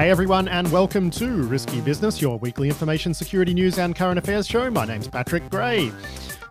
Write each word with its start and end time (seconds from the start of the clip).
Hey 0.00 0.08
everyone, 0.08 0.48
and 0.48 0.72
welcome 0.72 1.10
to 1.10 1.42
Risky 1.42 1.82
Business, 1.82 2.22
your 2.22 2.38
weekly 2.38 2.68
information 2.68 3.12
security 3.12 3.52
news 3.52 3.78
and 3.78 3.94
current 3.94 4.18
affairs 4.18 4.48
show. 4.48 4.70
My 4.70 4.86
name's 4.86 5.06
Patrick 5.06 5.50
Gray. 5.50 5.92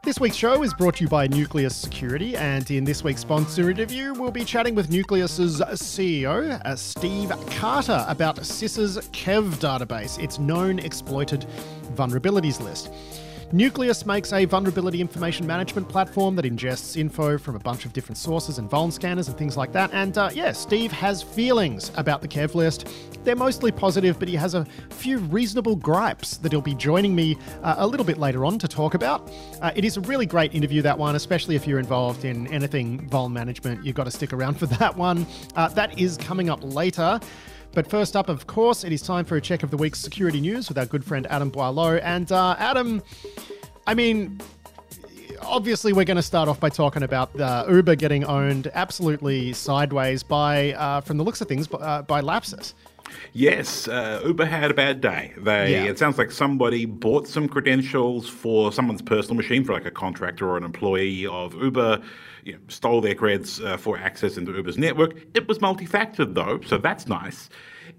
This 0.04 0.20
week's 0.20 0.36
show 0.36 0.62
is 0.62 0.72
brought 0.72 0.98
to 0.98 1.06
you 1.06 1.10
by 1.10 1.26
Nucleus 1.26 1.76
Security, 1.76 2.38
and 2.38 2.70
in 2.70 2.84
this 2.84 3.04
week's 3.04 3.22
sponsor 3.22 3.72
interview, 3.72 4.14
we'll 4.14 4.30
be 4.30 4.46
chatting 4.46 4.76
with 4.76 4.92
Nucleus's 4.92 5.62
CEO, 5.62 6.64
uh, 6.64 6.76
Steve 6.76 7.34
Carter, 7.58 8.06
about 8.08 8.36
CISA's 8.36 9.00
KEV 9.14 9.56
database, 9.56 10.24
its 10.24 10.38
known 10.38 10.78
exploited 10.78 11.48
vulnerabilities 11.96 12.62
list. 12.62 12.92
Nucleus 13.52 14.06
makes 14.06 14.32
a 14.32 14.46
vulnerability 14.46 15.02
information 15.02 15.48
management 15.48 15.90
platform 15.90 16.36
that 16.36 16.46
ingests 16.46 16.96
info 16.96 17.36
from 17.36 17.56
a 17.56 17.60
bunch 17.60 17.84
of 17.84 17.94
different 17.94 18.16
sources 18.16 18.60
and 18.60 18.70
vuln 18.70 18.94
scanners 18.94 19.28
and 19.28 19.36
things 19.40 19.58
like 19.58 19.72
that. 19.72 19.90
And 19.92 20.16
uh, 20.20 20.30
yeah, 20.36 20.52
Steve 20.52 20.92
has 20.92 21.24
feelings 21.24 21.92
about 21.98 22.22
the 22.22 22.28
Kev 22.28 22.54
list. 22.54 22.88
They're 23.24 23.36
mostly 23.36 23.72
positive, 23.72 24.20
but 24.20 24.28
he 24.28 24.36
has 24.36 24.54
a 24.54 24.66
few 24.92 25.18
reasonable 25.18 25.76
gripes 25.76 26.38
that 26.38 26.52
he'll 26.52 26.62
be 26.62 26.76
joining 26.76 27.16
me 27.16 27.38
uh, 27.64 27.76
a 27.80 27.88
little 27.88 28.06
bit 28.06 28.20
later 28.20 28.46
on 28.46 28.60
to 28.60 28.68
talk 28.68 28.94
about. 28.94 29.32
Uh, 29.64 29.72
it 29.76 29.84
is 29.84 29.98
a 29.98 30.02
really 30.02 30.28
great 30.28 30.54
interview, 30.54 30.84
that 30.84 30.98
one, 30.98 31.16
especially 31.16 31.56
if 31.56 31.66
you're 31.66 31.80
involved 31.80 32.26
in 32.26 32.46
anything 32.54 33.10
vuln 33.10 33.32
management. 33.32 33.84
You've 33.84 33.96
got 33.96 34.04
to 34.04 34.12
stick 34.12 34.32
around 34.32 34.60
for 34.60 34.66
that 34.78 34.96
one. 34.96 35.26
Uh, 35.56 35.70
that 35.70 35.98
is 35.98 36.18
coming 36.18 36.52
up 36.52 36.60
later. 36.62 37.20
But 37.74 37.90
first 37.90 38.16
up, 38.16 38.30
of 38.30 38.48
course, 38.48 38.84
it 38.84 38.92
is 38.92 39.02
time 39.02 39.26
for 39.26 39.38
a 39.38 39.42
check 39.42 39.64
of 39.64 39.72
the 39.72 39.78
week's 39.78 40.00
security 40.00 40.42
news 40.42 40.70
with 40.70 40.78
our 40.78 40.86
good 40.86 41.04
friend 41.04 41.28
Adam 41.30 41.52
Boileau. 41.52 42.00
And 42.04 42.32
uh, 42.32 42.56
Adam, 42.58 43.02
I 43.86 43.94
mean, 43.94 44.40
obviously 45.42 45.94
we're 45.94 46.06
going 46.06 46.18
to 46.18 46.24
start 46.24 46.50
off 46.50 46.60
by 46.60 46.70
talking 46.70 47.04
about 47.04 47.34
the 47.34 47.66
Uber 47.70 47.96
getting 47.96 48.24
owned 48.26 48.72
absolutely 48.74 49.54
sideways 49.54 50.24
by, 50.24 50.74
uh, 50.74 51.02
from 51.02 51.18
the 51.18 51.24
looks 51.24 51.42
of 51.42 51.48
things, 51.48 51.68
uh, 51.74 52.02
by 52.04 52.22
Lapsus. 52.22 52.74
Yes, 53.34 53.88
uh, 53.88 54.22
Uber 54.26 54.46
had 54.46 54.72
a 54.72 54.74
bad 54.74 55.02
day. 55.02 55.34
They 55.38 55.72
yeah. 55.72 55.84
it 55.86 55.98
sounds 55.98 56.18
like 56.18 56.32
somebody 56.32 56.86
bought 56.86 57.28
some 57.28 57.48
credentials 57.48 58.30
for 58.30 58.72
someone's 58.72 59.02
personal 59.02 59.36
machine 59.36 59.64
for 59.64 59.74
like 59.74 59.86
a 59.86 59.92
contractor 59.92 60.48
or 60.48 60.58
an 60.58 60.64
employee 60.64 61.26
of 61.26 61.56
Uber. 61.56 62.02
You 62.44 62.54
know, 62.54 62.60
stole 62.68 63.02
their 63.02 63.16
creds 63.16 63.64
uh, 63.64 63.78
for 63.78 63.98
access 63.98 64.38
into 64.38 64.54
Uber's 64.54 64.78
network. 64.78 65.16
It 65.34 65.48
was 65.48 65.62
multi-factored 65.62 66.34
though, 66.34 66.62
so 66.66 66.78
that's 66.78 67.08
nice. 67.08 67.50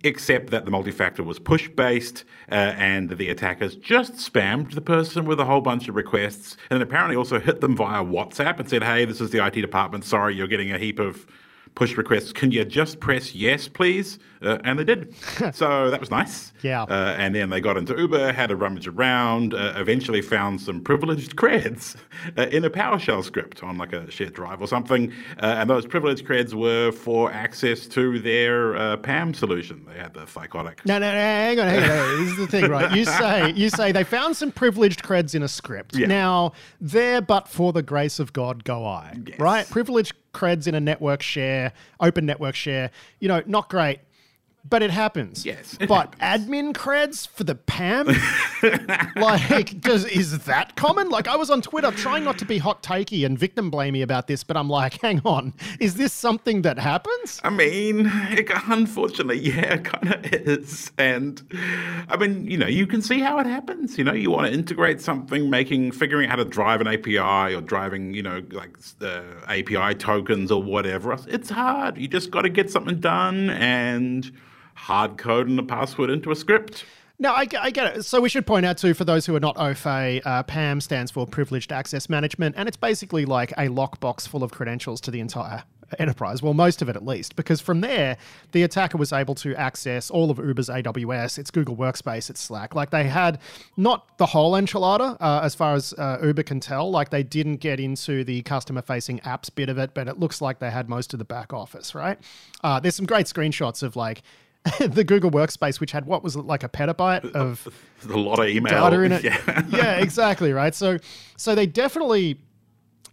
Except 0.03 0.51
that 0.51 0.65
the 0.65 0.71
multi-factor 0.71 1.23
was 1.23 1.39
push-based, 1.39 2.25
uh, 2.51 2.55
and 2.55 3.11
the 3.11 3.29
attackers 3.29 3.77
just 3.77 4.15
spammed 4.15 4.75
the 4.75 4.81
person 4.81 5.27
with 5.27 5.39
a 5.39 5.45
whole 5.45 5.61
bunch 5.61 5.89
of 5.89 5.95
requests, 5.95 6.57
and 6.71 6.83
apparently 6.83 7.17
also 7.17 7.39
hit 7.39 7.61
them 7.61 7.77
via 7.77 8.03
WhatsApp 8.03 8.59
and 8.59 8.69
said, 8.69 8.83
"Hey, 8.83 9.05
this 9.05 9.21
is 9.21 9.31
the 9.31 9.45
IT 9.45 9.61
department. 9.61 10.05
Sorry, 10.05 10.35
you're 10.35 10.47
getting 10.47 10.73
a 10.73 10.79
heap 10.79 10.99
of." 10.99 11.27
push 11.75 11.97
requests. 11.97 12.33
Can 12.33 12.51
you 12.51 12.65
just 12.65 13.01
press 13.01 13.35
yes, 13.35 13.69
please? 13.69 14.19
Uh, 14.43 14.59
and 14.65 14.79
they 14.79 14.85
did. 14.85 15.15
so 15.55 15.91
that 15.91 16.01
was 16.01 16.11
nice. 16.11 16.53
Yeah. 16.63 16.85
Uh, 16.85 17.15
and 17.19 17.35
then 17.35 17.51
they 17.51 17.61
got 17.61 17.77
into 17.77 17.97
Uber, 17.97 18.33
had 18.33 18.51
a 18.51 18.57
rummage 18.57 18.89
around, 18.89 19.55
uh, 19.55 19.75
eventually 19.77 20.23
found 20.23 20.61
some 20.61 20.83
privileged 20.83 21.37
creds 21.37 21.97
uh, 22.39 22.43
in 22.49 22.65
a 22.65 22.71
PowerShell 22.71 23.23
script 23.23 23.63
on 23.63 23.77
like 23.77 23.93
a 23.93 24.11
shared 24.11 24.33
drive 24.33 24.63
or 24.63 24.67
something. 24.67 25.13
Uh, 25.43 25.57
and 25.59 25.69
those 25.69 25.87
privileged 25.87 26.25
creds 26.27 26.55
were 26.55 26.91
for 26.91 27.31
access 27.33 27.87
to 27.89 28.19
their 28.19 28.77
uh, 28.77 28.97
PAM 28.97 29.35
solution. 29.35 29.85
They 29.87 29.99
had 29.99 30.15
the 30.15 30.21
Thycotic. 30.21 30.85
No, 30.87 30.99
no, 30.99 31.11
no, 31.13 31.19
hang 31.19 31.61
on, 31.61 31.67
hang 31.67 31.83
on. 31.83 32.19
this 32.25 32.31
is 32.33 32.37
the 32.39 32.47
thing, 32.47 32.71
right? 32.71 32.97
You 32.97 33.05
say 33.05 33.53
you 33.53 33.69
say 33.69 33.93
they 33.93 34.05
found 34.05 34.37
some 34.37 34.51
privileged 34.53 35.03
creds 35.03 35.35
in 35.35 35.43
a 35.43 35.49
script. 35.49 35.97
Yeah. 35.97 36.07
Now, 36.07 36.53
there, 36.81 37.21
but 37.21 37.49
for 37.49 37.73
the 37.73 37.83
grace 37.83 38.19
of 38.19 38.33
God, 38.33 38.65
go 38.65 38.87
I. 38.87 39.17
Yes. 39.27 39.39
Right? 39.39 39.69
Privileged 39.69 40.15
creds 40.33 40.67
in 40.67 40.75
a 40.75 40.81
network 40.81 41.23
share, 41.23 41.73
open 42.01 42.27
network 42.27 42.55
share. 42.55 42.91
You 43.19 43.29
know, 43.29 43.43
not 43.47 43.69
great. 43.69 44.01
But 44.69 44.83
it 44.83 44.91
happens. 44.91 45.45
Yes. 45.47 45.77
It 45.81 45.89
but 45.89 46.15
happens. 46.17 46.47
admin 46.47 46.73
creds 46.73 47.27
for 47.27 47.45
the 47.45 47.55
PAM? 47.55 48.09
like, 49.17 49.81
does 49.81 50.05
is 50.05 50.45
that 50.45 50.77
common? 50.77 51.09
Like, 51.09 51.29
I 51.29 51.37
was 51.37 51.51
on 51.51 51.63
Twitter 51.63 51.91
trying 51.93 52.25
not 52.25 52.39
to 52.39 52.45
be 52.45 52.59
hot 52.59 52.83
takey 52.83 53.25
and 53.25 53.39
victim 53.39 53.71
blamey 53.71 54.03
about 54.03 54.27
this, 54.27 54.45
but 54.45 54.57
I'm 54.57 54.69
like, 54.69 55.01
hang 55.03 55.23
on, 55.25 55.55
is 55.79 55.95
this 55.95 56.13
something 56.13 56.63
that 56.63 56.79
happens? 56.79 57.41
I 57.43 57.51
mean, 57.51 58.11
it, 58.31 58.51
unfortunately, 58.67 59.39
yeah, 59.39 59.75
it 59.75 59.85
kind 59.85 60.15
of 60.15 60.27
is. 60.33 60.93
And 60.99 61.43
I 62.09 62.17
mean, 62.17 62.47
you 62.47 62.59
know, 62.59 62.67
you 62.67 62.87
can 62.87 63.03
see 63.03 63.21
how 63.21 63.39
it 63.39 63.47
happens. 63.47 63.97
You 63.97 64.05
know, 64.05 64.13
you 64.13 64.31
want 64.31 64.47
to 64.47 64.53
integrate 64.53 65.01
something, 65.01 65.49
making, 65.49 65.93
figuring 65.93 66.29
out 66.29 66.31
how 66.31 66.37
to 66.37 66.45
drive 66.45 66.81
an 66.81 66.87
API 66.87 67.55
or 67.55 67.61
driving, 67.61 68.15
you 68.15 68.23
know, 68.23 68.43
like 68.51 68.77
uh, 69.01 69.23
API 69.49 69.95
tokens 69.95 70.51
or 70.51 70.63
whatever. 70.63 71.17
It's 71.29 71.51
hard. 71.51 71.99
You 71.99 72.09
just 72.09 72.31
got 72.31 72.43
to 72.43 72.49
get 72.49 72.71
something 72.71 73.01
done 73.01 73.51
and 73.51 74.31
hard 74.81 75.19
coding 75.19 75.59
a 75.59 75.63
password 75.63 76.11
into 76.11 76.31
a 76.31 76.37
script. 76.37 76.85
No, 77.19 77.33
I, 77.33 77.47
I, 77.61 77.71
get 77.71 77.97
it. 77.99 78.05
So 78.07 78.19
we 78.19 78.31
should 78.31 78.47
point 78.47 78.65
out 78.65 78.79
too, 78.79 78.95
for 78.95 79.05
those 79.05 79.27
who 79.27 79.37
are 79.37 79.41
not 79.41 79.57
fait, 79.77 80.23
uh, 80.25 80.43
PAM 80.45 80.81
stands 80.81 81.11
for 81.11 81.27
Privileged 81.27 81.71
Access 81.71 82.09
Management, 82.09 82.55
and 82.57 82.67
it's 82.67 82.79
basically 82.79 83.27
like 83.27 83.53
a 83.53 83.69
lockbox 83.69 84.27
full 84.27 84.43
of 84.43 84.53
credentials 84.53 85.03
to 85.03 85.11
the 85.11 85.21
entire 85.21 85.65
enterprise. 85.99 86.43
Well, 86.43 86.55
most 86.55 86.81
of 86.81 86.89
it 86.89 86.97
at 86.97 87.05
least, 87.05 87.37
because 87.37 87.61
from 87.61 87.83
there, 87.83 88.17
the 88.53 88.63
attacker 88.63 88.97
was 88.97 89.13
able 89.13 89.35
to 89.37 89.55
access 89.57 90.11
all 90.11 90.31
of 90.31 90.39
Uber's 90.39 90.71
AWS, 90.71 91.39
its 91.39 91.51
Google 91.51 91.77
Workspace, 91.77 92.31
its 92.31 92.41
Slack. 92.41 92.75
Like 92.75 92.89
they 92.89 93.05
had 93.05 93.39
not 93.77 94.17
the 94.17 94.27
whole 94.27 94.53
enchilada, 94.53 95.19
uh, 95.21 95.41
as 95.43 95.55
far 95.55 95.75
as 95.75 95.93
uh, 95.99 96.19
Uber 96.23 96.45
can 96.45 96.61
tell. 96.61 96.91
Like 96.91 97.11
they 97.11 97.23
didn't 97.23 97.57
get 97.57 97.81
into 97.81 98.25
the 98.25 98.41
customer 98.43 98.81
facing 98.81 99.19
apps 99.21 99.55
bit 99.55 99.69
of 99.69 99.77
it, 99.77 99.93
but 99.93 100.09
it 100.09 100.19
looks 100.19 100.41
like 100.41 100.59
they 100.59 100.71
had 100.71 100.89
most 100.89 101.13
of 101.13 101.19
the 101.19 101.27
back 101.27 101.53
office, 101.53 101.95
right? 101.95 102.19
Uh, 102.63 102.81
there's 102.81 102.97
some 102.97 103.07
great 103.07 103.27
screenshots 103.27 103.83
of 103.83 103.95
like 103.95 104.23
the 104.79 105.05
Google 105.05 105.31
Workspace, 105.31 105.81
which 105.81 105.93
had 105.93 106.05
what 106.05 106.23
was 106.23 106.37
it, 106.37 106.45
like 106.45 106.63
a 106.63 106.69
petabyte 106.69 107.33
of 107.33 107.67
a 108.09 108.17
lot 108.17 108.39
of 108.39 108.49
email 108.49 108.91
data 108.91 109.03
in 109.03 109.13
it. 109.13 109.25
Yeah. 109.31 109.63
yeah, 109.71 109.93
exactly. 109.97 110.53
Right. 110.53 110.75
So, 110.75 110.99
so 111.37 111.55
they 111.55 111.67
definitely, 111.67 112.39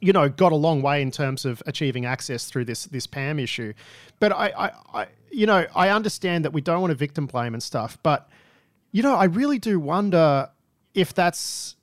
you 0.01 0.11
know, 0.11 0.27
got 0.27 0.51
a 0.51 0.55
long 0.55 0.81
way 0.81 1.01
in 1.01 1.09
terms 1.09 1.45
of 1.45 1.63
achieving 1.65 2.05
access 2.05 2.45
through 2.45 2.65
this 2.65 2.85
this 2.85 3.07
PAM 3.07 3.39
issue. 3.39 3.73
But 4.19 4.33
I, 4.33 4.51
I, 4.57 4.71
I 4.93 5.07
you 5.31 5.45
know, 5.45 5.65
I 5.73 5.89
understand 5.89 6.43
that 6.43 6.51
we 6.51 6.59
don't 6.59 6.81
want 6.81 6.91
to 6.91 6.95
victim 6.95 7.27
blame 7.27 7.53
and 7.53 7.63
stuff, 7.63 7.97
but 8.03 8.29
you 8.91 9.01
know, 9.01 9.15
I 9.15 9.25
really 9.25 9.59
do 9.59 9.79
wonder 9.79 10.49
if 10.93 11.13
that's 11.13 11.76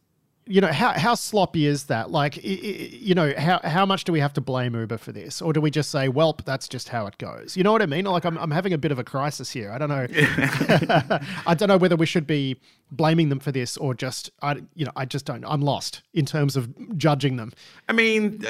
you 0.46 0.60
know 0.60 0.72
how 0.72 0.92
how 0.92 1.14
sloppy 1.14 1.66
is 1.66 1.84
that? 1.84 2.10
Like 2.10 2.38
you 2.42 3.14
know 3.14 3.32
how 3.38 3.60
how 3.64 3.86
much 3.86 4.04
do 4.04 4.12
we 4.12 4.20
have 4.20 4.34
to 4.34 4.40
blame 4.40 4.74
uber 4.74 4.98
for 4.98 5.10
this? 5.10 5.40
Or 5.40 5.52
do 5.52 5.60
we 5.60 5.70
just 5.70 5.90
say 5.90 6.08
well 6.08 6.36
that's 6.44 6.68
just 6.68 6.90
how 6.90 7.06
it 7.06 7.16
goes. 7.18 7.56
You 7.56 7.62
know 7.62 7.72
what 7.72 7.80
i 7.80 7.86
mean? 7.86 8.04
Like 8.04 8.24
i'm, 8.24 8.36
I'm 8.36 8.50
having 8.50 8.72
a 8.72 8.78
bit 8.78 8.92
of 8.92 8.98
a 8.98 9.04
crisis 9.04 9.50
here. 9.50 9.70
I 9.70 9.78
don't 9.78 9.88
know. 9.88 10.06
I 11.46 11.54
don't 11.54 11.68
know 11.68 11.78
whether 11.78 11.96
we 11.96 12.06
should 12.06 12.26
be 12.26 12.58
blaming 12.90 13.28
them 13.28 13.40
for 13.40 13.50
this 13.50 13.76
or 13.78 13.94
just 13.94 14.30
i 14.42 14.54
you 14.74 14.84
know 14.84 14.92
i 14.94 15.04
just 15.04 15.24
don't 15.24 15.44
i'm 15.46 15.62
lost 15.62 16.02
in 16.12 16.26
terms 16.26 16.56
of 16.56 16.68
judging 16.98 17.36
them. 17.36 17.52
I 17.88 17.92
mean 17.92 18.44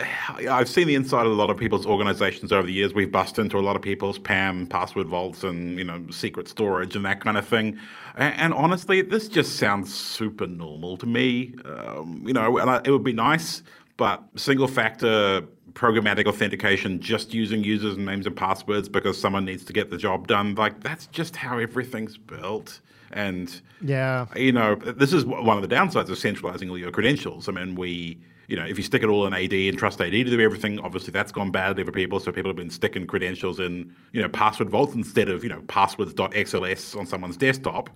i've 0.51 0.69
seen 0.69 0.89
the 0.89 0.97
inside 0.97 1.27
of 1.27 1.33
a 1.33 1.37
lot 1.37 1.51
of 1.51 1.57
people's 1.57 1.87
organizations 1.87 2.53
over 2.53 2.67
the 2.67 2.73
years. 2.73 2.93
We've 2.93 3.11
busted 3.11 3.45
into 3.45 3.59
a 3.59 3.61
lot 3.61 3.77
of 3.77 3.83
people's 3.83 4.19
pam 4.19 4.67
password 4.67 5.07
vaults 5.07 5.45
and 5.45 5.79
you 5.79 5.85
know 5.85 6.05
secret 6.11 6.49
storage 6.49 6.97
and 6.97 7.05
that 7.05 7.21
kind 7.21 7.39
of 7.39 7.47
thing. 7.47 7.79
And, 8.17 8.35
and 8.35 8.55
honestly 8.55 9.01
this 9.03 9.29
just 9.29 9.57
sounds 9.57 9.95
super 9.95 10.49
normal 10.49 10.97
to 10.97 11.07
me. 11.07 11.55
Uh, 11.65 11.84
um, 11.85 12.23
you 12.27 12.33
know, 12.33 12.59
and 12.59 12.71
I, 12.71 12.81
it 12.85 12.91
would 12.91 13.05
be 13.05 13.13
nice, 13.13 13.63
but 13.97 14.23
single 14.37 14.69
factor 14.69 15.43
programmatic 15.75 16.27
authentication 16.27 17.01
just 17.01 17.35
using 17.35 17.63
users 17.63 17.97
and 17.97 18.07
names 18.07 18.27
and 18.27 18.37
passwords 18.37 18.89
because 18.89 19.21
someone 19.21 19.45
needs 19.45 19.65
to 19.65 19.73
get 19.73 19.91
the 19.91 19.97
job 19.97 20.29
done 20.29 20.55
like 20.55 20.81
that's 20.81 21.07
just 21.09 21.37
how 21.37 21.59
everything's 21.59 22.17
built. 22.17 22.81
And 23.13 23.61
yeah. 23.81 24.27
you 24.37 24.53
know 24.53 24.77
this 24.77 25.13
is 25.13 25.25
one 25.25 25.57
of 25.57 25.69
the 25.69 25.75
downsides 25.75 26.09
of 26.09 26.19
centralizing 26.19 26.71
all 26.71 26.79
your 26.79 26.91
credentials. 26.91 27.49
I 27.49 27.53
mean 27.53 27.75
we 27.75 28.19
you 28.47 28.57
know 28.57 28.65
if 28.65 28.77
you 28.77 28.85
stick 28.85 29.03
it 29.03 29.09
all 29.09 29.27
in 29.27 29.35
ad 29.35 29.53
and 29.53 29.79
trust 29.79 30.01
ad 30.01 30.13
to 30.13 30.25
do 30.25 30.41
everything 30.41 30.79
obviously 30.81 31.11
that's 31.11 31.33
gone 31.33 31.51
badly 31.51 31.85
for 31.85 31.93
people. 31.93 32.21
So 32.21 32.31
people 32.31 32.51
have 32.51 32.57
been 32.57 32.71
sticking 32.71 33.07
credentials 33.07 33.59
in 33.59 33.93
you 34.13 34.23
know 34.23 34.29
password 34.29 34.71
vaults 34.71 34.95
instead 34.95 35.29
of 35.29 35.43
you 35.43 35.51
know 35.51 35.63
passwords.xls 35.67 36.97
on 36.97 37.07
someone's 37.07 37.37
desktop. 37.37 37.91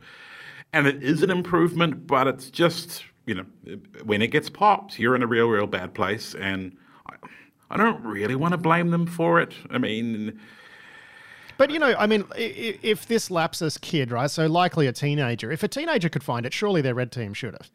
And 0.73 0.87
it 0.87 1.03
is 1.03 1.23
an 1.23 1.31
improvement 1.31 2.07
but 2.09 2.27
it's 2.27 2.51
just 2.51 3.05
you 3.29 3.35
know, 3.35 3.77
when 4.05 4.23
it 4.23 4.29
gets 4.29 4.49
popped, 4.49 4.99
you're 4.99 5.15
in 5.15 5.23
a 5.23 5.27
real, 5.27 5.47
real 5.47 5.67
bad 5.67 5.95
place. 5.95 6.35
And 6.35 6.77
I, 7.07 7.15
I 7.71 7.77
don't 7.77 8.03
really 8.03 8.35
want 8.35 8.53
to 8.53 8.59
blame 8.59 8.91
them 8.91 9.07
for 9.07 9.41
it. 9.41 9.53
I 9.71 9.79
mean, 9.79 10.41
but 11.59 11.71
you 11.71 11.79
know, 11.79 11.95
I 11.99 12.07
mean, 12.07 12.25
if 12.37 13.07
this 13.07 13.29
Lapsus 13.29 13.79
kid, 13.81 14.11
right? 14.11 14.31
So 14.31 14.47
likely 14.47 14.87
a 14.87 14.93
teenager. 14.93 15.51
If 15.51 15.63
a 15.63 15.69
teenager 15.69 16.09
could 16.09 16.23
find 16.23 16.47
it, 16.47 16.53
surely 16.53 16.81
their 16.81 16.95
red 16.95 17.13
team 17.13 17.35
should 17.35 17.55
have. 17.55 17.71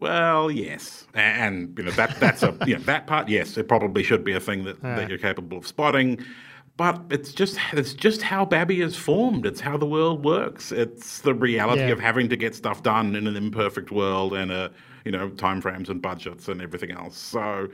Well, 0.00 0.50
yes, 0.50 1.06
and 1.14 1.74
you 1.78 1.84
know 1.84 1.90
that 1.92 2.18
that's 2.18 2.42
a 2.42 2.56
you 2.66 2.74
know 2.76 2.82
that 2.82 3.06
part. 3.06 3.28
Yes, 3.28 3.56
it 3.56 3.68
probably 3.68 4.02
should 4.02 4.24
be 4.24 4.32
a 4.32 4.40
thing 4.40 4.64
that, 4.64 4.82
that 4.82 5.08
you're 5.08 5.18
capable 5.18 5.58
of 5.58 5.66
spotting. 5.66 6.18
But 6.76 7.02
it's 7.10 7.32
just 7.32 7.58
it's 7.72 7.92
just 7.92 8.22
how 8.22 8.46
Babby 8.46 8.80
is 8.80 8.96
formed. 8.96 9.44
It's 9.44 9.60
how 9.60 9.76
the 9.76 9.86
world 9.86 10.24
works. 10.24 10.72
It's 10.72 11.20
the 11.20 11.34
reality 11.34 11.82
yeah. 11.82 11.88
of 11.88 12.00
having 12.00 12.30
to 12.30 12.36
get 12.36 12.54
stuff 12.54 12.82
done 12.82 13.14
in 13.14 13.26
an 13.26 13.36
imperfect 13.36 13.92
world 13.92 14.32
and 14.32 14.50
a 14.50 14.72
you 15.04 15.12
know, 15.12 15.30
timeframes 15.30 15.88
and 15.88 16.00
budgets 16.00 16.48
and 16.48 16.60
everything 16.60 16.90
else. 16.90 17.16
So 17.16 17.68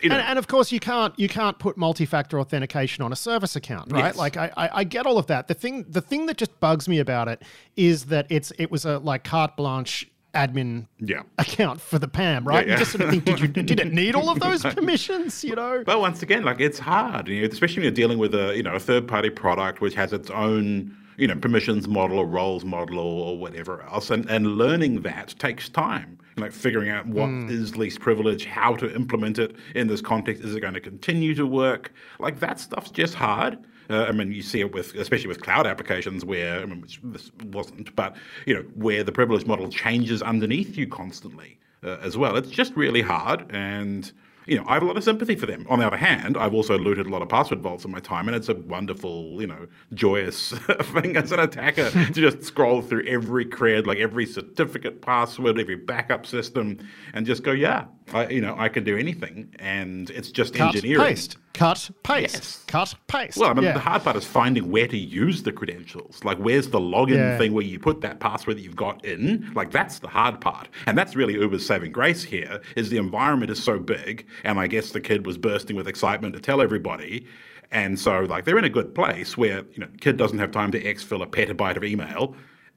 you 0.00 0.08
know, 0.08 0.16
and, 0.16 0.26
and, 0.26 0.38
of 0.38 0.46
course 0.48 0.72
you 0.72 0.80
can't 0.80 1.16
you 1.18 1.28
can't 1.28 1.58
put 1.58 1.76
multi-factor 1.76 2.40
authentication 2.40 3.04
on 3.04 3.12
a 3.12 3.16
service 3.16 3.56
account, 3.56 3.92
right? 3.92 4.04
Yes. 4.06 4.16
Like 4.16 4.36
I, 4.36 4.50
I, 4.56 4.70
I 4.78 4.84
get 4.84 5.06
all 5.06 5.18
of 5.18 5.26
that. 5.26 5.48
The 5.48 5.54
thing 5.54 5.84
the 5.88 6.00
thing 6.00 6.26
that 6.26 6.36
just 6.36 6.58
bugs 6.60 6.88
me 6.88 6.98
about 6.98 7.28
it 7.28 7.42
is 7.76 8.06
that 8.06 8.26
it's 8.30 8.52
it 8.58 8.70
was 8.70 8.84
a 8.84 8.98
like 8.98 9.24
carte 9.24 9.56
blanche 9.56 10.08
admin 10.34 10.86
yeah. 10.98 11.22
account 11.38 11.80
for 11.80 11.98
the 11.98 12.08
PAM, 12.08 12.46
right? 12.46 12.66
Yeah, 12.66 12.72
yeah. 12.72 12.72
You 12.72 12.78
just 12.78 12.92
sort 12.92 13.02
of 13.02 13.10
think, 13.10 13.24
did 13.24 13.40
you 13.40 13.48
did 13.48 13.80
it 13.80 13.92
need 13.92 14.14
all 14.14 14.30
of 14.30 14.40
those 14.40 14.62
permissions? 14.62 15.44
You 15.44 15.56
know. 15.56 15.82
But 15.84 16.00
once 16.00 16.22
again, 16.22 16.44
like 16.44 16.60
it's 16.60 16.78
hard, 16.78 17.28
you 17.28 17.42
know, 17.42 17.48
especially 17.48 17.78
when 17.78 17.84
you're 17.84 17.92
dealing 17.92 18.18
with 18.18 18.34
a 18.34 18.56
you 18.56 18.62
know 18.62 18.74
a 18.74 18.80
third 18.80 19.06
party 19.06 19.30
product 19.30 19.80
which 19.80 19.94
has 19.94 20.12
its 20.12 20.30
own 20.30 20.96
you 21.16 21.26
know 21.26 21.36
permissions 21.36 21.86
model 21.86 22.18
or 22.18 22.26
roles 22.26 22.64
model 22.64 22.98
or, 22.98 23.30
or 23.30 23.38
whatever 23.38 23.82
else, 23.82 24.10
and 24.10 24.28
and 24.30 24.56
learning 24.56 25.02
that 25.02 25.34
takes 25.38 25.68
time. 25.68 26.18
Like 26.36 26.52
figuring 26.52 26.88
out 26.88 27.06
what 27.06 27.28
mm. 27.28 27.50
is 27.50 27.76
least 27.76 28.00
privilege, 28.00 28.46
how 28.46 28.74
to 28.76 28.94
implement 28.94 29.38
it 29.38 29.54
in 29.74 29.86
this 29.86 30.00
context. 30.00 30.42
Is 30.42 30.54
it 30.54 30.60
going 30.60 30.74
to 30.74 30.80
continue 30.80 31.34
to 31.34 31.46
work? 31.46 31.92
Like 32.18 32.40
that 32.40 32.58
stuff's 32.58 32.90
just 32.90 33.14
hard. 33.14 33.58
Uh, 33.90 34.04
I 34.04 34.12
mean, 34.12 34.32
you 34.32 34.42
see 34.42 34.60
it 34.60 34.72
with, 34.72 34.94
especially 34.94 35.28
with 35.28 35.42
cloud 35.42 35.66
applications, 35.66 36.24
where 36.24 36.60
I 36.60 36.64
mean, 36.64 36.80
which 36.80 37.00
this 37.02 37.30
wasn't, 37.44 37.94
but 37.94 38.16
you 38.46 38.54
know, 38.54 38.62
where 38.74 39.04
the 39.04 39.12
privilege 39.12 39.44
model 39.44 39.68
changes 39.68 40.22
underneath 40.22 40.78
you 40.78 40.86
constantly 40.86 41.58
uh, 41.82 41.98
as 42.00 42.16
well. 42.16 42.36
It's 42.36 42.50
just 42.50 42.74
really 42.76 43.02
hard, 43.02 43.44
and 43.50 44.10
you 44.46 44.56
know, 44.56 44.64
I 44.66 44.74
have 44.74 44.82
a 44.82 44.86
lot 44.86 44.96
of 44.96 45.04
sympathy 45.04 45.36
for 45.36 45.46
them. 45.46 45.66
On 45.68 45.78
the 45.78 45.86
other 45.86 45.96
hand, 45.96 46.36
I've 46.36 46.54
also 46.54 46.78
looted 46.78 47.06
a 47.06 47.10
lot 47.10 47.22
of 47.22 47.28
password 47.28 47.60
vaults 47.60 47.84
in 47.84 47.90
my 47.90 48.00
time, 48.00 48.28
and 48.28 48.36
it's 48.36 48.48
a 48.48 48.54
wonderful, 48.54 49.40
you 49.40 49.46
know, 49.46 49.66
joyous 49.94 50.52
thing 50.80 51.16
as 51.16 51.32
an 51.32 51.40
attacker 51.40 51.90
to 51.90 52.12
just 52.12 52.42
scroll 52.42 52.82
through 52.82 53.06
every 53.06 53.44
cred, 53.44 53.86
like 53.86 53.98
every 53.98 54.26
certificate 54.26 55.00
password, 55.02 55.58
every 55.58 55.76
backup 55.76 56.26
system, 56.26 56.78
and 57.14 57.26
just 57.26 57.42
go, 57.42 57.52
yeah, 57.52 57.84
I, 58.12 58.28
you 58.28 58.40
know, 58.40 58.54
I 58.58 58.68
can 58.68 58.84
do 58.84 58.96
anything, 58.96 59.54
and 59.58 60.10
it's 60.10 60.30
just 60.30 60.54
cut, 60.54 60.74
engineering. 60.74 61.06
Paste, 61.06 61.36
cut, 61.54 61.90
paste, 62.02 62.34
yes. 62.34 62.64
cut, 62.66 62.94
paste. 63.06 63.38
Well, 63.38 63.50
I 63.50 63.54
mean, 63.54 63.64
yeah. 63.64 63.72
the 63.72 63.78
hard 63.80 64.02
part 64.02 64.16
is 64.16 64.24
finding 64.24 64.70
where 64.70 64.88
to 64.88 64.96
use 64.98 65.42
the 65.42 65.52
credentials. 65.52 66.22
Like, 66.24 66.38
where's 66.38 66.68
the 66.68 66.80
login 66.80 67.16
yeah. 67.16 67.38
thing 67.38 67.52
where 67.52 67.64
you 67.64 67.78
put 67.78 68.00
that 68.02 68.20
password 68.20 68.58
that 68.58 68.62
you've 68.62 68.76
got 68.76 69.04
in? 69.04 69.50
Like, 69.54 69.70
that's 69.70 70.00
the 70.00 70.08
hard 70.08 70.40
part, 70.40 70.68
and 70.86 70.98
that's 70.98 71.16
really 71.16 71.34
Uber's 71.34 71.64
saving 71.64 71.92
grace 71.92 72.22
here. 72.22 72.60
Is 72.76 72.90
the 72.90 72.98
environment 72.98 73.50
is 73.50 73.62
so 73.62 73.78
big, 73.78 74.26
and 74.44 74.58
I 74.58 74.66
guess 74.66 74.90
the 74.90 75.00
kid 75.00 75.26
was 75.26 75.38
bursting 75.38 75.76
with 75.76 75.88
excitement 75.88 76.34
to 76.34 76.40
tell 76.40 76.60
everybody. 76.60 77.26
And 77.70 77.98
so, 77.98 78.20
like, 78.20 78.44
they're 78.44 78.58
in 78.58 78.64
a 78.64 78.70
good 78.70 78.94
place 78.94 79.36
where 79.36 79.64
you 79.72 79.78
know, 79.78 79.88
kid 80.00 80.16
doesn't 80.16 80.38
have 80.38 80.50
time 80.50 80.70
to 80.72 80.82
exfil 80.82 81.22
a 81.22 81.26
petabyte 81.26 81.76
of 81.76 81.84
email 81.84 82.34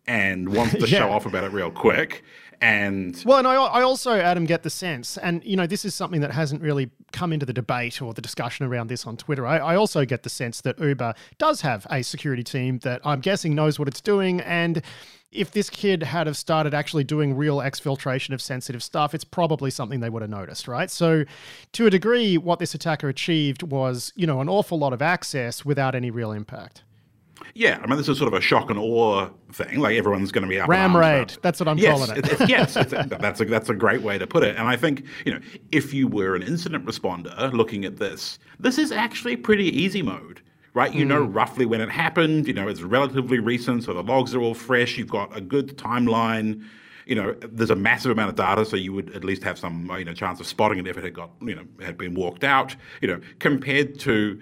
and 0.08 0.50
wants 0.50 0.74
to 0.74 0.80
yeah. 0.88 1.00
show 1.00 1.10
off 1.12 1.26
about 1.26 1.44
it 1.44 1.52
real 1.52 1.72
quick. 1.72 2.24
And 2.62 3.22
well, 3.26 3.40
and 3.40 3.48
I, 3.48 3.56
I 3.56 3.82
also, 3.82 4.12
Adam, 4.12 4.46
get 4.46 4.64
the 4.64 4.70
sense, 4.70 5.18
and 5.18 5.44
you 5.44 5.58
know, 5.58 5.68
this 5.68 5.84
is 5.84 5.94
something 5.94 6.22
that 6.22 6.32
hasn't 6.32 6.62
really 6.62 6.90
come 7.12 7.34
into 7.34 7.46
the 7.46 7.54
debate 7.54 8.02
or 8.02 8.14
the 8.14 8.22
discussion 8.22 8.66
around 8.66 8.88
this 8.88 9.06
on 9.06 9.18
Twitter. 9.18 9.46
I, 9.46 9.58
I 9.58 9.76
also 9.76 10.06
get 10.06 10.24
the 10.24 10.30
sense 10.30 10.62
that 10.62 10.80
Uber 10.80 11.16
does 11.38 11.62
have 11.62 11.86
a 11.92 12.02
security 12.02 12.44
team 12.44 12.80
that 12.80 13.02
I'm 13.04 13.20
guessing 13.20 13.56
knows 13.56 13.78
what 13.78 13.90
it's 13.90 14.00
doing, 14.00 14.40
and 14.42 14.82
if 15.36 15.52
this 15.52 15.70
kid 15.70 16.04
had 16.04 16.28
have 16.28 16.38
started 16.38 16.74
actually 16.74 17.04
doing 17.04 17.36
real 17.36 17.58
exfiltration 17.58 18.34
of 18.34 18.42
sensitive 18.42 18.82
stuff, 18.82 19.14
it's 19.14 19.24
probably 19.24 19.70
something 19.70 20.00
they 20.00 20.10
would 20.10 20.22
have 20.22 20.32
noticed, 20.32 20.68
right? 20.68 20.90
So, 20.90 21.26
to 21.74 21.86
a 21.86 21.90
degree, 21.90 22.38
what 22.38 22.60
this 22.60 22.74
attacker 22.74 23.10
achieved 23.10 23.64
was, 23.64 24.14
you 24.16 24.26
know, 24.26 24.42
an 24.42 24.50
awful 24.50 24.78
lot 24.78 24.94
of 24.94 25.02
access 25.02 25.66
without 25.66 25.96
any 25.96 26.12
real 26.12 26.32
impact. 26.32 26.84
Yeah, 27.54 27.80
I 27.82 27.88
mean, 27.88 27.98
this 27.98 28.10
is 28.10 28.18
sort 28.18 28.34
of 28.34 28.38
a 28.38 28.42
shock 28.42 28.70
and 28.70 28.80
awe 28.80 29.30
thing. 29.52 29.80
Like 29.80 29.98
everyone's 29.98 30.32
going 30.32 30.44
to 30.44 30.50
be 30.50 30.60
up. 30.60 30.68
Ram 30.68 30.96
raid. 30.96 31.36
That's 31.42 31.60
what 31.60 31.68
I'm 31.68 31.78
yes, 31.78 31.98
calling 31.98 32.18
it. 32.18 32.32
it's, 32.32 32.50
yes, 32.50 32.76
a, 32.76 32.84
that's 33.20 33.42
a 33.42 33.46
that's 33.46 33.70
a 33.70 33.74
great 33.74 34.02
way 34.02 34.18
to 34.18 34.26
put 34.26 34.44
it. 34.44 34.56
And 34.58 34.68
I 34.68 34.76
think 34.76 35.06
you 35.26 35.34
know, 35.34 35.40
if 35.72 35.94
you 35.94 36.08
were 36.08 36.36
an 36.36 36.44
incident 36.44 36.86
responder 36.86 37.54
looking 37.54 37.86
at 37.86 37.98
this, 37.98 38.40
this 38.60 38.78
is 38.78 38.92
actually 38.92 39.36
pretty 39.36 39.66
easy 39.66 40.02
mode. 40.02 40.42
Right, 40.76 40.94
you 40.94 41.06
mm. 41.06 41.08
know 41.08 41.24
roughly 41.24 41.66
when 41.66 41.82
it 41.82 41.90
happened. 41.90 42.48
You 42.48 42.54
know 42.54 42.68
it's 42.68 42.82
relatively 42.82 43.40
recent, 43.40 43.86
so 43.86 43.94
the 43.94 44.04
logs 44.04 44.36
are 44.36 44.42
all 44.42 44.54
fresh. 44.54 44.98
You've 44.98 45.10
got 45.10 45.36
a 45.36 45.42
good 45.42 45.78
timeline 45.78 46.64
you 47.06 47.14
know, 47.14 47.34
there's 47.34 47.70
a 47.70 47.76
massive 47.76 48.12
amount 48.12 48.30
of 48.30 48.36
data, 48.36 48.66
so 48.66 48.76
you 48.76 48.92
would 48.92 49.16
at 49.16 49.24
least 49.24 49.44
have 49.44 49.60
some, 49.60 49.90
you 49.98 50.06
know, 50.06 50.14
chance 50.14 50.40
of 50.40 50.48
spotting 50.48 50.80
it 50.80 50.88
if 50.88 50.98
it 50.98 51.04
had 51.04 51.14
got, 51.14 51.30
you 51.40 51.56
know, 51.56 51.64
had 51.80 51.98
been 51.98 52.16
walked 52.16 52.44
out. 52.44 52.76
You 53.02 53.08
know, 53.10 53.22
compared 53.40 54.00
to 54.00 54.42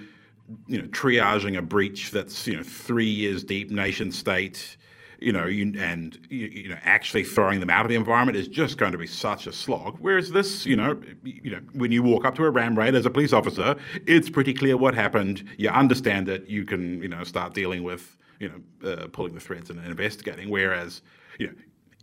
you 0.67 0.81
know, 0.81 0.87
triaging 0.89 1.57
a 1.57 1.61
breach 1.61 2.11
that's 2.11 2.47
you 2.47 2.57
know 2.57 2.63
three 2.63 3.09
years 3.09 3.43
deep, 3.43 3.71
nation 3.71 4.11
state, 4.11 4.77
you 5.23 5.31
know, 5.31 5.45
you, 5.45 5.73
and 5.79 6.19
you, 6.29 6.47
you, 6.47 6.69
know, 6.69 6.77
actually 6.83 7.23
throwing 7.23 7.59
them 7.59 7.69
out 7.69 7.85
of 7.85 7.89
the 7.89 7.95
environment 7.95 8.37
is 8.37 8.47
just 8.47 8.77
going 8.77 8.91
to 8.91 8.97
be 8.97 9.07
such 9.07 9.47
a 9.47 9.53
slog. 9.53 9.97
Whereas 9.99 10.31
this, 10.31 10.65
you 10.65 10.75
know, 10.75 11.01
you 11.23 11.51
know, 11.51 11.61
when 11.73 11.91
you 11.91 12.03
walk 12.03 12.25
up 12.25 12.35
to 12.35 12.43
a 12.43 12.49
ram 12.49 12.77
raid 12.77 12.93
as 12.93 13.05
a 13.05 13.09
police 13.09 13.31
officer, 13.31 13.75
it's 14.05 14.29
pretty 14.29 14.53
clear 14.53 14.75
what 14.75 14.93
happened. 14.93 15.47
You 15.57 15.69
understand 15.69 16.27
it. 16.27 16.47
You 16.47 16.65
can, 16.65 17.01
you 17.01 17.07
know, 17.07 17.23
start 17.23 17.53
dealing 17.53 17.83
with, 17.83 18.17
you 18.39 18.49
know, 18.49 18.91
uh, 18.91 19.07
pulling 19.07 19.33
the 19.33 19.39
threads 19.39 19.69
and 19.69 19.83
investigating. 19.85 20.49
Whereas, 20.49 21.01
you 21.39 21.47
know, 21.47 21.53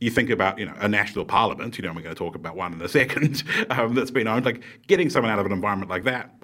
you 0.00 0.10
think 0.10 0.30
about 0.30 0.58
you 0.58 0.64
know 0.64 0.74
a 0.78 0.88
national 0.88 1.26
parliament. 1.26 1.76
You 1.76 1.84
know, 1.84 1.92
we're 1.92 2.00
going 2.00 2.14
to 2.14 2.18
talk 2.18 2.34
about 2.34 2.56
one 2.56 2.72
in 2.72 2.80
a 2.80 2.88
second 2.88 3.42
um, 3.70 3.94
that's 3.94 4.10
been 4.10 4.26
owned. 4.26 4.46
Like 4.46 4.62
getting 4.86 5.10
someone 5.10 5.30
out 5.30 5.38
of 5.38 5.46
an 5.46 5.52
environment 5.52 5.90
like 5.90 6.04
that 6.04 6.34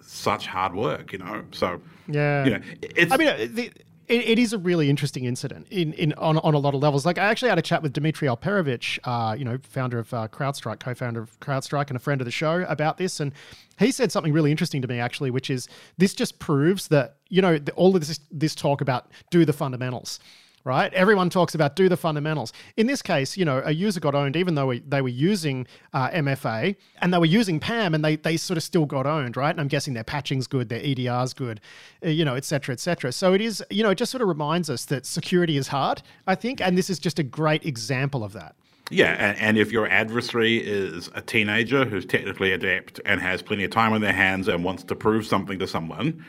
such 0.00 0.46
hard 0.46 0.74
work, 0.74 1.12
you 1.12 1.18
know. 1.18 1.44
So 1.52 1.80
yeah, 2.06 2.44
you 2.44 2.50
know, 2.50 2.60
it's. 2.82 3.12
I 3.12 3.16
mean, 3.16 3.28
uh, 3.28 3.48
the, 3.50 3.72
it, 4.12 4.28
it 4.28 4.38
is 4.38 4.52
a 4.52 4.58
really 4.58 4.90
interesting 4.90 5.24
incident 5.24 5.66
in, 5.70 5.94
in 5.94 6.12
on, 6.14 6.36
on 6.38 6.54
a 6.54 6.58
lot 6.58 6.74
of 6.74 6.82
levels. 6.82 7.06
Like 7.06 7.18
I 7.18 7.24
actually 7.24 7.48
had 7.48 7.58
a 7.58 7.62
chat 7.62 7.82
with 7.82 7.94
Dmitry 7.94 8.28
Alperovitch, 8.28 8.98
uh, 9.04 9.34
you 9.34 9.44
know, 9.44 9.58
founder 9.62 9.98
of 9.98 10.12
uh, 10.12 10.28
CrowdStrike, 10.28 10.80
co-founder 10.80 11.22
of 11.22 11.40
CrowdStrike, 11.40 11.88
and 11.88 11.96
a 11.96 12.00
friend 12.00 12.20
of 12.20 12.26
the 12.26 12.30
show 12.30 12.64
about 12.68 12.98
this, 12.98 13.20
and 13.20 13.32
he 13.78 13.90
said 13.90 14.12
something 14.12 14.32
really 14.32 14.50
interesting 14.50 14.82
to 14.82 14.88
me 14.88 14.98
actually, 14.98 15.30
which 15.30 15.48
is 15.48 15.68
this 15.96 16.14
just 16.14 16.38
proves 16.38 16.88
that 16.88 17.16
you 17.28 17.40
know 17.40 17.58
all 17.74 17.96
of 17.96 18.06
this 18.06 18.20
this 18.30 18.54
talk 18.54 18.80
about 18.80 19.10
do 19.30 19.44
the 19.44 19.52
fundamentals 19.52 20.20
right? 20.64 20.92
Everyone 20.94 21.30
talks 21.30 21.54
about 21.54 21.76
do 21.76 21.88
the 21.88 21.96
fundamentals. 21.96 22.52
In 22.76 22.86
this 22.86 23.02
case, 23.02 23.36
you 23.36 23.44
know, 23.44 23.62
a 23.64 23.72
user 23.72 24.00
got 24.00 24.14
owned 24.14 24.36
even 24.36 24.54
though 24.54 24.66
we, 24.66 24.80
they 24.80 25.02
were 25.02 25.08
using 25.08 25.66
uh, 25.92 26.10
MFA 26.10 26.76
and 27.00 27.12
they 27.12 27.18
were 27.18 27.26
using 27.26 27.60
PAM 27.60 27.94
and 27.94 28.04
they, 28.04 28.16
they 28.16 28.36
sort 28.36 28.56
of 28.56 28.62
still 28.62 28.86
got 28.86 29.06
owned, 29.06 29.36
right? 29.36 29.50
And 29.50 29.60
I'm 29.60 29.68
guessing 29.68 29.94
their 29.94 30.04
patching's 30.04 30.46
good, 30.46 30.68
their 30.68 30.80
EDR's 30.80 31.34
good, 31.34 31.60
uh, 32.04 32.08
you 32.08 32.24
know, 32.24 32.34
et 32.34 32.44
cetera, 32.44 32.72
et 32.72 32.80
cetera. 32.80 33.12
So 33.12 33.32
it 33.34 33.40
is, 33.40 33.62
you 33.70 33.82
know, 33.82 33.90
it 33.90 33.96
just 33.96 34.12
sort 34.12 34.22
of 34.22 34.28
reminds 34.28 34.70
us 34.70 34.84
that 34.86 35.06
security 35.06 35.56
is 35.56 35.68
hard, 35.68 36.02
I 36.26 36.34
think. 36.34 36.60
And 36.60 36.76
this 36.78 36.90
is 36.90 36.98
just 36.98 37.18
a 37.18 37.24
great 37.24 37.64
example 37.66 38.24
of 38.24 38.32
that. 38.32 38.54
Yeah, 38.90 39.12
and, 39.12 39.38
and, 39.38 39.58
if 39.58 39.72
your 39.72 39.88
adversary 39.88 40.58
is 40.58 41.08
a 41.14 41.22
teenager 41.22 41.86
who's 41.86 42.04
technically 42.04 42.52
adept 42.52 43.00
and 43.06 43.22
has 43.22 43.40
plenty 43.40 43.64
of 43.64 43.70
time 43.70 43.94
on 43.94 44.02
their 44.02 44.12
hands 44.12 44.48
and 44.48 44.62
wants 44.64 44.84
to 44.84 44.94
prove 44.94 45.24
something 45.24 45.58
to 45.60 45.66
someone, 45.66 46.22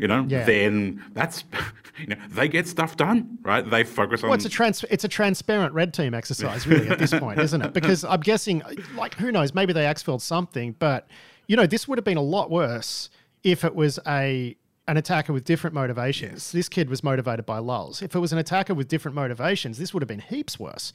you 0.00 0.08
know, 0.08 0.24
yeah. 0.28 0.44
then 0.44 1.04
that's 1.12 1.44
you 1.98 2.06
know 2.06 2.16
they 2.30 2.48
get 2.48 2.66
stuff 2.66 2.96
done, 2.96 3.38
right? 3.42 3.68
They 3.68 3.84
focus 3.84 4.22
on. 4.22 4.30
Well, 4.30 4.36
it's 4.36 4.46
a 4.46 4.48
trans 4.48 4.82
it's 4.90 5.04
a 5.04 5.08
transparent 5.08 5.74
red 5.74 5.92
team 5.92 6.14
exercise, 6.14 6.66
really, 6.66 6.88
at 6.88 6.98
this 6.98 7.12
point, 7.12 7.38
isn't 7.38 7.60
it? 7.62 7.72
Because 7.74 8.04
I'm 8.04 8.20
guessing, 8.20 8.62
like, 8.96 9.14
who 9.14 9.30
knows? 9.30 9.54
Maybe 9.54 9.72
they 9.72 9.84
exfilled 9.84 10.22
something, 10.22 10.74
but 10.78 11.06
you 11.46 11.56
know, 11.56 11.66
this 11.66 11.86
would 11.86 11.98
have 11.98 12.04
been 12.04 12.16
a 12.16 12.22
lot 12.22 12.50
worse 12.50 13.10
if 13.44 13.64
it 13.64 13.74
was 13.74 13.98
a 14.06 14.56
an 14.88 14.96
attacker 14.96 15.32
with 15.32 15.44
different 15.44 15.74
motivations. 15.74 16.32
Yes. 16.32 16.52
This 16.52 16.68
kid 16.68 16.88
was 16.88 17.04
motivated 17.04 17.46
by 17.46 17.58
lulls. 17.58 18.02
If 18.02 18.16
it 18.16 18.18
was 18.18 18.32
an 18.32 18.38
attacker 18.38 18.74
with 18.74 18.88
different 18.88 19.14
motivations, 19.14 19.78
this 19.78 19.92
would 19.92 20.02
have 20.02 20.08
been 20.08 20.20
heaps 20.20 20.58
worse. 20.58 20.92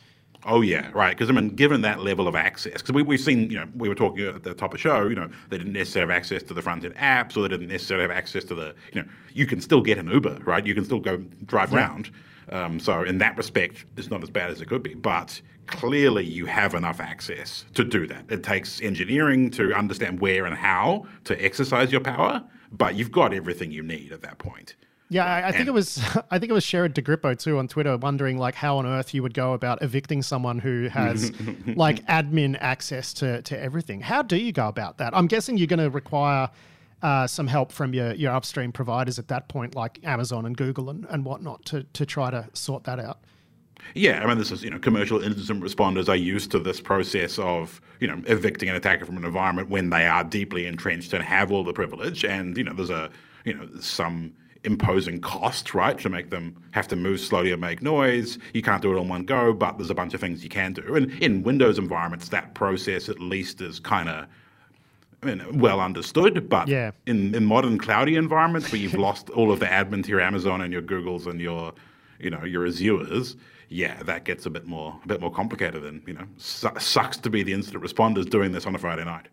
Oh 0.48 0.62
yeah, 0.62 0.92
right. 0.94 1.18
Because 1.18 1.30
I 1.30 1.34
mean, 1.34 1.50
given 1.50 1.82
that 1.82 2.02
level 2.02 2.28
of 2.28 2.36
access, 2.36 2.74
because 2.74 2.94
we, 2.94 3.02
we've 3.02 3.20
seen, 3.20 3.50
you 3.50 3.58
know, 3.58 3.68
we 3.76 3.90
were 3.90 3.96
talking 3.96 4.26
at 4.26 4.44
the 4.44 4.54
top 4.54 4.72
of 4.74 4.78
the 4.78 4.78
show, 4.78 5.08
you 5.08 5.16
know, 5.16 5.28
they 5.50 5.58
didn't 5.58 5.74
necessarily 5.74 6.14
have 6.14 6.18
access 6.18 6.44
to 6.44 6.54
the 6.54 6.62
front 6.62 6.86
end 6.86 6.96
apps, 6.96 7.36
or 7.36 7.42
they 7.42 7.48
didn't 7.48 7.68
necessarily 7.68 8.08
have 8.08 8.16
access 8.16 8.44
to 8.46 8.56
the, 8.56 8.76
you 8.94 9.02
know, 9.02 9.08
you 9.34 9.48
can 9.48 9.60
still 9.60 9.82
get 9.82 9.98
an 9.98 10.08
Uber, 10.08 10.42
right? 10.46 10.64
You 10.64 10.76
can 10.76 10.86
still 10.86 11.00
go 11.00 11.18
drive 11.46 11.72
yeah. 11.72 11.80
around. 11.80 12.12
Um, 12.50 12.80
so 12.80 13.02
in 13.02 13.18
that 13.18 13.36
respect, 13.38 13.86
it's 13.98 14.12
not 14.12 14.22
as 14.22 14.30
bad 14.30 14.52
as 14.52 14.62
it 14.62 14.68
could 14.68 14.84
be. 14.84 14.94
But 14.94 15.42
clearly, 15.66 16.26
you 16.26 16.46
have 16.46 16.76
enough 16.76 17.00
access 17.00 17.66
to 17.74 17.84
do 17.84 18.06
that. 18.06 18.26
It 18.30 18.44
takes 18.44 18.82
engineering 18.82 19.50
to 19.52 19.74
understand 19.74 20.20
where 20.20 20.46
and 20.46 20.56
how 20.56 21.08
to 21.24 21.44
exercise 21.44 21.92
your 21.92 22.02
power, 22.02 22.44
but 22.72 22.94
you've 22.94 23.12
got 23.12 23.34
everything 23.34 23.72
you 23.72 23.82
need 23.82 24.12
at 24.12 24.22
that 24.22 24.38
point. 24.38 24.76
Yeah, 25.10 25.26
I, 25.26 25.50
I 25.50 25.52
think 25.52 25.68
it 25.68 25.74
was. 25.74 26.00
I 26.32 26.40
think 26.40 26.50
it 26.50 26.54
was 26.54 26.66
Sherrod 26.66 26.94
DeGrippo 26.94 27.38
too 27.38 27.60
on 27.60 27.68
Twitter, 27.68 27.96
wondering 27.98 28.38
like 28.38 28.56
how 28.56 28.78
on 28.78 28.86
earth 28.86 29.14
you 29.14 29.22
would 29.24 29.34
go 29.34 29.54
about 29.54 29.82
evicting 29.82 30.22
someone 30.22 30.60
who 30.60 30.88
has 30.88 31.32
like 31.76 32.04
admin 32.08 32.58
access 32.60 33.14
to 33.16 33.42
to 33.44 33.60
everything. 33.60 34.02
How 34.02 34.22
do 34.22 34.38
you 34.38 34.52
go 34.52 34.68
about 34.68 34.98
that? 34.98 35.16
I'm 35.16 35.28
guessing 35.28 35.58
you're 35.58 35.68
going 35.68 35.80
to 35.80 35.90
require 35.90 36.50
uh, 37.02 37.28
some 37.28 37.48
help 37.48 37.72
from 37.72 37.94
your 37.94 38.14
your 38.14 38.32
upstream 38.32 38.72
providers 38.72 39.20
at 39.20 39.28
that 39.28 39.48
point, 39.48 39.76
like 39.76 40.00
Amazon 40.04 40.46
and 40.46 40.58
Google 40.58 40.90
and, 40.90 41.06
and 41.10 41.24
whatnot, 41.24 41.64
to 41.66 41.84
to 41.94 42.06
try 42.06 42.32
to 42.32 42.50
sort 42.54 42.84
that 42.86 43.00
out. 43.00 43.20
Yeah, 43.94 44.24
I 44.24 44.28
mean, 44.28 44.40
this 44.40 44.52
is 44.52 44.64
you 44.64 44.72
know, 44.72 44.80
commercial 44.80 45.22
incident 45.22 45.64
responders 45.64 46.10
are 46.10 46.16
used 46.16 46.50
to 46.52 46.60
this 46.60 46.82
process 46.82 47.38
of 47.38 47.80
you 48.00 48.08
know 48.08 48.22
evicting 48.26 48.70
an 48.70 48.76
attacker 48.76 49.06
from 49.06 49.18
an 49.18 49.26
environment 49.26 49.70
when 49.70 49.92
they 49.92 50.08
are 50.08 50.24
deeply 50.24 50.66
entrenched 50.66 51.14
and 51.14 51.24
have 51.24 51.52
all 51.52 51.64
the 51.64 51.74
privilege, 51.74 52.26
and 52.26 52.58
you 52.58 52.64
know, 52.64 52.74
there's 52.74 52.90
a 52.90 53.12
you 53.44 53.54
know 53.54 53.70
some 53.80 54.34
imposing 54.66 55.22
cost, 55.22 55.74
right, 55.74 55.98
to 56.00 56.10
make 56.10 56.30
them 56.30 56.56
have 56.72 56.88
to 56.90 56.96
move 56.96 57.20
slowly 57.20 57.52
or 57.52 57.58
make 57.58 57.82
noise. 57.82 58.38
You 58.54 58.62
can't 58.62 58.82
do 58.82 58.96
it 58.96 59.00
on 59.00 59.08
one 59.08 59.24
go, 59.24 59.54
but 59.54 59.78
there's 59.78 59.90
a 59.90 59.96
bunch 59.96 60.14
of 60.14 60.20
things 60.20 60.44
you 60.44 60.50
can 60.50 60.74
do. 60.74 60.96
And 60.96 61.12
in 61.22 61.44
Windows 61.44 61.78
environments, 61.78 62.30
that 62.30 62.54
process 62.54 63.10
at 63.10 63.20
least 63.20 63.62
is 63.62 63.80
kind 63.80 64.10
of 64.10 64.28
well 65.54 65.82
understood, 65.82 66.50
but 66.50 66.68
yeah. 66.68 66.92
in, 67.06 67.34
in 67.34 67.46
modern 67.46 67.78
cloudy 67.78 68.16
environments 68.16 68.72
where 68.72 68.80
you've 68.80 68.94
lost 69.08 69.30
all 69.32 69.52
of 69.52 69.60
the 69.60 69.66
admin 69.66 70.04
to 70.04 70.10
your 70.10 70.22
Amazon 70.22 70.62
and 70.62 70.72
your 70.72 70.82
Googles 70.82 71.26
and 71.26 71.42
your, 71.42 71.74
you 72.20 72.30
know, 72.30 72.44
your 72.44 72.68
Azures, 72.68 73.36
yeah, 73.70 74.02
that 74.04 74.26
gets 74.26 74.46
a 74.46 74.50
bit 74.50 74.68
more 74.68 75.00
a 75.04 75.08
bit 75.08 75.20
more 75.22 75.32
complicated. 75.32 75.84
And 75.84 76.02
you 76.06 76.14
know, 76.14 76.26
su- 76.38 76.70
sucks 76.78 77.18
to 77.18 77.30
be 77.30 77.44
the 77.44 77.54
incident 77.54 77.84
responders 77.84 78.30
doing 78.30 78.52
this 78.52 78.66
on 78.66 78.76
a 78.76 78.78
Friday 78.78 79.04
night. 79.04 79.28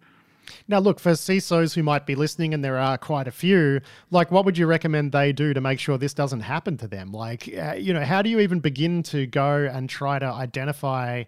Now, 0.68 0.78
look, 0.78 1.00
for 1.00 1.12
CISOs 1.12 1.74
who 1.74 1.82
might 1.82 2.06
be 2.06 2.14
listening, 2.14 2.54
and 2.54 2.64
there 2.64 2.78
are 2.78 2.98
quite 2.98 3.28
a 3.28 3.32
few, 3.32 3.80
like, 4.10 4.30
what 4.30 4.44
would 4.44 4.58
you 4.58 4.66
recommend 4.66 5.12
they 5.12 5.32
do 5.32 5.54
to 5.54 5.60
make 5.60 5.80
sure 5.80 5.98
this 5.98 6.14
doesn't 6.14 6.40
happen 6.40 6.76
to 6.78 6.88
them? 6.88 7.12
Like, 7.12 7.48
uh, 7.56 7.74
you 7.74 7.92
know, 7.92 8.04
how 8.04 8.22
do 8.22 8.30
you 8.30 8.40
even 8.40 8.60
begin 8.60 9.02
to 9.04 9.26
go 9.26 9.68
and 9.72 9.88
try 9.88 10.18
to 10.18 10.26
identify 10.26 11.24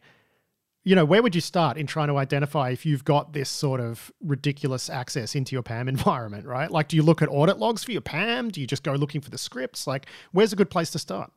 you 0.85 0.95
know, 0.95 1.05
where 1.05 1.23
would 1.23 1.35
you 1.35 1.41
start 1.41 1.79
in 1.79 1.87
trying 1.87 2.09
to 2.09 2.19
identify 2.19 2.69
if 2.69 2.85
you've 2.85 3.05
got 3.05 3.33
this 3.33 3.49
sort 3.49 3.81
of 3.81 4.13
ridiculous 4.23 4.91
access 4.91 5.35
into 5.35 5.55
your 5.57 5.63
PAM 5.63 5.89
environment, 5.95 6.47
right? 6.47 6.71
Like, 6.71 6.89
do 6.89 6.97
you 6.97 7.03
look 7.03 7.23
at 7.23 7.29
audit 7.29 7.59
logs 7.59 7.83
for 7.83 7.93
your 7.93 8.03
PAM? 8.03 8.51
Do 8.51 8.61
you 8.61 8.67
just 8.67 8.83
go 8.83 8.93
looking 8.93 9.21
for 9.21 9.31
the 9.31 9.39
scripts? 9.39 9.87
Like, 9.87 10.07
where's 10.33 10.53
a 10.53 10.57
good 10.57 10.71
place 10.71 10.91
to 10.91 10.99
start? 10.99 11.33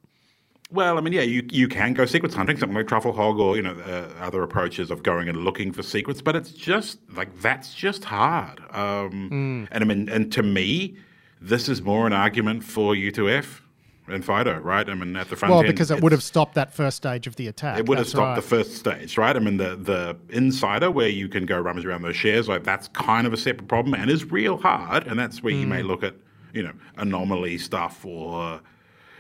Well, 0.69 0.97
I 0.97 1.01
mean, 1.01 1.13
yeah, 1.13 1.21
you, 1.21 1.47
you 1.49 1.69
can 1.69 1.93
go 1.93 2.05
secrets 2.05 2.35
hunting, 2.35 2.57
something 2.57 2.75
like 2.75 2.87
Trufflehog 2.87 3.39
or, 3.39 3.55
you 3.55 3.61
know, 3.61 3.71
uh, 3.71 4.11
other 4.21 4.43
approaches 4.43 4.91
of 4.91 5.01
going 5.01 5.29
and 5.29 5.45
looking 5.45 5.71
for 5.71 5.81
secrets, 5.81 6.21
but 6.21 6.35
it's 6.35 6.51
just, 6.51 6.99
like, 7.15 7.39
that's 7.39 7.73
just 7.73 8.03
hard. 8.03 8.59
Um, 8.71 9.29
mm. 9.31 9.67
And 9.71 9.83
I 9.83 9.87
mean, 9.87 10.09
and 10.09 10.29
to 10.33 10.43
me, 10.43 10.97
this 11.39 11.69
is 11.69 11.81
more 11.81 12.05
an 12.05 12.11
argument 12.11 12.65
for 12.65 12.93
U2F 12.95 13.61
and 14.09 14.25
FIDO, 14.25 14.59
right? 14.59 14.89
I 14.89 14.93
mean, 14.93 15.15
at 15.15 15.29
the 15.29 15.35
front 15.35 15.51
well, 15.51 15.59
end, 15.61 15.69
because 15.69 15.91
it 15.91 16.01
would 16.01 16.11
have 16.11 16.23
stopped 16.23 16.55
that 16.55 16.73
first 16.73 16.97
stage 16.97 17.27
of 17.27 17.35
the 17.35 17.47
attack. 17.47 17.79
It 17.79 17.87
would 17.87 17.97
have 17.97 18.07
stopped 18.07 18.25
right. 18.27 18.35
the 18.35 18.41
first 18.41 18.75
stage, 18.75 19.17
right? 19.17 19.35
I 19.35 19.39
mean, 19.39 19.57
the 19.57 19.75
the 19.75 20.17
insider 20.29 20.89
where 20.89 21.09
you 21.09 21.27
can 21.27 21.45
go 21.45 21.59
rummage 21.59 21.85
around 21.85 22.03
those 22.03 22.15
shares, 22.15 22.47
like 22.47 22.63
that's 22.63 22.87
kind 22.89 23.27
of 23.27 23.33
a 23.33 23.37
separate 23.37 23.67
problem 23.67 23.93
and 23.93 24.09
is 24.09 24.31
real 24.31 24.57
hard, 24.57 25.07
and 25.07 25.19
that's 25.19 25.43
where 25.43 25.53
mm. 25.53 25.61
you 25.61 25.67
may 25.67 25.81
hmm. 25.81 25.87
look 25.87 26.03
at, 26.03 26.15
you 26.53 26.63
know, 26.63 26.73
anomaly 26.97 27.57
stuff 27.57 28.05
or, 28.05 28.61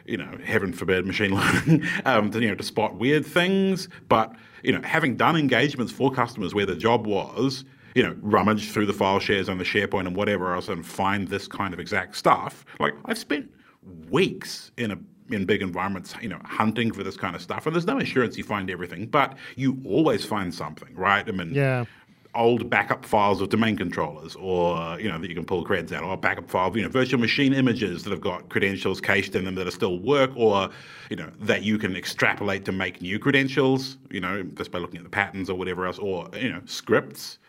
you 0.07 0.17
know, 0.17 0.37
heaven 0.43 0.73
forbid, 0.73 1.05
machine 1.05 1.35
learning, 1.35 1.85
um, 2.05 2.31
to, 2.31 2.41
you 2.41 2.47
know, 2.47 2.55
to 2.55 2.63
spot 2.63 2.95
weird 2.95 3.25
things. 3.25 3.89
But 4.07 4.35
you 4.63 4.71
know, 4.71 4.81
having 4.81 5.15
done 5.15 5.35
engagements 5.35 5.91
for 5.91 6.11
customers 6.11 6.53
where 6.53 6.65
the 6.65 6.75
job 6.75 7.05
was 7.05 7.63
you 7.95 8.03
know, 8.03 8.15
rummage 8.21 8.69
through 8.69 8.85
the 8.85 8.93
file 8.93 9.17
shares 9.17 9.49
on 9.49 9.57
the 9.57 9.63
SharePoint 9.63 10.05
and 10.05 10.15
whatever 10.15 10.53
else 10.53 10.67
and 10.67 10.85
find 10.85 11.29
this 11.29 11.47
kind 11.47 11.73
of 11.73 11.79
exact 11.79 12.15
stuff. 12.15 12.63
Like 12.79 12.93
I've 13.05 13.17
spent 13.17 13.51
weeks 14.07 14.71
in 14.77 14.91
a 14.91 14.99
in 15.29 15.45
big 15.45 15.61
environments, 15.61 16.13
you 16.21 16.29
know, 16.29 16.39
hunting 16.45 16.91
for 16.91 17.03
this 17.03 17.17
kind 17.17 17.35
of 17.35 17.41
stuff. 17.41 17.65
And 17.65 17.75
there's 17.75 17.87
no 17.87 17.97
assurance 17.97 18.37
you 18.37 18.43
find 18.43 18.69
everything, 18.69 19.07
but 19.07 19.35
you 19.55 19.81
always 19.83 20.23
find 20.23 20.53
something, 20.53 20.93
right? 20.95 21.27
I 21.27 21.31
mean, 21.31 21.53
yeah. 21.53 21.85
Old 22.37 22.69
backup 22.69 23.05
files 23.05 23.41
of 23.41 23.49
domain 23.49 23.75
controllers, 23.75 24.35
or 24.35 24.99
you 24.99 25.09
know 25.09 25.17
that 25.17 25.27
you 25.27 25.35
can 25.35 25.45
pull 25.45 25.65
creds 25.65 25.91
out, 25.91 26.03
or 26.03 26.15
backup 26.15 26.49
file 26.49 26.67
of 26.67 26.77
you 26.77 26.83
know 26.83 26.89
virtual 26.89 27.19
machine 27.19 27.53
images 27.53 28.03
that 28.03 28.11
have 28.11 28.21
got 28.21 28.47
credentials 28.49 29.01
cached 29.01 29.35
in 29.35 29.45
them 29.45 29.55
that 29.55 29.67
are 29.67 29.71
still 29.71 29.99
work, 29.99 30.31
or 30.35 30.69
you 31.09 31.15
know 31.15 31.29
that 31.39 31.63
you 31.63 31.77
can 31.77 31.95
extrapolate 31.95 32.63
to 32.65 32.71
make 32.71 33.01
new 33.01 33.19
credentials, 33.19 33.97
you 34.09 34.21
know, 34.21 34.43
just 34.43 34.71
by 34.71 34.79
looking 34.79 34.97
at 34.97 35.03
the 35.03 35.09
patterns 35.09 35.49
or 35.49 35.57
whatever 35.57 35.85
else, 35.85 35.97
or 35.99 36.29
you 36.39 36.51
know 36.51 36.61
scripts 36.65 37.39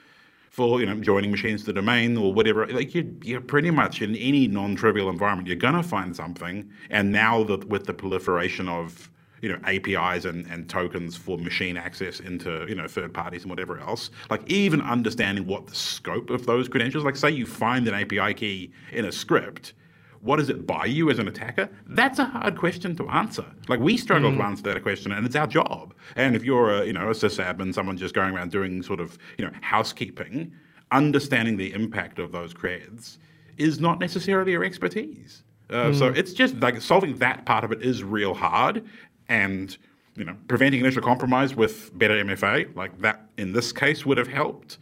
for 0.51 0.81
you 0.81 0.87
know 0.87 0.97
joining 0.97 1.31
machines 1.31 1.61
to 1.61 1.67
the 1.67 1.73
domain 1.75 2.17
or 2.17 2.33
whatever. 2.33 2.67
Like 2.67 2.95
you, 2.95 3.17
you're 3.23 3.41
pretty 3.41 3.71
much 3.71 4.03
in 4.03 4.17
any 4.17 4.49
non-trivial 4.49 5.09
environment, 5.09 5.47
you're 5.47 5.57
gonna 5.57 5.83
find 5.83 6.17
something. 6.17 6.69
And 6.91 7.13
now 7.13 7.45
that 7.45 7.69
with 7.69 7.85
the 7.85 7.95
proliferation 7.95 8.69
of 8.69 9.11
you 9.43 9.49
know 9.49 9.59
APIs 9.65 10.25
and, 10.25 10.47
and 10.47 10.69
tokens 10.69 11.17
for 11.17 11.39
machine 11.39 11.77
access 11.77 12.21
into 12.21 12.67
you 12.69 12.75
know 12.75 12.87
third 12.87 13.13
parties 13.13 13.43
and 13.43 13.51
whatever 13.51 13.79
else, 13.81 14.11
like 14.31 14.49
even 14.51 14.81
understanding 14.81 15.47
what 15.47 15.67
the 15.67 15.75
scope 15.75 16.31
of 16.31 16.47
those 16.47 16.69
credentials, 16.69 17.05
like 17.05 17.17
say 17.17 17.31
you 17.31 17.47
find 17.47 17.87
an 17.89 17.95
API 17.95 18.35
key 18.35 18.73
in 18.93 19.05
a 19.05 19.13
script 19.13 19.75
what 20.21 20.37
does 20.37 20.49
it 20.49 20.67
buy 20.67 20.85
you 20.85 21.11
as 21.11 21.19
an 21.19 21.29
attacker? 21.29 21.69
That's 21.87 22.19
a 22.19 22.25
hard 22.25 22.59
question 22.59 22.97
to 22.97 23.09
answer. 23.09 23.45
Like 23.69 23.81
we 23.81 23.97
struggle 23.97 24.31
mm. 24.31 24.39
to 24.39 24.43
answer 24.43 24.63
that 24.65 24.83
question, 24.83 25.13
and 25.13 25.25
it's 25.25 25.37
our 25.37 25.47
job. 25.47 25.95
And 26.17 26.35
if 26.35 26.45
you're 26.45 26.71
a 26.71 26.87
you 26.87 26.93
know 26.93 27.09
a 27.09 27.13
sysadmin, 27.13 27.75
someone 27.75 27.97
just 27.97 28.15
going 28.15 28.35
around 28.35 28.51
doing 28.51 28.83
sort 28.83 29.01
of 29.01 29.19
you 29.39 29.45
know 29.45 29.53
housekeeping, 29.61 30.53
understanding 30.91 31.57
the 31.57 31.73
impact 31.73 32.19
of 32.19 32.33
those 32.33 32.53
creds 32.53 33.19
is 33.57 33.81
not 33.81 33.99
necessarily 33.99 34.53
your 34.53 34.65
expertise. 34.65 35.43
Uh, 35.71 35.87
mm. 35.87 35.99
So 35.99 36.07
it's 36.07 36.33
just 36.33 36.59
like 36.61 36.81
solving 36.81 37.19
that 37.19 37.45
part 37.45 37.63
of 37.63 37.73
it 37.73 37.83
is 37.83 38.03
real 38.03 38.35
hard, 38.35 38.89
and 39.29 39.77
you 40.17 40.25
know 40.25 40.37
preventing 40.49 40.81
initial 40.81 41.03
compromise 41.03 41.55
with 41.55 41.97
better 41.99 42.15
MFA 42.25 42.75
like 42.77 42.99
that 43.01 43.27
in 43.37 43.53
this 43.53 43.73
case 43.73 44.05
would 44.05 44.19
have 44.19 44.29
helped 44.29 44.79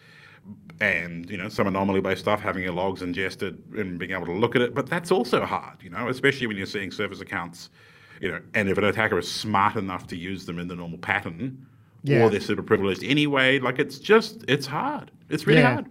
and 0.80 1.28
you 1.30 1.36
know 1.36 1.48
some 1.48 1.66
anomaly 1.66 2.00
based 2.00 2.22
stuff 2.22 2.40
having 2.40 2.62
your 2.62 2.72
logs 2.72 3.02
ingested 3.02 3.62
and 3.76 3.98
being 3.98 4.12
able 4.12 4.26
to 4.26 4.32
look 4.32 4.54
at 4.54 4.62
it 4.62 4.74
but 4.74 4.86
that's 4.86 5.10
also 5.10 5.44
hard 5.44 5.82
you 5.82 5.90
know 5.90 6.08
especially 6.08 6.46
when 6.46 6.56
you're 6.56 6.66
seeing 6.66 6.90
service 6.90 7.20
accounts 7.20 7.70
you 8.20 8.30
know 8.30 8.40
and 8.54 8.68
if 8.68 8.76
an 8.78 8.84
attacker 8.84 9.18
is 9.18 9.30
smart 9.30 9.76
enough 9.76 10.06
to 10.06 10.16
use 10.16 10.44
them 10.46 10.58
in 10.58 10.68
the 10.68 10.76
normal 10.76 10.98
pattern 10.98 11.66
yeah. 12.02 12.22
or 12.22 12.30
they're 12.30 12.40
super 12.40 12.62
privileged 12.62 13.02
anyway 13.04 13.58
like 13.58 13.78
it's 13.78 13.98
just 13.98 14.44
it's 14.48 14.66
hard 14.66 15.10
it's 15.30 15.46
really 15.46 15.60
yeah. 15.60 15.74
hard 15.74 15.86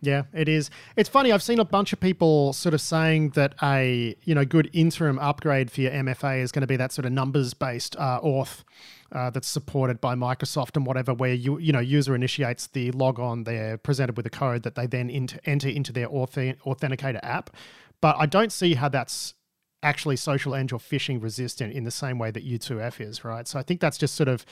yeah, 0.00 0.24
it 0.32 0.48
is. 0.48 0.70
It's 0.96 1.08
funny. 1.08 1.32
I've 1.32 1.42
seen 1.42 1.58
a 1.58 1.64
bunch 1.64 1.92
of 1.92 2.00
people 2.00 2.52
sort 2.52 2.74
of 2.74 2.80
saying 2.80 3.30
that 3.30 3.54
a 3.62 4.14
you 4.24 4.34
know 4.34 4.44
good 4.44 4.70
interim 4.72 5.18
upgrade 5.18 5.70
for 5.70 5.80
your 5.80 5.92
MFA 5.92 6.40
is 6.40 6.52
going 6.52 6.60
to 6.60 6.66
be 6.66 6.76
that 6.76 6.92
sort 6.92 7.06
of 7.06 7.12
numbers 7.12 7.54
based 7.54 7.96
uh, 7.96 8.20
auth 8.20 8.62
uh, 9.12 9.30
that's 9.30 9.48
supported 9.48 10.00
by 10.00 10.14
Microsoft 10.14 10.76
and 10.76 10.86
whatever, 10.86 11.14
where 11.14 11.32
you 11.32 11.58
you 11.58 11.72
know 11.72 11.80
user 11.80 12.14
initiates 12.14 12.66
the 12.68 12.90
log 12.92 13.18
on, 13.18 13.44
they're 13.44 13.78
presented 13.78 14.16
with 14.16 14.26
a 14.26 14.30
code 14.30 14.62
that 14.64 14.74
they 14.74 14.86
then 14.86 15.08
int- 15.08 15.38
enter 15.44 15.68
into 15.68 15.92
their 15.92 16.08
auth- 16.08 16.58
authenticator 16.62 17.20
app. 17.22 17.50
But 18.00 18.16
I 18.18 18.26
don't 18.26 18.52
see 18.52 18.74
how 18.74 18.88
that's 18.88 19.34
actually 19.82 20.16
SocialEng 20.16 20.72
or 20.72 20.78
phishing 20.78 21.22
resistant 21.22 21.72
in 21.72 21.84
the 21.84 21.90
same 21.90 22.18
way 22.18 22.30
that 22.30 22.46
U2F 22.46 23.00
is, 23.00 23.24
right? 23.24 23.46
So 23.46 23.58
I 23.58 23.62
think 23.62 23.80
that's 23.80 23.96
just 23.96 24.14
sort 24.14 24.28
of 24.28 24.44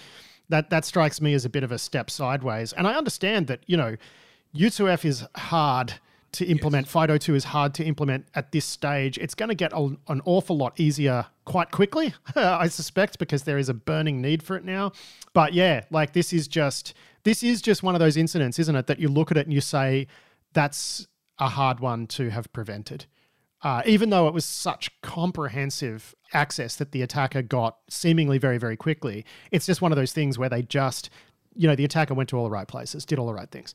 that 0.48 0.70
that 0.70 0.84
strikes 0.84 1.20
me 1.20 1.34
as 1.34 1.44
a 1.44 1.48
bit 1.50 1.64
of 1.64 1.72
a 1.72 1.78
step 1.78 2.10
sideways. 2.10 2.72
And 2.72 2.86
I 2.86 2.94
understand 2.94 3.46
that 3.48 3.60
you 3.66 3.76
know 3.76 3.96
U2F 4.54 5.04
is 5.04 5.26
hard 5.36 5.94
to 6.32 6.44
implement. 6.46 6.86
Yes. 6.86 6.94
FIDO2 6.94 7.34
is 7.34 7.44
hard 7.44 7.74
to 7.74 7.84
implement 7.84 8.26
at 8.34 8.52
this 8.52 8.64
stage. 8.64 9.18
It's 9.18 9.34
going 9.34 9.48
to 9.48 9.54
get 9.54 9.72
a, 9.72 9.96
an 10.08 10.20
awful 10.24 10.56
lot 10.56 10.78
easier 10.78 11.26
quite 11.44 11.70
quickly, 11.70 12.14
I 12.36 12.68
suspect, 12.68 13.18
because 13.18 13.44
there 13.44 13.58
is 13.58 13.68
a 13.68 13.74
burning 13.74 14.20
need 14.20 14.42
for 14.42 14.56
it 14.56 14.64
now. 14.64 14.92
But 15.32 15.54
yeah, 15.54 15.84
like 15.90 16.12
this 16.12 16.32
is 16.32 16.48
just 16.48 16.94
this 17.22 17.42
is 17.42 17.62
just 17.62 17.82
one 17.82 17.94
of 17.94 18.00
those 18.00 18.16
incidents, 18.16 18.58
isn't 18.58 18.76
it? 18.76 18.86
That 18.86 18.98
you 18.98 19.08
look 19.08 19.30
at 19.30 19.36
it 19.36 19.46
and 19.46 19.52
you 19.52 19.60
say 19.60 20.06
that's 20.52 21.06
a 21.38 21.48
hard 21.48 21.80
one 21.80 22.06
to 22.08 22.30
have 22.30 22.52
prevented. 22.52 23.06
Uh, 23.62 23.82
even 23.86 24.10
though 24.10 24.28
it 24.28 24.34
was 24.34 24.44
such 24.44 24.90
comprehensive 25.00 26.14
access 26.34 26.76
that 26.76 26.92
the 26.92 27.00
attacker 27.00 27.40
got 27.40 27.78
seemingly 27.88 28.36
very, 28.36 28.58
very 28.58 28.76
quickly, 28.76 29.24
it's 29.50 29.64
just 29.64 29.80
one 29.80 29.90
of 29.90 29.96
those 29.96 30.12
things 30.12 30.38
where 30.38 30.50
they 30.50 30.60
just, 30.60 31.08
you 31.54 31.66
know, 31.66 31.74
the 31.74 31.84
attacker 31.84 32.12
went 32.12 32.28
to 32.28 32.36
all 32.36 32.44
the 32.44 32.50
right 32.50 32.68
places, 32.68 33.06
did 33.06 33.18
all 33.18 33.26
the 33.26 33.32
right 33.32 33.50
things. 33.50 33.74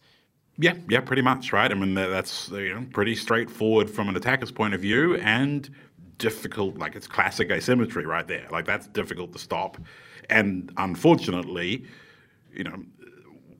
Yeah, 0.62 0.74
yeah, 0.90 1.00
pretty 1.00 1.22
much, 1.22 1.54
right? 1.54 1.72
I 1.72 1.74
mean, 1.74 1.94
that's 1.94 2.50
you 2.50 2.74
know 2.74 2.86
pretty 2.92 3.16
straightforward 3.16 3.90
from 3.90 4.10
an 4.10 4.18
attacker's 4.18 4.52
point 4.52 4.74
of 4.74 4.82
view, 4.82 5.16
and 5.16 5.70
difficult. 6.18 6.78
Like 6.78 6.96
it's 6.98 7.08
classic 7.08 7.50
asymmetry 7.50 8.06
right 8.06 8.28
there. 8.28 8.46
Like 8.52 8.66
that's 8.66 8.88
difficult 8.88 9.32
to 9.34 9.40
stop, 9.40 9.78
and 10.30 10.70
unfortunately, 10.76 11.86
you 12.54 12.66
know, 12.66 12.84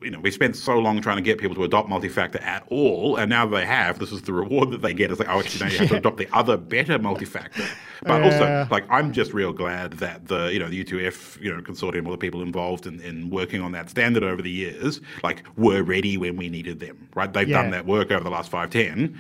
you 0.02 0.10
know, 0.10 0.20
we 0.20 0.32
spent 0.32 0.56
so 0.56 0.78
long 0.80 1.02
trying 1.02 1.18
to 1.18 1.22
get 1.22 1.40
people 1.40 1.56
to 1.56 1.64
adopt 1.64 1.90
multi-factor 1.90 2.40
at 2.40 2.64
all, 2.70 3.18
and 3.18 3.30
now 3.30 3.46
they 3.46 3.66
have. 3.66 4.00
This 4.00 4.12
is 4.12 4.22
the 4.22 4.32
reward 4.32 4.72
that 4.72 4.82
they 4.82 4.94
get. 4.94 5.12
It's 5.12 5.20
like, 5.20 5.30
oh, 5.30 5.40
actually, 5.40 5.66
now 5.66 5.72
you 5.72 5.80
have 5.80 5.90
to 5.90 5.98
adopt 5.98 6.18
the 6.18 6.28
other 6.32 6.58
better 6.58 6.98
multi-factor. 6.98 7.66
But 8.04 8.24
also, 8.24 8.68
like, 8.72 8.86
I'm 8.90 9.12
just 9.12 9.34
real 9.34 9.52
glad 9.52 9.94
that 9.94 10.28
the 10.28 10.54
you 10.54 10.60
know 10.60 10.70
the 10.70 10.84
U2F 10.84 11.42
you 11.42 11.54
know 11.54 11.62
consortium, 11.62 12.06
all 12.06 12.12
the 12.12 12.18
people 12.18 12.42
involved 12.42 12.88
in, 12.88 13.02
in 13.02 13.30
working 13.30 13.62
on 13.62 13.74
that 13.74 13.90
standard 13.90 14.24
over 14.24 14.42
the 14.42 14.52
years, 14.52 15.02
like, 15.22 15.44
were 15.58 15.84
ready 15.84 16.18
when 16.18 16.38
we 16.38 16.50
needed 16.50 16.80
them. 16.80 17.10
Right? 17.14 17.32
They've 17.32 17.48
yeah. 17.48 17.62
done 17.62 17.72
that 17.72 17.86
work 17.86 18.12
over 18.12 18.24
the 18.24 18.30
last 18.30 18.50
five, 18.50 18.70
ten, 18.70 19.20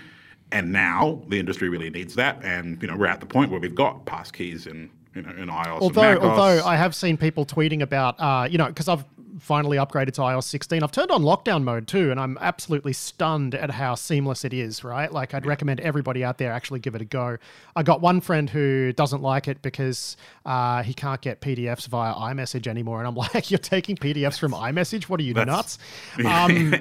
and 0.51 0.71
now 0.71 1.21
the 1.27 1.39
industry 1.39 1.67
really 1.67 1.89
needs 1.89 2.15
that. 2.15 2.39
And 2.43 2.81
you 2.81 2.88
know, 2.88 2.95
we're 2.95 3.07
at 3.07 3.19
the 3.19 3.25
point 3.25 3.51
where 3.51 3.59
we've 3.59 3.75
got 3.75 4.05
passkeys 4.05 4.65
in 4.65 4.89
you 5.13 5.24
know, 5.24 5.31
in 5.31 5.50
iOS. 5.50 5.81
Although, 5.81 6.19
although 6.19 6.63
I 6.63 6.77
have 6.77 6.95
seen 6.95 7.17
people 7.17 7.45
tweeting 7.45 7.81
about, 7.81 8.15
uh, 8.19 8.48
you 8.50 8.57
know, 8.57 8.67
because 8.67 8.88
I've 8.88 9.03
finally 9.39 9.77
upgraded 9.77 10.13
to 10.13 10.22
iOS 10.22 10.43
16. 10.43 10.84
I've 10.84 10.91
turned 10.91 11.12
on 11.12 11.24
lockdown 11.24 11.63
mode 11.63 11.88
too, 11.88 12.12
and 12.12 12.19
I'm 12.19 12.38
absolutely 12.41 12.93
stunned 12.93 13.55
at 13.55 13.72
how 13.72 13.96
seamless 13.96 14.46
it 14.46 14.53
is, 14.53 14.84
right? 14.84 15.12
Like, 15.12 15.34
I'd 15.34 15.46
recommend 15.46 15.79
everybody 15.79 16.24
out 16.24 16.38
there 16.38 16.51
actually 16.51 16.79
give 16.79 16.96
it 16.96 17.01
a 17.01 17.05
go. 17.05 17.38
I 17.75 17.84
got 17.84 18.01
one 18.01 18.22
friend 18.22 18.50
who 18.50 18.93
doesn't 18.93 19.22
like 19.22 19.48
it 19.48 19.62
because 19.62 20.17
uh, 20.46 20.84
he 20.84 20.93
can't 20.93 21.22
get 21.22 21.41
PDFs 21.41 21.88
via 21.88 22.13
iMessage 22.13 22.67
anymore. 22.67 23.00
And 23.00 23.08
I'm 23.08 23.15
like, 23.34 23.50
you're 23.50 23.58
taking 23.58 23.96
PDFs 23.96 24.39
from 24.39 24.51
iMessage? 24.51 25.03
What 25.03 25.19
are 25.19 25.24
you, 25.24 25.34
nuts? 25.34 25.77
Um, 26.29 26.75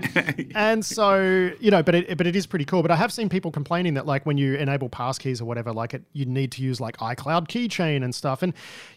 and 0.55 0.85
so, 0.85 1.51
you 1.61 1.71
know, 1.71 1.83
but 1.83 1.95
it, 1.95 2.19
but 2.19 2.27
it 2.27 2.37
is 2.37 2.47
pretty 2.47 2.65
cool. 2.65 2.83
But 2.83 2.91
I 2.91 2.97
have 2.97 3.13
seen 3.13 3.29
people 3.29 3.51
complaining 3.51 3.95
that, 3.95 4.05
like, 4.05 4.27
when 4.27 4.37
you 4.37 4.57
enable 4.57 4.89
passkeys 4.89 5.41
or 5.41 5.47
whatever, 5.47 5.73
like, 5.73 5.95
it, 5.95 6.03
you 6.13 6.27
need 6.27 6.53
to 6.53 6.63
use 6.63 6.81
like 6.81 6.97
iCloud 6.99 7.49
keychain 7.49 8.05
and 8.05 8.15
stuff. 8.15 8.43
And, 8.43 8.53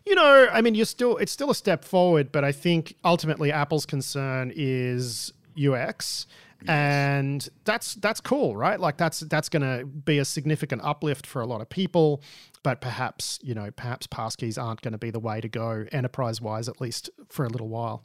you 0.05 0.15
know, 0.15 0.47
I 0.51 0.61
mean, 0.61 0.75
you're 0.75 0.85
still, 0.85 1.17
it's 1.17 1.31
still 1.31 1.51
a 1.51 1.55
step 1.55 1.85
forward, 1.85 2.31
but 2.31 2.43
I 2.43 2.51
think 2.51 2.95
ultimately 3.05 3.50
Apple's 3.51 3.85
concern 3.85 4.51
is 4.55 5.33
UX 5.57 6.27
and 6.67 7.47
that's 7.65 7.95
that's 7.95 8.21
cool, 8.21 8.55
right? 8.55 8.79
Like 8.79 8.97
that's 8.97 9.21
that's 9.21 9.49
going 9.49 9.61
to 9.61 9.85
be 9.85 10.19
a 10.19 10.25
significant 10.25 10.83
uplift 10.83 11.25
for 11.25 11.41
a 11.41 11.45
lot 11.45 11.61
of 11.61 11.69
people. 11.69 12.21
But 12.63 12.81
perhaps 12.81 13.39
you 13.41 13.55
know, 13.55 13.71
perhaps 13.71 14.07
passkeys 14.07 14.61
aren't 14.61 14.81
going 14.81 14.91
to 14.91 14.97
be 14.97 15.09
the 15.09 15.19
way 15.19 15.41
to 15.41 15.49
go 15.49 15.85
enterprise 15.91 16.41
wise, 16.41 16.69
at 16.69 16.79
least 16.79 17.09
for 17.29 17.45
a 17.45 17.49
little 17.49 17.67
while. 17.67 18.03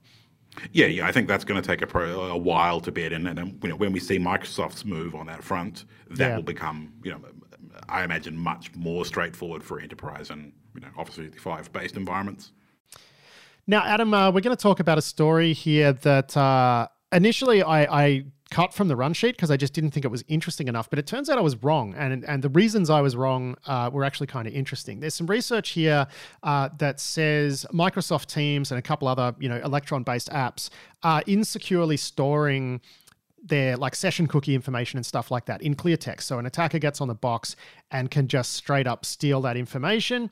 Yeah, 0.73 0.87
yeah, 0.87 1.07
I 1.07 1.13
think 1.13 1.29
that's 1.29 1.45
going 1.45 1.61
to 1.61 1.67
take 1.67 1.83
a, 1.83 1.87
pro, 1.87 2.19
a 2.23 2.37
while 2.37 2.81
to 2.81 2.91
bed 2.91 3.13
in, 3.13 3.27
and 3.27 3.39
um, 3.39 3.59
you 3.63 3.69
know, 3.69 3.77
when 3.77 3.93
we 3.93 4.01
see 4.01 4.19
Microsoft's 4.19 4.87
move 4.87 5.15
on 5.15 5.27
that 5.27 5.45
front, 5.45 5.85
that 6.09 6.29
yeah. 6.29 6.37
will 6.37 6.43
become, 6.43 6.95
you 7.03 7.11
know, 7.11 7.21
I 7.91 8.05
imagine 8.05 8.39
much 8.39 8.75
more 8.75 9.05
straightforward 9.05 9.63
for 9.63 9.81
enterprise 9.81 10.31
and 10.31 10.53
you 10.75 10.81
know 10.81 10.89
Office 10.97 11.17
365 11.17 11.73
based 11.73 11.97
environments. 11.97 12.53
Now, 13.69 13.83
Adam, 13.85 14.15
uh, 14.15 14.31
we're 14.31 14.43
going 14.43 14.57
to 14.57 14.63
talk 14.63 14.79
about 14.79 14.97
a 14.97 15.03
story 15.03 15.53
here 15.53 15.93
that 15.93 16.37
uh, 16.37 16.87
initially 17.11 17.65
I, 17.65 18.05
I 18.05 18.25
cut 18.51 18.73
from 18.73 18.87
the 18.87 18.95
run 18.95 19.13
sheet 19.13 19.33
because 19.37 19.51
I 19.51 19.57
just 19.57 19.73
didn't 19.73 19.91
think 19.91 20.05
it 20.05 20.11
was 20.11 20.23
interesting 20.29 20.69
enough. 20.69 20.89
But 20.89 21.01
it 21.01 21.07
turns 21.09 21.29
out 21.29 21.37
I 21.37 21.41
was 21.41 21.61
wrong, 21.65 21.93
and 21.95 22.25
and 22.25 22.43
the 22.43 22.49
reasons 22.49 22.91
I 22.91 23.01
was 23.01 23.17
wrong 23.17 23.57
uh, 23.67 23.91
were 23.93 24.05
actually 24.05 24.29
kind 24.29 24.47
of 24.47 24.55
interesting. 24.55 25.01
There's 25.01 25.15
some 25.15 25.27
research 25.27 25.71
here 25.71 26.07
uh, 26.45 26.69
that 26.79 27.01
says 27.01 27.67
Microsoft 27.73 28.27
Teams 28.27 28.71
and 28.71 28.79
a 28.79 28.83
couple 28.83 29.09
other 29.09 29.35
you 29.41 29.49
know 29.49 29.57
Electron-based 29.57 30.31
apps 30.31 30.71
are 31.03 31.25
insecurely 31.27 31.97
storing 31.97 32.81
their 33.43 33.77
like 33.77 33.95
session 33.95 34.27
cookie 34.27 34.55
information 34.55 34.97
and 34.97 35.07
stuff 35.07 35.31
like 35.31 35.47
that 35.47 35.63
in 35.63 35.75
clear 35.75 35.97
text. 35.97 36.29
So 36.29 36.39
an 36.39 36.47
attacker 36.47 36.79
gets 36.79 37.01
on 37.01 37.09
the 37.09 37.15
box 37.15 37.57
and 37.91 38.11
can 38.11 38.29
just 38.29 38.55
straight 38.55 38.87
up 38.87 39.05
steal 39.05 39.41
that 39.43 39.57
information. 39.57 40.31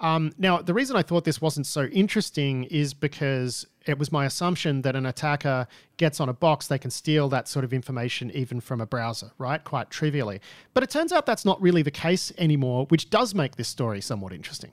Um, 0.00 0.32
now, 0.38 0.62
the 0.62 0.72
reason 0.72 0.96
I 0.96 1.02
thought 1.02 1.24
this 1.24 1.42
wasn't 1.42 1.66
so 1.66 1.84
interesting 1.84 2.64
is 2.64 2.94
because 2.94 3.66
it 3.86 3.98
was 3.98 4.10
my 4.10 4.24
assumption 4.24 4.82
that 4.82 4.96
an 4.96 5.04
attacker 5.04 5.66
gets 5.98 6.20
on 6.20 6.28
a 6.28 6.32
box, 6.32 6.68
they 6.68 6.78
can 6.78 6.90
steal 6.90 7.28
that 7.28 7.48
sort 7.48 7.64
of 7.64 7.72
information 7.72 8.30
even 8.30 8.60
from 8.60 8.80
a 8.80 8.86
browser, 8.86 9.32
right? 9.36 9.62
Quite 9.62 9.90
trivially. 9.90 10.40
But 10.72 10.82
it 10.82 10.90
turns 10.90 11.12
out 11.12 11.26
that's 11.26 11.44
not 11.44 11.60
really 11.60 11.82
the 11.82 11.90
case 11.90 12.32
anymore, 12.38 12.86
which 12.88 13.10
does 13.10 13.34
make 13.34 13.56
this 13.56 13.68
story 13.68 14.00
somewhat 14.00 14.32
interesting. 14.32 14.72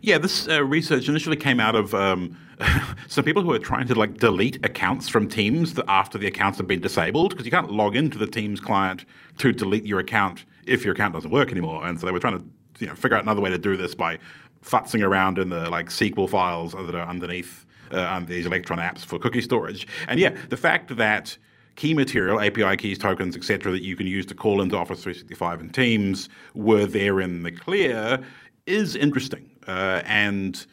Yeah, 0.00 0.18
this 0.18 0.48
uh, 0.48 0.64
research 0.64 1.08
initially 1.08 1.36
came 1.36 1.60
out 1.60 1.76
of 1.76 1.94
um, 1.94 2.36
some 3.08 3.24
people 3.24 3.42
who 3.42 3.52
are 3.52 3.58
trying 3.60 3.86
to 3.86 3.94
like 3.94 4.18
delete 4.18 4.64
accounts 4.64 5.08
from 5.08 5.28
Teams 5.28 5.78
after 5.86 6.18
the 6.18 6.26
accounts 6.26 6.58
have 6.58 6.66
been 6.66 6.80
disabled 6.80 7.30
because 7.30 7.44
you 7.44 7.52
can't 7.52 7.70
log 7.70 7.94
into 7.94 8.18
the 8.18 8.26
Teams 8.26 8.58
client 8.58 9.04
to 9.38 9.52
delete 9.52 9.86
your 9.86 10.00
account 10.00 10.44
if 10.66 10.84
your 10.84 10.94
account 10.94 11.14
doesn't 11.14 11.30
work 11.30 11.52
anymore. 11.52 11.86
And 11.86 12.00
so 12.00 12.06
they 12.06 12.12
were 12.12 12.18
trying 12.18 12.38
to 12.38 12.44
you 12.78 12.86
know 12.86 12.94
figure 12.94 13.16
out 13.16 13.22
another 13.22 13.40
way 13.40 13.50
to 13.50 13.58
do 13.58 13.76
this 13.76 13.94
by 13.94 14.18
futzing 14.62 15.02
around 15.02 15.38
in 15.38 15.48
the 15.48 15.70
like 15.70 15.88
SQL 15.88 16.28
files 16.28 16.72
that 16.72 16.94
are 16.94 17.06
underneath 17.06 17.66
uh, 17.92 18.20
these 18.20 18.46
Electron 18.46 18.78
apps 18.78 19.04
for 19.04 19.18
cookie 19.18 19.40
storage. 19.40 19.86
And 20.08 20.18
yeah, 20.18 20.36
the 20.48 20.56
fact 20.56 20.96
that 20.96 21.36
key 21.76 21.94
material, 21.94 22.40
API 22.40 22.76
keys, 22.76 22.98
tokens, 22.98 23.36
etc., 23.36 23.70
that 23.72 23.82
you 23.82 23.96
can 23.96 24.06
use 24.06 24.26
to 24.26 24.34
call 24.34 24.60
into 24.60 24.76
Office 24.76 25.02
365 25.02 25.60
and 25.60 25.74
Teams 25.74 26.28
were 26.54 26.86
there 26.86 27.20
in 27.20 27.42
the 27.42 27.52
clear 27.52 28.22
is 28.66 28.96
interesting. 28.96 29.48
Uh, 29.68 30.02
and 30.04 30.66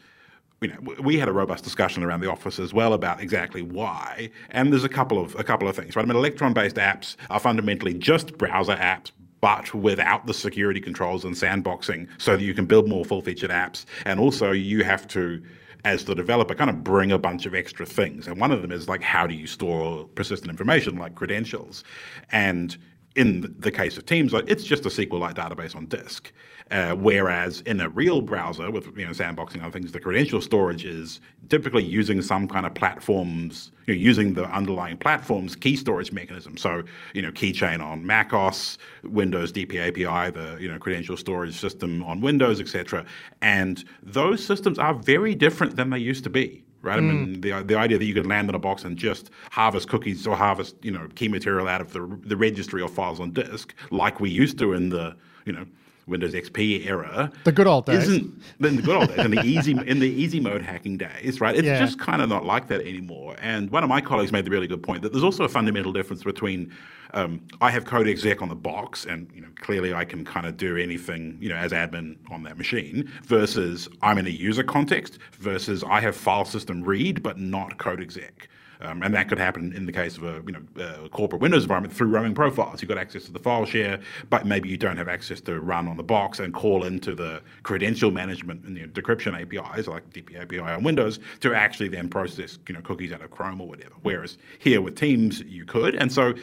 you 0.60 0.68
know, 0.68 0.94
we 1.02 1.18
had 1.18 1.28
a 1.28 1.32
robust 1.32 1.62
discussion 1.62 2.02
around 2.02 2.20
the 2.20 2.30
office 2.30 2.58
as 2.58 2.72
well 2.72 2.94
about 2.94 3.20
exactly 3.20 3.60
why. 3.60 4.30
And 4.50 4.72
there's 4.72 4.84
a 4.84 4.88
couple 4.88 5.20
of 5.20 5.38
a 5.38 5.44
couple 5.44 5.68
of 5.68 5.76
things, 5.76 5.94
right? 5.94 6.02
I 6.02 6.08
mean, 6.08 6.16
Electron-based 6.16 6.76
apps 6.76 7.16
are 7.28 7.38
fundamentally 7.38 7.92
just 7.92 8.38
browser 8.38 8.76
apps, 8.76 9.10
but 9.44 9.74
without 9.74 10.26
the 10.26 10.32
security 10.32 10.80
controls 10.80 11.22
and 11.22 11.34
sandboxing 11.34 12.08
so 12.16 12.34
that 12.34 12.42
you 12.42 12.54
can 12.54 12.64
build 12.64 12.88
more 12.88 13.04
full 13.04 13.20
featured 13.20 13.50
apps. 13.50 13.84
And 14.06 14.18
also, 14.18 14.52
you 14.52 14.84
have 14.84 15.06
to, 15.08 15.42
as 15.84 16.06
the 16.06 16.14
developer, 16.14 16.54
kind 16.54 16.70
of 16.70 16.82
bring 16.82 17.12
a 17.12 17.18
bunch 17.18 17.44
of 17.44 17.54
extra 17.54 17.84
things. 17.84 18.26
And 18.26 18.40
one 18.40 18.52
of 18.52 18.62
them 18.62 18.72
is 18.72 18.88
like, 18.88 19.02
how 19.02 19.26
do 19.26 19.34
you 19.34 19.46
store 19.46 20.08
persistent 20.14 20.48
information 20.48 20.96
like 20.96 21.14
credentials? 21.14 21.84
And 22.32 22.74
in 23.16 23.54
the 23.58 23.70
case 23.70 23.98
of 23.98 24.06
Teams, 24.06 24.32
it's 24.32 24.64
just 24.64 24.86
a 24.86 24.88
SQLite 24.88 25.34
database 25.34 25.76
on 25.76 25.88
disk. 25.88 26.32
Uh, 26.70 26.94
whereas 26.94 27.60
in 27.62 27.78
a 27.78 27.88
real 27.90 28.22
browser 28.22 28.70
with 28.70 28.86
you 28.96 29.04
know 29.04 29.12
sandboxing 29.12 29.54
and 29.54 29.62
other 29.62 29.70
things, 29.70 29.92
the 29.92 30.00
credential 30.00 30.40
storage 30.40 30.84
is 30.84 31.20
typically 31.50 31.84
using 31.84 32.22
some 32.22 32.48
kind 32.48 32.64
of 32.64 32.74
platforms, 32.74 33.70
you 33.86 33.94
know, 33.94 34.00
using 34.00 34.32
the 34.32 34.44
underlying 34.44 34.96
platform's 34.96 35.54
key 35.54 35.76
storage 35.76 36.10
mechanism. 36.10 36.56
So 36.56 36.82
you 37.12 37.20
know, 37.20 37.30
Keychain 37.30 37.84
on 37.84 38.06
macOS, 38.06 38.78
Windows 39.02 39.52
DPAPI, 39.52 40.32
the 40.32 40.56
you 40.60 40.68
know 40.72 40.78
credential 40.78 41.18
storage 41.18 41.58
system 41.60 42.02
on 42.02 42.22
Windows, 42.22 42.60
etc. 42.60 43.04
And 43.42 43.84
those 44.02 44.44
systems 44.44 44.78
are 44.78 44.94
very 44.94 45.34
different 45.34 45.76
than 45.76 45.90
they 45.90 45.98
used 45.98 46.24
to 46.24 46.30
be 46.30 46.64
right? 46.80 47.00
Mm. 47.00 47.08
I 47.08 47.12
mean, 47.12 47.40
the 47.40 47.62
the 47.62 47.76
idea 47.76 47.98
that 47.98 48.04
you 48.04 48.14
could 48.14 48.26
land 48.26 48.48
in 48.48 48.54
a 48.54 48.58
box 48.58 48.84
and 48.84 48.96
just 48.96 49.30
harvest 49.50 49.88
cookies 49.88 50.26
or 50.26 50.36
harvest 50.36 50.76
you 50.82 50.90
know 50.90 51.08
key 51.14 51.28
material 51.28 51.66
out 51.68 51.80
of 51.80 51.92
the 51.92 52.18
the 52.24 52.36
registry 52.36 52.80
or 52.80 52.88
files 52.88 53.20
on 53.20 53.32
disk, 53.32 53.74
like 53.90 54.20
we 54.20 54.30
used 54.30 54.58
to 54.58 54.72
in 54.72 54.90
the 54.90 55.16
you 55.46 55.52
know 55.52 55.66
Windows 56.06 56.34
XP 56.34 56.86
era. 56.86 57.32
The 57.44 57.52
good 57.52 57.66
old 57.66 57.86
days. 57.86 58.08
Isn't 58.08 58.42
in 58.60 58.76
the 58.76 58.82
good 58.82 58.96
old 58.96 59.08
days 59.08 59.24
in 59.24 59.30
the 59.30 59.42
easy 59.42 59.72
in 59.86 60.00
the 60.00 60.08
easy 60.08 60.40
mode 60.40 60.62
hacking 60.62 60.98
days, 60.98 61.40
right? 61.40 61.54
It's 61.54 61.66
yeah. 61.66 61.78
just 61.78 61.98
kind 61.98 62.20
of 62.20 62.28
not 62.28 62.44
like 62.44 62.68
that 62.68 62.82
anymore. 62.82 63.36
And 63.40 63.70
one 63.70 63.82
of 63.82 63.88
my 63.88 64.00
colleagues 64.00 64.32
made 64.32 64.44
the 64.44 64.50
really 64.50 64.66
good 64.66 64.82
point 64.82 65.02
that 65.02 65.12
there's 65.12 65.24
also 65.24 65.44
a 65.44 65.48
fundamental 65.48 65.92
difference 65.92 66.22
between 66.22 66.72
um, 67.14 67.40
I 67.60 67.70
have 67.70 67.84
code 67.84 68.08
exec 68.08 68.42
on 68.42 68.48
the 68.48 68.56
box, 68.56 69.06
and 69.06 69.30
you 69.34 69.40
know 69.40 69.48
clearly 69.60 69.94
I 69.94 70.04
can 70.04 70.24
kind 70.24 70.46
of 70.46 70.56
do 70.56 70.76
anything 70.76 71.38
you 71.40 71.48
know 71.48 71.56
as 71.56 71.72
admin 71.72 72.16
on 72.30 72.42
that 72.42 72.58
machine. 72.58 73.10
Versus 73.24 73.88
I'm 74.02 74.18
in 74.18 74.26
a 74.26 74.30
user 74.30 74.64
context. 74.64 75.18
Versus 75.32 75.84
I 75.84 76.00
have 76.00 76.16
file 76.16 76.44
system 76.44 76.82
read 76.82 77.22
but 77.22 77.38
not 77.38 77.78
code 77.78 78.00
exec. 78.00 78.48
Um, 78.84 79.02
and 79.02 79.14
that 79.14 79.28
could 79.28 79.38
happen 79.38 79.72
in 79.72 79.86
the 79.86 79.92
case 79.92 80.16
of 80.16 80.24
a 80.24 80.42
you 80.46 80.52
know 80.52 81.04
a 81.04 81.08
corporate 81.08 81.40
Windows 81.40 81.62
environment 81.62 81.94
through 81.94 82.08
roaming 82.08 82.34
profiles. 82.34 82.82
You've 82.82 82.88
got 82.88 82.98
access 82.98 83.24
to 83.24 83.32
the 83.32 83.38
file 83.38 83.64
share, 83.64 84.00
but 84.30 84.46
maybe 84.46 84.68
you 84.68 84.76
don't 84.76 84.96
have 84.96 85.08
access 85.08 85.40
to 85.42 85.60
run 85.60 85.88
on 85.88 85.96
the 85.96 86.02
box 86.02 86.38
and 86.38 86.52
call 86.52 86.84
into 86.84 87.14
the 87.14 87.40
credential 87.62 88.10
management 88.10 88.64
and 88.64 88.76
the 88.76 88.86
decryption 88.86 89.40
APIs 89.40 89.86
like 89.86 90.08
DP 90.10 90.40
API 90.40 90.58
on 90.58 90.82
Windows 90.82 91.18
to 91.40 91.54
actually 91.54 91.88
then 91.88 92.08
process 92.08 92.58
you 92.68 92.74
know 92.74 92.80
cookies 92.82 93.12
out 93.12 93.22
of 93.22 93.30
Chrome 93.30 93.60
or 93.60 93.68
whatever. 93.68 93.94
Whereas 94.02 94.38
here 94.58 94.80
with 94.80 94.96
Teams 94.96 95.40
you 95.40 95.64
could, 95.64 95.94
and 95.94 96.12
so 96.12 96.34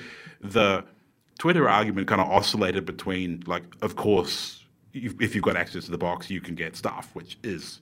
the 0.41 0.84
Twitter 1.38 1.67
argument 1.67 2.08
kind 2.08 2.21
of 2.21 2.30
oscillated 2.30 2.86
between 2.86 3.43
like, 3.47 3.63
of 3.82 3.95
course, 3.95 4.63
if 4.93 5.34
you've 5.34 5.43
got 5.43 5.56
access 5.56 5.86
to 5.86 5.91
the 5.91 5.97
box, 5.97 6.30
you 6.30 6.41
can 6.41 6.56
get 6.56 6.75
stuff, 6.75 7.10
which 7.13 7.38
is 7.43 7.82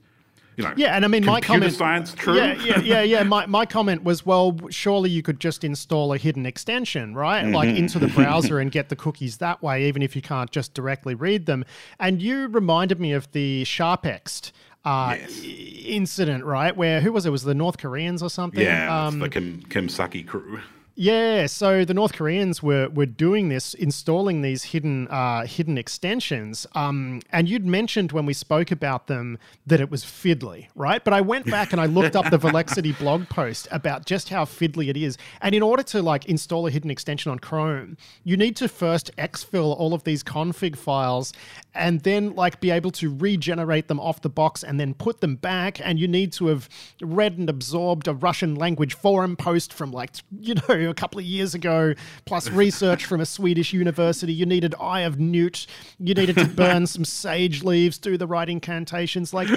you 0.60 0.66
know, 0.66 0.74
yeah, 0.76 0.94
and 0.94 1.06
I 1.06 1.08
mean, 1.08 1.24
my 1.24 1.40
comment, 1.40 1.72
science, 1.72 2.14
true. 2.14 2.36
Yeah, 2.36 2.54
yeah, 2.62 2.80
yeah, 2.84 3.02
yeah. 3.02 3.24
My, 3.24 3.46
my 3.46 3.66
comment 3.66 4.04
was, 4.04 4.26
well, 4.26 4.58
surely 4.70 5.10
you 5.10 5.22
could 5.22 5.40
just 5.40 5.64
install 5.64 6.12
a 6.12 6.18
hidden 6.18 6.46
extension, 6.46 7.16
right? 7.16 7.46
Mm-hmm. 7.46 7.56
Like 7.56 7.70
into 7.70 7.98
the 7.98 8.08
browser 8.08 8.60
and 8.60 8.70
get 8.70 8.90
the 8.90 8.98
cookies 8.98 9.38
that 9.38 9.64
way, 9.64 9.88
even 9.88 10.02
if 10.02 10.18
you 10.18 10.22
can't 10.22 10.52
just 10.52 10.74
directly 10.74 11.16
read 11.16 11.46
them. 11.46 11.64
And 11.98 12.22
you 12.22 12.50
reminded 12.50 13.00
me 13.00 13.14
of 13.14 13.32
the 13.32 13.64
Sharpext. 13.64 14.52
Uh, 14.86 15.18
yes. 15.20 15.42
incident, 15.44 16.46
right? 16.46 16.76
Where 16.76 17.02
who 17.02 17.12
was 17.12 17.26
it? 17.26 17.32
Was 17.32 17.44
it 17.44 17.48
the 17.48 17.54
North 17.54 17.78
Koreans 17.78 18.24
or 18.24 18.30
something? 18.30 18.64
Yeah, 18.64 19.08
um, 19.08 19.20
the 19.20 19.28
Kim 19.28 19.62
Kimsuky 19.64 20.26
crew. 20.26 20.62
Yeah, 21.02 21.46
so 21.46 21.86
the 21.86 21.94
North 21.94 22.12
Koreans 22.12 22.62
were 22.62 22.90
were 22.90 23.06
doing 23.06 23.48
this, 23.48 23.74
installing 23.74 24.42
these 24.42 24.66
hidden 24.66 25.08
uh, 25.08 25.46
hidden 25.46 25.78
extensions. 25.78 26.68
Um, 26.76 27.22
and 27.32 27.48
you'd 27.48 27.66
mentioned 27.66 28.12
when 28.12 28.26
we 28.26 28.34
spoke 28.34 28.70
about 28.70 29.08
them 29.08 29.38
that 29.66 29.80
it 29.80 29.90
was 29.90 30.04
fiddly, 30.04 30.68
right? 30.76 31.02
But 31.02 31.14
I 31.14 31.22
went 31.22 31.46
back 31.50 31.72
and 31.72 31.80
I 31.80 31.86
looked 31.86 32.18
up 32.18 32.30
the 32.30 32.38
Volexity 32.38 32.92
blog 32.92 33.30
post 33.30 33.70
about 33.72 34.08
just 34.08 34.28
how 34.28 34.44
fiddly 34.44 34.90
it 34.90 34.98
is. 34.98 35.18
And 35.42 35.56
in 35.56 35.64
order 35.64 35.84
to 35.84 36.02
like 36.02 36.26
install 36.26 36.68
a 36.68 36.70
hidden 36.70 36.92
extension 36.92 37.32
on 37.32 37.40
Chrome, 37.40 37.96
you 38.26 38.36
need 38.36 38.58
to 38.58 38.68
first 38.68 39.10
exfil 39.16 39.80
all 39.80 39.94
of 39.94 40.04
these 40.04 40.22
config 40.22 40.76
files 40.76 41.32
and 41.74 42.02
then 42.02 42.36
like 42.36 42.60
be 42.60 42.72
able 42.72 42.92
to 42.92 43.16
regenerate 43.16 43.88
them 43.88 44.02
off 44.02 44.22
the 44.22 44.30
box 44.30 44.66
and 44.66 44.78
then 44.78 44.94
put 44.94 45.22
them 45.22 45.38
back. 45.38 45.80
And 45.82 45.98
you 45.98 46.10
need 46.10 46.34
to 46.34 46.48
have 46.48 46.68
read 47.00 47.38
and 47.38 47.50
absorbed 47.50 48.10
a 48.10 48.14
Russian 48.14 48.56
language 48.56 48.96
forum 48.96 49.38
post 49.38 49.72
from 49.72 49.94
like 49.94 50.12
you 50.42 50.56
know 50.68 50.89
a 50.90 50.94
couple 50.94 51.20
of 51.20 51.26
years 51.26 51.54
ago, 51.54 51.94
plus 52.26 52.50
research 52.50 53.06
from 53.06 53.22
a 53.22 53.26
Swedish 53.26 53.74
university. 53.74 54.34
You 54.34 54.46
needed 54.46 54.76
Eye 54.80 55.02
of 55.02 55.20
Newt. 55.20 55.68
You 56.00 56.14
needed 56.14 56.38
to 56.38 56.46
burn 56.46 56.88
some 56.88 57.06
sage 57.06 57.64
leaves, 57.64 57.98
do 57.98 58.18
the 58.18 58.28
right 58.28 58.50
incantations. 58.50 59.34
Like, 59.34 59.50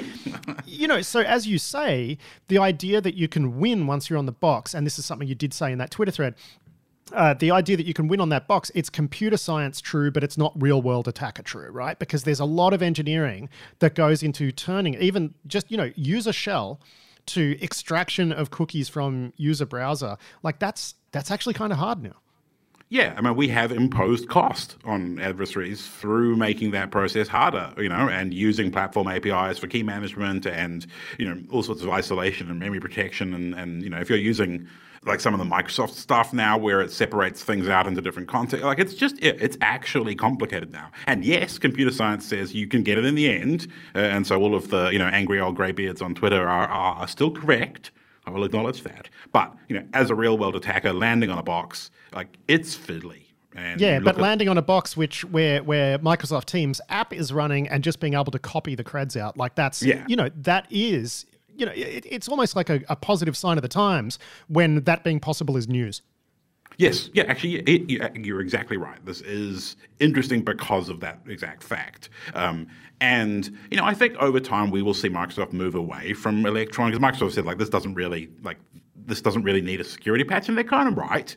you 0.65 0.87
know, 0.87 1.01
so 1.01 1.21
as 1.21 1.47
you 1.47 1.57
say, 1.57 2.17
the 2.47 2.57
idea 2.57 3.01
that 3.01 3.15
you 3.15 3.27
can 3.27 3.59
win 3.59 3.87
once 3.87 4.09
you're 4.09 4.19
on 4.19 4.25
the 4.25 4.31
box, 4.31 4.73
and 4.73 4.85
this 4.85 4.97
is 4.99 5.05
something 5.05 5.27
you 5.27 5.35
did 5.35 5.53
say 5.53 5.71
in 5.71 5.77
that 5.77 5.91
Twitter 5.91 6.11
thread, 6.11 6.35
uh, 7.11 7.33
the 7.33 7.51
idea 7.51 7.77
that 7.77 7.85
you 7.85 7.93
can 7.93 8.07
win 8.07 8.19
on 8.19 8.29
that 8.29 8.47
box, 8.47 8.71
it's 8.73 8.89
computer 8.89 9.37
science 9.37 9.81
true, 9.81 10.09
but 10.09 10.23
it's 10.23 10.37
not 10.37 10.53
real 10.61 10.81
world 10.81 11.07
attacker 11.07 11.43
true, 11.43 11.69
right? 11.69 11.99
Because 11.99 12.23
there's 12.23 12.39
a 12.39 12.45
lot 12.45 12.73
of 12.73 12.81
engineering 12.81 13.49
that 13.79 13.93
goes 13.95 14.23
into 14.23 14.51
turning 14.51 14.95
even 14.95 15.33
just, 15.45 15.69
you 15.69 15.77
know, 15.77 15.91
use 15.95 16.27
a 16.27 16.33
shell 16.33 16.79
to 17.27 17.57
extraction 17.61 18.31
of 18.31 18.51
cookies 18.51 18.89
from 18.89 19.33
user 19.37 19.65
browser. 19.65 20.17
Like 20.41 20.59
that's 20.59 20.95
that's 21.11 21.31
actually 21.31 21.53
kind 21.53 21.71
of 21.71 21.79
hard 21.79 22.01
now. 22.03 22.15
Yeah, 22.89 23.15
I 23.17 23.21
mean, 23.21 23.35
we 23.35 23.47
have 23.47 23.71
imposed 23.71 24.29
cost 24.29 24.77
on 24.85 25.17
adversaries 25.17 25.87
through 25.87 26.35
making 26.35 26.71
that 26.71 26.91
process 26.91 27.27
harder, 27.27 27.73
you 27.75 27.89
know, 27.89 28.07
and 28.07 28.31
using 28.31 28.71
platform 28.71 29.07
APIs 29.07 29.57
for 29.57 29.65
key 29.65 29.81
management 29.81 30.45
and, 30.45 30.85
you 31.17 31.25
know, 31.25 31.41
all 31.49 31.63
sorts 31.63 31.81
of 31.81 31.89
isolation 31.89 32.51
and 32.51 32.59
memory 32.59 32.79
protection. 32.79 33.33
And, 33.33 33.55
and 33.55 33.81
you 33.81 33.89
know, 33.89 33.97
if 33.97 34.09
you're 34.09 34.19
using 34.19 34.67
like 35.05 35.19
some 35.19 35.33
of 35.33 35.39
the 35.39 35.45
Microsoft 35.45 35.91
stuff 35.91 36.33
now 36.33 36.57
where 36.57 36.81
it 36.81 36.91
separates 36.91 37.43
things 37.43 37.67
out 37.67 37.87
into 37.87 38.01
different 38.01 38.27
content. 38.27 38.63
Like 38.63 38.79
it's 38.79 38.93
just, 38.93 39.17
it, 39.19 39.41
it's 39.41 39.57
actually 39.61 40.15
complicated 40.15 40.71
now. 40.71 40.91
And 41.07 41.23
yes, 41.25 41.57
computer 41.57 41.91
science 41.91 42.25
says 42.25 42.53
you 42.53 42.67
can 42.67 42.83
get 42.83 42.97
it 42.97 43.05
in 43.05 43.15
the 43.15 43.29
end. 43.29 43.67
Uh, 43.95 43.99
and 43.99 44.25
so 44.25 44.39
all 44.41 44.55
of 44.55 44.69
the, 44.69 44.89
you 44.89 44.99
know, 44.99 45.07
angry 45.07 45.39
old 45.39 45.55
greybeards 45.55 46.01
on 46.01 46.15
Twitter 46.15 46.47
are, 46.47 46.67
are, 46.67 46.95
are 46.95 47.07
still 47.07 47.31
correct. 47.31 47.91
I 48.25 48.31
will 48.31 48.43
acknowledge 48.43 48.83
that. 48.83 49.09
But, 49.31 49.53
you 49.67 49.77
know, 49.77 49.85
as 49.93 50.09
a 50.09 50.15
real 50.15 50.37
world 50.37 50.55
attacker 50.55 50.93
landing 50.93 51.29
on 51.29 51.37
a 51.37 51.43
box, 51.43 51.91
like 52.13 52.37
it's 52.47 52.75
fiddly. 52.75 53.23
And 53.55 53.79
yeah, 53.79 53.99
but 53.99 54.17
landing 54.17 54.49
on 54.49 54.57
a 54.57 54.63
box 54.63 54.97
which 54.97 55.23
where 55.25 55.61
where 55.61 55.99
Microsoft 55.99 56.45
Teams 56.45 56.81
app 56.89 57.13
is 57.13 57.31
running 57.31 57.67
and 57.67 57.83
just 57.83 57.99
being 57.99 58.15
able 58.15 58.31
to 58.31 58.39
copy 58.39 58.73
the 58.73 58.83
creds 58.83 59.15
out, 59.15 59.37
like 59.37 59.53
that's 59.53 59.83
yeah. 59.83 60.03
you 60.07 60.15
know 60.15 60.29
that 60.37 60.65
is 60.71 61.27
you 61.55 61.65
know, 61.65 61.71
it, 61.73 62.05
it's 62.09 62.27
almost 62.27 62.55
like 62.55 62.69
a, 62.69 62.81
a, 62.89 62.95
positive 62.95 63.35
sign 63.37 63.57
of 63.57 63.61
the 63.61 63.67
times 63.67 64.19
when 64.47 64.83
that 64.83 65.03
being 65.03 65.19
possible 65.19 65.57
is 65.57 65.67
news. 65.67 66.01
Yes, 66.77 67.09
yeah, 67.13 67.23
actually, 67.23 67.55
it, 67.61 68.15
you're 68.15 68.41
exactly 68.41 68.77
right. 68.77 69.03
This 69.05 69.21
is 69.21 69.75
interesting 69.99 70.41
because 70.41 70.89
of 70.89 71.01
that 71.01 71.19
exact 71.27 71.61
fact. 71.61 72.09
Um, 72.33 72.67
and 72.99 73.55
you 73.69 73.77
know, 73.77 73.85
I 73.85 73.93
think 73.93 74.15
over 74.15 74.39
time 74.39 74.71
we 74.71 74.81
will 74.81 74.93
see 74.93 75.09
Microsoft 75.09 75.53
move 75.53 75.75
away 75.75 76.13
from 76.13 76.45
Electron 76.45 76.91
because 76.91 77.03
Microsoft 77.03 77.33
said 77.33 77.45
like 77.45 77.57
this 77.57 77.69
doesn't 77.69 77.93
really 77.93 78.29
like 78.41 78.57
this 79.05 79.21
doesn't 79.21 79.43
really 79.43 79.61
need 79.61 79.81
a 79.81 79.83
security 79.83 80.23
patch, 80.23 80.47
and 80.47 80.57
they're 80.57 80.63
kind 80.63 80.87
of 80.87 80.97
right. 80.97 81.35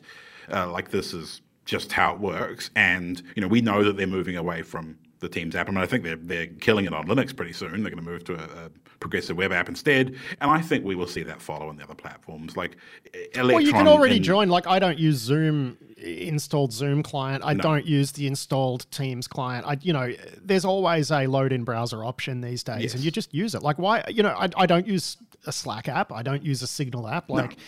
Uh, 0.51 0.71
like 0.71 0.89
this 0.89 1.13
is 1.13 1.41
just 1.65 1.91
how 1.91 2.13
it 2.13 2.19
works, 2.19 2.71
and 2.75 3.21
you 3.35 3.41
know 3.41 3.47
we 3.47 3.61
know 3.61 3.83
that 3.83 3.97
they're 3.97 4.07
moving 4.07 4.37
away 4.37 4.61
from 4.61 4.97
the 5.19 5.29
Teams 5.29 5.55
app. 5.55 5.67
I 5.67 5.71
mean, 5.71 5.83
I 5.83 5.85
think 5.85 6.03
they're 6.03 6.15
they're 6.15 6.47
killing 6.47 6.85
it 6.85 6.93
on 6.93 7.07
Linux 7.07 7.35
pretty 7.35 7.53
soon. 7.53 7.83
They're 7.83 7.91
going 7.91 8.03
to 8.03 8.09
move 8.09 8.23
to 8.25 8.35
a, 8.35 8.65
a, 8.65 8.71
progressive 8.99 9.37
web 9.37 9.51
app 9.51 9.69
instead, 9.69 10.15
and 10.41 10.51
I 10.51 10.61
think 10.61 10.85
we 10.85 10.95
will 10.95 11.07
see 11.07 11.23
that 11.23 11.41
follow 11.41 11.69
on 11.69 11.77
the 11.77 11.83
other 11.83 11.95
platforms 11.95 12.57
like 12.57 12.77
Electron. 13.13 13.47
Well, 13.47 13.61
you 13.61 13.71
can 13.71 13.87
already 13.87 14.17
and, 14.17 14.25
join. 14.25 14.49
Like, 14.49 14.67
I 14.67 14.79
don't 14.79 14.99
use 14.99 15.17
Zoom 15.17 15.77
installed 15.97 16.71
Zoom 16.73 17.03
client. 17.03 17.43
I 17.45 17.53
no. 17.53 17.63
don't 17.63 17.85
use 17.85 18.11
the 18.11 18.27
installed 18.27 18.89
Teams 18.91 19.27
client. 19.27 19.65
I, 19.67 19.77
you 19.81 19.93
know, 19.93 20.13
there's 20.41 20.65
always 20.65 21.11
a 21.11 21.27
load 21.27 21.51
in 21.51 21.63
browser 21.63 22.03
option 22.03 22.41
these 22.41 22.63
days, 22.63 22.83
yes. 22.83 22.93
and 22.93 23.03
you 23.03 23.11
just 23.11 23.33
use 23.33 23.55
it. 23.55 23.63
Like, 23.63 23.79
why? 23.79 24.03
You 24.09 24.23
know, 24.23 24.35
I, 24.37 24.49
I 24.55 24.65
don't 24.65 24.87
use 24.87 25.17
a 25.45 25.51
Slack 25.51 25.87
app. 25.87 26.11
I 26.11 26.21
don't 26.21 26.43
use 26.43 26.61
a 26.61 26.67
Signal 26.67 27.07
app. 27.07 27.29
Like. 27.29 27.51
No 27.51 27.63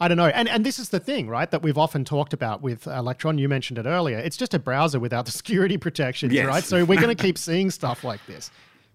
I 0.00 0.08
don't 0.08 0.16
know. 0.16 0.28
And 0.28 0.48
and 0.48 0.64
this 0.64 0.78
is 0.78 0.88
the 0.88 0.98
thing, 0.98 1.28
right? 1.28 1.50
That 1.50 1.62
we've 1.62 1.76
often 1.76 2.04
talked 2.04 2.32
about 2.32 2.62
with 2.62 2.86
Electron. 2.86 3.36
You 3.36 3.48
mentioned 3.48 3.78
it 3.78 3.84
earlier. 3.84 4.16
It's 4.16 4.36
just 4.36 4.54
a 4.54 4.58
browser 4.58 4.98
without 4.98 5.26
the 5.26 5.30
security 5.40 5.76
protections, 5.76 6.32
yes. 6.32 6.46
right? 6.46 6.64
So 6.64 6.84
we're 6.84 7.00
going 7.00 7.14
to 7.14 7.22
keep 7.22 7.36
seeing 7.36 7.70
stuff 7.70 8.02
like 8.02 8.24
this. 8.26 8.50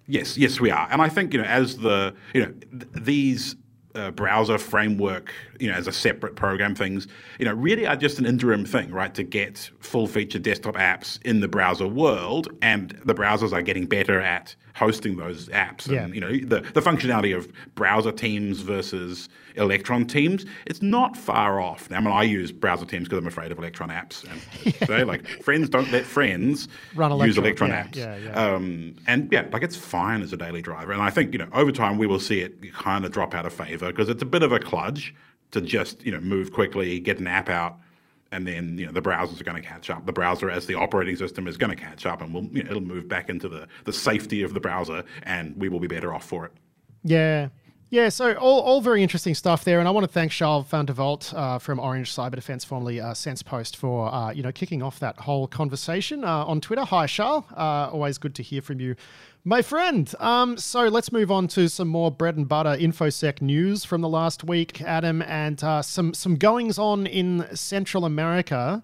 Yes, 0.08 0.38
yes, 0.38 0.60
we 0.60 0.70
are. 0.72 0.88
And 0.92 1.02
I 1.02 1.10
think 1.10 1.34
you 1.34 1.42
know, 1.42 1.48
as 1.48 1.78
the 1.78 2.14
you 2.34 2.46
know 2.46 2.54
th- 2.72 2.92
these 2.94 3.56
uh, 3.96 4.12
browser 4.12 4.58
framework, 4.58 5.34
you 5.60 5.70
know, 5.70 5.76
as 5.76 5.88
a 5.88 5.92
separate 5.92 6.36
program 6.36 6.76
things, 6.76 7.08
you 7.40 7.46
know, 7.46 7.54
really 7.54 7.88
are 7.88 7.96
just 7.96 8.20
an 8.20 8.26
interim 8.26 8.66
thing, 8.66 8.92
right? 8.92 9.14
To 9.16 9.24
get 9.24 9.70
full 9.80 10.08
feature 10.08 10.40
desktop 10.40 10.76
apps 10.76 11.20
in 11.24 11.40
the 11.40 11.48
browser 11.48 11.88
world, 11.88 12.50
and 12.62 13.00
the 13.06 13.16
browsers 13.16 13.54
are 13.54 13.62
getting 13.62 13.86
better 13.86 14.20
at 14.22 14.56
hosting 14.76 15.16
those 15.16 15.48
apps. 15.50 15.90
Yeah. 15.90 16.04
And 16.04 16.14
you 16.14 16.22
know, 16.22 16.32
the 16.32 16.62
the 16.74 16.82
functionality 16.82 17.36
of 17.36 17.52
browser 17.74 18.12
teams 18.12 18.60
versus 18.60 19.28
Electron 19.56 20.06
teams, 20.06 20.46
it's 20.66 20.82
not 20.82 21.16
far 21.16 21.62
off. 21.62 21.90
Now, 21.90 21.98
I 21.98 22.00
mean, 22.02 22.14
I 22.14 22.24
use 22.24 22.52
browser 22.52 22.86
teams 22.86 23.08
because 23.08 23.20
I'm 23.20 23.28
afraid 23.28 23.52
of 23.52 23.58
Electron 23.58 23.90
apps. 23.90 24.24
And 24.30 24.76
yeah. 24.80 24.86
so, 24.88 25.06
like, 25.06 25.26
friends 25.44 25.70
don't 25.70 25.90
let 25.92 26.06
friends 26.06 26.68
Run 26.94 27.12
Electron. 27.12 27.28
use 27.28 27.38
Electron 27.38 27.70
yeah, 27.70 27.84
apps. 27.84 27.96
Yeah, 27.96 28.18
yeah. 28.18 28.54
Um, 28.54 28.96
and 29.08 29.32
yeah, 29.32 29.48
like 29.52 29.64
it's 29.64 29.78
fine 29.78 30.22
as 30.22 30.34
a 30.34 30.38
daily 30.38 30.62
driver. 30.62 30.92
And 30.92 31.02
I 31.02 31.10
think 31.10 31.32
you 31.32 31.40
know, 31.40 31.48
over 31.54 31.72
time 31.72 31.98
we 31.98 32.06
will 32.06 32.20
see 32.20 32.42
it 32.42 32.74
kind 32.74 33.06
of 33.06 33.12
drop 33.12 33.34
out 33.34 33.46
of 33.46 33.54
favor 33.54 33.88
because 33.88 34.10
it's 34.10 34.22
a 34.22 34.28
bit 34.28 34.44
of 34.44 34.52
a 34.52 34.60
kludge 34.60 35.14
to 35.52 35.62
just 35.62 36.06
you 36.06 36.12
know 36.12 36.20
move 36.20 36.52
quickly, 36.52 37.00
get 37.00 37.20
an 37.20 37.28
app 37.28 37.50
out 37.50 37.78
and 38.36 38.46
then 38.46 38.78
you 38.78 38.86
know 38.86 38.92
the 38.92 39.02
browsers 39.02 39.40
are 39.40 39.46
going 39.46 39.62
to 39.62 39.68
catch 39.68 39.90
up. 39.90 40.06
The 40.06 40.12
browser, 40.12 40.50
as 40.50 40.66
the 40.66 40.76
operating 40.76 41.16
system, 41.16 41.48
is 41.48 41.56
going 41.56 41.70
to 41.70 41.82
catch 41.82 42.06
up, 42.06 42.22
and 42.22 42.34
we'll, 42.34 42.44
you 42.46 42.64
know, 42.64 42.72
it'll 42.72 42.82
move 42.82 43.08
back 43.08 43.30
into 43.30 43.48
the 43.48 43.68
the 43.86 43.94
safety 43.94 44.44
of 44.44 44.54
the 44.54 44.60
browser, 44.60 45.04
and 45.24 45.56
we 45.58 45.70
will 45.70 45.80
be 45.80 45.88
better 45.88 46.14
off 46.14 46.26
for 46.26 46.46
it. 46.46 46.52
Yeah. 47.04 47.50
Yeah, 47.92 48.10
so 48.10 48.34
all, 48.34 48.62
all 48.62 48.82
very 48.82 49.04
interesting 49.04 49.36
stuff 49.36 49.64
there, 49.64 49.80
and 49.80 49.88
I 49.88 49.92
want 49.92 50.06
to 50.06 50.12
thank 50.12 50.32
Charles 50.32 50.66
van 50.68 50.86
der 50.86 50.96
uh, 51.00 51.60
from 51.60 51.80
Orange 51.80 52.14
Cyber 52.14 52.34
Defense, 52.34 52.66
formerly 52.66 53.00
uh, 53.00 53.14
SensePost, 53.14 53.76
for 53.76 54.14
uh, 54.14 54.32
you 54.32 54.42
know 54.42 54.52
kicking 54.52 54.82
off 54.82 55.00
that 55.00 55.18
whole 55.20 55.48
conversation 55.48 56.24
uh, 56.24 56.46
on 56.46 56.60
Twitter. 56.60 56.84
Hi, 56.84 57.06
Charles. 57.06 57.46
Uh, 57.56 57.90
always 57.94 58.18
good 58.18 58.36
to 58.36 58.44
hear 58.44 58.62
from 58.62 58.82
you 58.82 58.96
my 59.48 59.62
friend. 59.62 60.12
Um, 60.20 60.58
so 60.58 60.88
let's 60.88 61.12
move 61.12 61.32
on 61.32 61.48
to 61.50 61.70
some 61.70 61.88
more 61.88 62.10
bread 62.12 62.36
and 62.36 62.48
butter 62.48 62.76
infosec 62.76 63.42
news 63.42 63.86
from 63.86 64.02
the 64.02 64.10
last 64.10 64.44
week, 64.44 64.82
Adam, 64.82 65.22
and 65.22 65.64
uh, 65.64 65.84
some 65.84 66.14
some 66.16 66.36
goings 66.36 66.80
on 66.80 67.06
in 67.06 67.46
Central 67.56 68.06
America. 68.06 68.82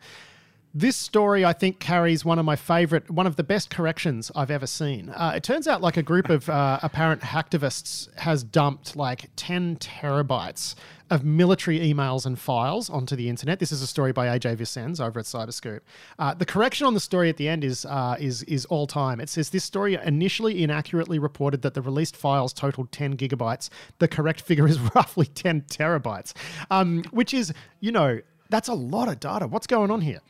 This 0.73 0.95
story, 0.95 1.43
I 1.43 1.51
think, 1.51 1.79
carries 1.79 2.23
one 2.23 2.39
of 2.39 2.45
my 2.45 2.55
favorite, 2.55 3.11
one 3.11 3.27
of 3.27 3.35
the 3.35 3.43
best 3.43 3.69
corrections 3.69 4.31
I've 4.33 4.49
ever 4.49 4.65
seen. 4.65 5.09
Uh, 5.09 5.33
it 5.35 5.43
turns 5.43 5.67
out 5.67 5.81
like 5.81 5.97
a 5.97 6.03
group 6.03 6.29
of 6.29 6.49
uh, 6.49 6.79
apparent 6.81 7.21
hacktivists 7.23 8.07
has 8.19 8.41
dumped 8.41 8.95
like 8.95 9.29
10 9.35 9.75
terabytes 9.77 10.75
of 11.09 11.25
military 11.25 11.79
emails 11.81 12.25
and 12.25 12.39
files 12.39 12.89
onto 12.89 13.17
the 13.17 13.27
internet. 13.27 13.59
This 13.59 13.73
is 13.73 13.81
a 13.81 13.87
story 13.87 14.13
by 14.13 14.27
AJ 14.27 14.55
Vicens 14.55 15.05
over 15.05 15.19
at 15.19 15.25
Cyberscoop. 15.25 15.81
Uh, 16.17 16.33
the 16.35 16.45
correction 16.45 16.87
on 16.87 16.93
the 16.93 17.01
story 17.01 17.27
at 17.27 17.35
the 17.35 17.49
end 17.49 17.65
is 17.65 17.83
uh, 17.83 18.15
is 18.17 18.43
is 18.43 18.63
all 18.67 18.87
time. 18.87 19.19
It 19.19 19.27
says 19.27 19.49
this 19.49 19.65
story 19.65 19.95
initially 19.95 20.63
inaccurately 20.63 21.19
reported 21.19 21.63
that 21.63 21.73
the 21.73 21.81
released 21.81 22.15
files 22.15 22.53
totaled 22.53 22.93
10 22.93 23.17
gigabytes. 23.17 23.69
The 23.99 24.07
correct 24.07 24.39
figure 24.39 24.69
is 24.69 24.79
roughly 24.95 25.25
10 25.25 25.63
terabytes, 25.63 26.31
um, 26.69 27.03
which 27.11 27.33
is 27.33 27.53
you 27.81 27.91
know 27.91 28.21
that's 28.49 28.69
a 28.69 28.73
lot 28.73 29.09
of 29.09 29.19
data. 29.19 29.47
What's 29.47 29.67
going 29.67 29.91
on 29.91 29.99
here? 29.99 30.21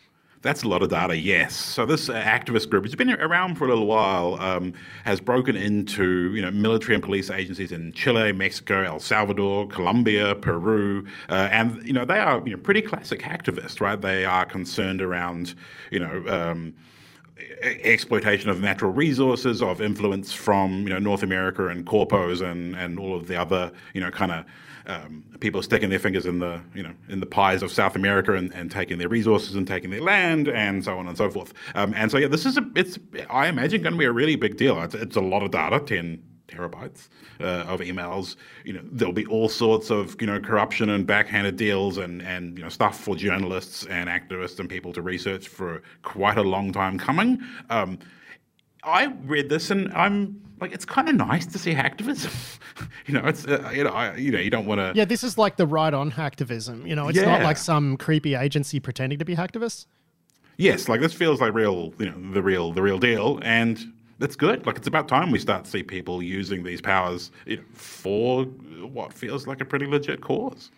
That's 0.42 0.64
a 0.64 0.68
lot 0.68 0.82
of 0.82 0.90
data, 0.90 1.16
yes. 1.16 1.56
So 1.56 1.86
this 1.86 2.10
uh, 2.10 2.14
activist 2.14 2.70
group, 2.70 2.84
has 2.86 2.96
been 2.96 3.12
around 3.12 3.56
for 3.56 3.66
a 3.66 3.68
little 3.68 3.86
while, 3.86 4.40
um, 4.40 4.74
has 5.04 5.22
broken 5.22 5.56
into 5.56 6.34
you 6.34 6.42
know 6.42 6.50
military 6.50 6.96
and 6.96 7.04
police 7.04 7.30
agencies 7.30 7.72
in 7.72 7.94
Chile, 7.94 8.32
Mexico, 8.32 8.82
El 8.82 9.00
Salvador, 9.00 9.68
Colombia, 9.68 10.34
Peru, 10.34 11.06
uh, 11.30 11.48
and 11.52 11.86
you 11.86 11.94
know 11.94 12.06
they 12.06 12.18
are 12.18 12.42
you 12.44 12.56
know 12.56 12.58
pretty 12.58 12.82
classic 12.82 13.22
activists, 13.22 13.80
right? 13.80 14.02
They 14.02 14.26
are 14.26 14.46
concerned 14.46 15.02
around 15.02 15.54
you 15.92 16.00
know. 16.00 16.24
Um, 16.28 16.74
exploitation 17.64 18.50
of 18.52 18.62
natural 18.62 18.92
resources, 18.92 19.64
of 19.64 19.82
influence 19.82 20.32
from 20.32 20.84
you 20.84 20.90
know 20.90 21.00
North 21.00 21.24
America 21.24 21.68
and 21.68 21.86
corpos 21.86 22.42
and 22.42 22.76
and 22.76 23.00
all 23.00 23.16
of 23.16 23.28
the 23.28 23.36
other 23.36 23.72
you 23.94 24.02
know 24.02 24.12
kind 24.12 24.32
of 24.32 24.46
um, 24.88 25.24
people 25.40 25.62
sticking 25.62 25.90
their 25.90 26.00
fingers 26.00 26.26
in 26.26 26.40
the 26.40 26.62
you 26.74 26.84
know 26.84 26.94
in 27.10 27.20
the 27.20 27.26
pies 27.26 27.62
of 27.62 27.72
South 27.72 27.96
America 27.96 28.34
and, 28.34 28.54
and 28.54 28.72
taking 28.72 28.98
their 28.98 29.10
resources 29.10 29.56
and 29.56 29.68
taking 29.68 29.90
their 29.90 30.02
land 30.02 30.48
and 30.48 30.84
so 30.84 30.98
on 30.98 31.08
and 31.08 31.18
so 31.18 31.30
forth. 31.30 31.54
Um, 31.76 31.94
and 31.96 32.12
so 32.12 32.18
yeah, 32.18 32.28
this 32.28 32.46
is 32.46 32.58
a 32.58 32.66
it's 32.76 32.98
I 33.30 33.48
imagine 33.48 33.82
going 33.82 33.94
to 33.94 34.00
be 34.00 34.06
a 34.06 34.12
really 34.12 34.36
big 34.36 34.58
deal. 34.58 34.82
It's, 34.82 34.96
it's 34.96 35.16
a 35.16 35.22
lot 35.22 35.44
of 35.44 35.52
data, 35.52 35.80
ten 35.80 36.24
terabytes 36.52 37.08
uh, 37.40 37.66
of 37.68 37.80
emails. 37.80 38.36
You 38.66 38.74
know, 38.74 38.82
there'll 38.84 39.14
be 39.14 39.26
all 39.26 39.50
sorts 39.50 39.90
of 39.90 40.20
you 40.22 40.28
know 40.28 40.40
corruption 40.40 40.90
and 40.90 41.06
backhanded 41.06 41.56
deals 41.56 41.98
and 41.98 42.22
and 42.22 42.58
you 42.58 42.64
know 42.64 42.70
stuff 42.70 43.00
for 43.00 43.16
journalists 43.16 43.86
and 43.86 44.10
activists 44.10 44.60
and 44.60 44.70
people 44.70 44.94
to 44.94 45.02
research 45.02 45.48
for 45.48 45.82
quite 46.04 46.38
a 46.38 46.44
long 46.44 46.72
time 46.72 46.98
coming. 46.98 47.42
Um, 47.70 48.00
I 48.84 49.06
read 49.26 49.50
this 49.50 49.72
and 49.72 49.94
I'm 49.94 50.42
like, 50.60 50.72
it's 50.72 50.86
kind 50.86 51.10
of 51.10 51.16
nice 51.16 51.46
to 51.48 51.60
see 51.60 51.74
hacktivism. 51.74 52.60
you 53.08 53.14
know, 53.14 53.28
it's 53.28 53.46
uh, 53.46 53.72
you 53.74 53.84
know, 53.84 53.90
I, 53.90 54.16
you 54.16 54.32
know, 54.32 54.40
you 54.40 54.50
don't 54.50 54.66
want 54.66 54.80
to. 54.80 54.94
Yeah, 54.96 55.06
this 55.06 55.24
is 55.24 55.38
like 55.38 55.58
the 55.58 55.68
right-on 55.68 56.12
hacktivism. 56.12 56.88
You 56.88 56.96
know, 56.96 57.08
it's 57.10 57.18
yeah. 57.18 57.26
not 57.26 57.42
like 57.42 57.58
some 57.58 57.98
creepy 57.98 58.36
agency 58.36 58.80
pretending 58.80 59.20
to 59.20 59.26
be 59.26 59.36
hacktivists. 59.36 59.88
Yes, 60.58 60.88
like 60.88 61.02
this 61.02 61.14
feels 61.14 61.42
like 61.42 61.54
real, 61.54 61.94
you 61.98 62.06
know, 62.06 62.34
the 62.34 62.42
real, 62.42 62.72
the 62.72 62.82
real 62.82 63.00
deal, 63.00 63.40
and 63.42 63.84
that's 64.20 64.36
good. 64.36 64.66
Like 64.66 64.78
it's 64.78 64.88
about 64.88 65.08
time 65.08 65.32
we 65.32 65.40
start 65.40 65.66
to 65.66 65.72
see 65.72 65.82
people 65.82 66.22
using 66.22 66.64
these 66.64 66.82
powers 66.82 67.32
you 67.46 67.58
know, 67.58 67.64
for 67.74 68.44
what 68.44 69.12
feels 69.12 69.48
like 69.48 69.62
a 69.62 69.66
pretty 69.66 69.88
legit 69.88 70.22
cause. 70.22 70.70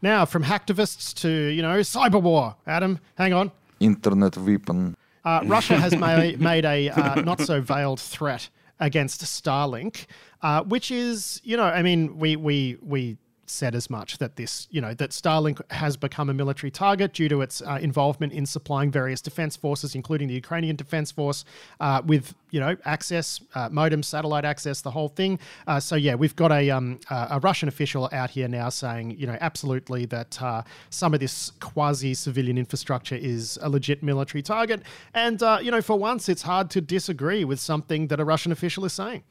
Now, 0.00 0.24
from 0.24 0.44
hacktivists 0.44 1.14
to 1.20 1.28
you 1.28 1.62
know 1.62 1.80
cyber 1.80 2.22
war. 2.22 2.56
Adam, 2.66 2.98
hang 3.16 3.32
on. 3.34 3.52
Internet 3.80 4.38
weapon. 4.38 4.96
Uh, 5.26 5.40
Russia 5.46 5.78
has 5.78 5.94
made, 5.94 6.40
made 6.40 6.64
a 6.64 6.88
uh, 6.88 7.20
not 7.20 7.40
so 7.40 7.60
veiled 7.60 8.00
threat 8.00 8.48
against 8.78 9.22
Starlink, 9.22 10.06
uh, 10.42 10.62
which 10.62 10.90
is, 10.90 11.40
you 11.44 11.56
know, 11.56 11.64
I 11.64 11.82
mean, 11.82 12.16
we 12.16 12.36
we 12.36 12.78
we 12.80 13.18
said 13.50 13.74
as 13.74 13.88
much 13.90 14.18
that 14.18 14.36
this, 14.36 14.68
you 14.70 14.80
know, 14.80 14.94
that 14.94 15.10
Starlink 15.10 15.60
has 15.70 15.96
become 15.96 16.30
a 16.30 16.34
military 16.34 16.70
target 16.70 17.12
due 17.12 17.28
to 17.28 17.40
its 17.40 17.62
uh, 17.62 17.78
involvement 17.80 18.32
in 18.32 18.46
supplying 18.46 18.90
various 18.90 19.20
defense 19.20 19.56
forces, 19.56 19.94
including 19.94 20.28
the 20.28 20.34
Ukrainian 20.34 20.76
Defense 20.76 21.10
Force, 21.10 21.44
uh, 21.80 22.02
with, 22.04 22.34
you 22.50 22.60
know, 22.60 22.76
access, 22.84 23.40
uh, 23.54 23.68
modem, 23.70 24.02
satellite 24.02 24.44
access, 24.44 24.80
the 24.80 24.90
whole 24.90 25.08
thing. 25.08 25.38
Uh, 25.66 25.80
so, 25.80 25.96
yeah, 25.96 26.14
we've 26.14 26.36
got 26.36 26.52
a, 26.52 26.70
um, 26.70 26.98
a 27.10 27.40
Russian 27.40 27.68
official 27.68 28.08
out 28.12 28.30
here 28.30 28.48
now 28.48 28.68
saying, 28.68 29.12
you 29.18 29.26
know, 29.26 29.36
absolutely 29.40 30.06
that 30.06 30.40
uh, 30.42 30.62
some 30.90 31.14
of 31.14 31.20
this 31.20 31.52
quasi 31.60 32.14
civilian 32.14 32.58
infrastructure 32.58 33.16
is 33.16 33.58
a 33.62 33.68
legit 33.68 34.02
military 34.02 34.42
target. 34.42 34.82
And, 35.14 35.42
uh, 35.42 35.58
you 35.62 35.70
know, 35.70 35.82
for 35.82 35.98
once, 35.98 36.28
it's 36.28 36.42
hard 36.42 36.70
to 36.70 36.80
disagree 36.80 37.44
with 37.44 37.60
something 37.60 38.08
that 38.08 38.20
a 38.20 38.24
Russian 38.24 38.52
official 38.52 38.84
is 38.84 38.92
saying. 38.92 39.22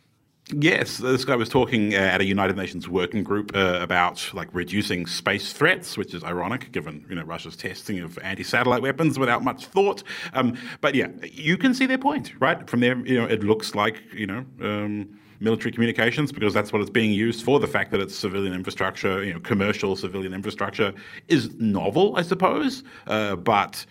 Yes, 0.53 0.99
this 0.99 1.25
guy 1.25 1.36
was 1.36 1.49
talking 1.49 1.95
uh, 1.95 1.97
at 1.97 2.21
a 2.21 2.23
United 2.23 2.55
Nations 2.55 2.88
working 2.88 3.23
group 3.23 3.55
uh, 3.55 3.79
about 3.81 4.29
like 4.36 4.47
reducing 4.53 5.08
space 5.08 5.51
threats, 5.53 5.97
which 5.97 6.13
is 6.13 6.23
ironic 6.23 6.71
given 6.71 7.03
you 7.10 7.15
know 7.15 7.23
Russia's 7.23 7.55
testing 7.55 7.99
of 7.99 8.19
anti-satellite 8.19 8.84
weapons 8.84 9.17
without 9.17 9.43
much 9.43 9.65
thought. 9.65 10.03
Um, 10.34 10.55
but 10.81 10.93
yeah, 10.93 11.08
you 11.23 11.58
can 11.58 11.73
see 11.73 11.88
their 11.88 11.97
point, 11.97 12.34
right? 12.39 12.69
From 12.69 12.81
there, 12.81 12.95
you 13.08 13.19
know, 13.19 13.25
it 13.25 13.43
looks 13.43 13.73
like 13.73 14.01
you 14.13 14.27
know. 14.27 14.45
Um, 14.62 15.17
military 15.41 15.69
communications 15.69 16.31
because 16.31 16.53
that's 16.53 16.71
what 16.71 16.81
it's 16.81 16.89
being 16.89 17.12
used 17.12 17.43
for. 17.43 17.60
The 17.60 17.67
fact 17.67 17.91
that 17.91 17.99
it's 17.99 18.15
civilian 18.15 18.53
infrastructure, 18.53 19.21
you 19.21 19.34
know, 19.34 19.39
commercial 19.41 19.95
civilian 19.97 20.34
infrastructure, 20.34 20.93
is 21.27 21.53
novel, 21.55 22.15
I 22.15 22.21
suppose. 22.21 22.84
Uh, 23.05 23.36
but 23.36 23.86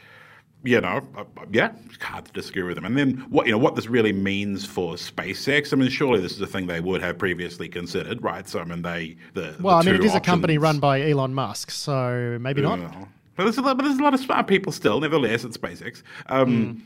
you 0.65 0.81
know, 0.81 1.07
uh, 1.17 1.21
uh, 1.21 1.45
yeah, 1.53 1.73
it's 1.87 2.03
hard 2.03 2.25
to 2.25 2.33
disagree 2.33 2.63
with 2.63 2.75
them. 2.75 2.85
And 2.85 2.97
then 2.97 3.19
what 3.29 3.47
you 3.47 3.53
know 3.53 3.59
what 3.59 3.77
this 3.77 3.87
really 3.87 4.13
means 4.13 4.65
for 4.65 4.95
SpaceX. 4.95 5.73
I 5.73 5.77
mean, 5.77 5.91
surely 5.91 6.21
this 6.21 6.33
is 6.33 6.41
a 6.41 6.47
thing 6.47 6.67
they 6.67 6.81
would 6.81 7.03
have 7.03 7.19
previously 7.19 7.69
considered, 7.69 8.23
right? 8.23 8.49
So 8.49 8.61
I 8.61 8.65
mean, 8.65 8.83
they 8.83 9.17
the 9.35 9.55
well, 9.61 9.83
the 9.83 9.91
I 9.91 9.93
mean, 9.93 10.01
it 10.01 10.05
is 10.05 10.13
options, 10.13 10.27
a 10.27 10.31
company 10.31 10.59
run 10.59 10.81
by 10.81 11.09
Elon 11.09 11.35
Musk, 11.35 11.71
so 11.71 12.39
maybe 12.41 12.63
not. 12.63 12.81
but 13.37 13.45
there's 13.45 13.59
a 13.59 13.63
lot, 13.63 13.77
but 13.77 13.85
there's 13.85 13.99
a 13.99 14.03
lot 14.03 14.15
of 14.15 14.21
smart 14.21 14.47
people 14.47 14.73
still, 14.73 15.01
nevertheless, 15.01 15.45
at 15.45 15.53
SpaceX. 15.53 16.03
Um, 16.27 16.77
mm 16.77 16.81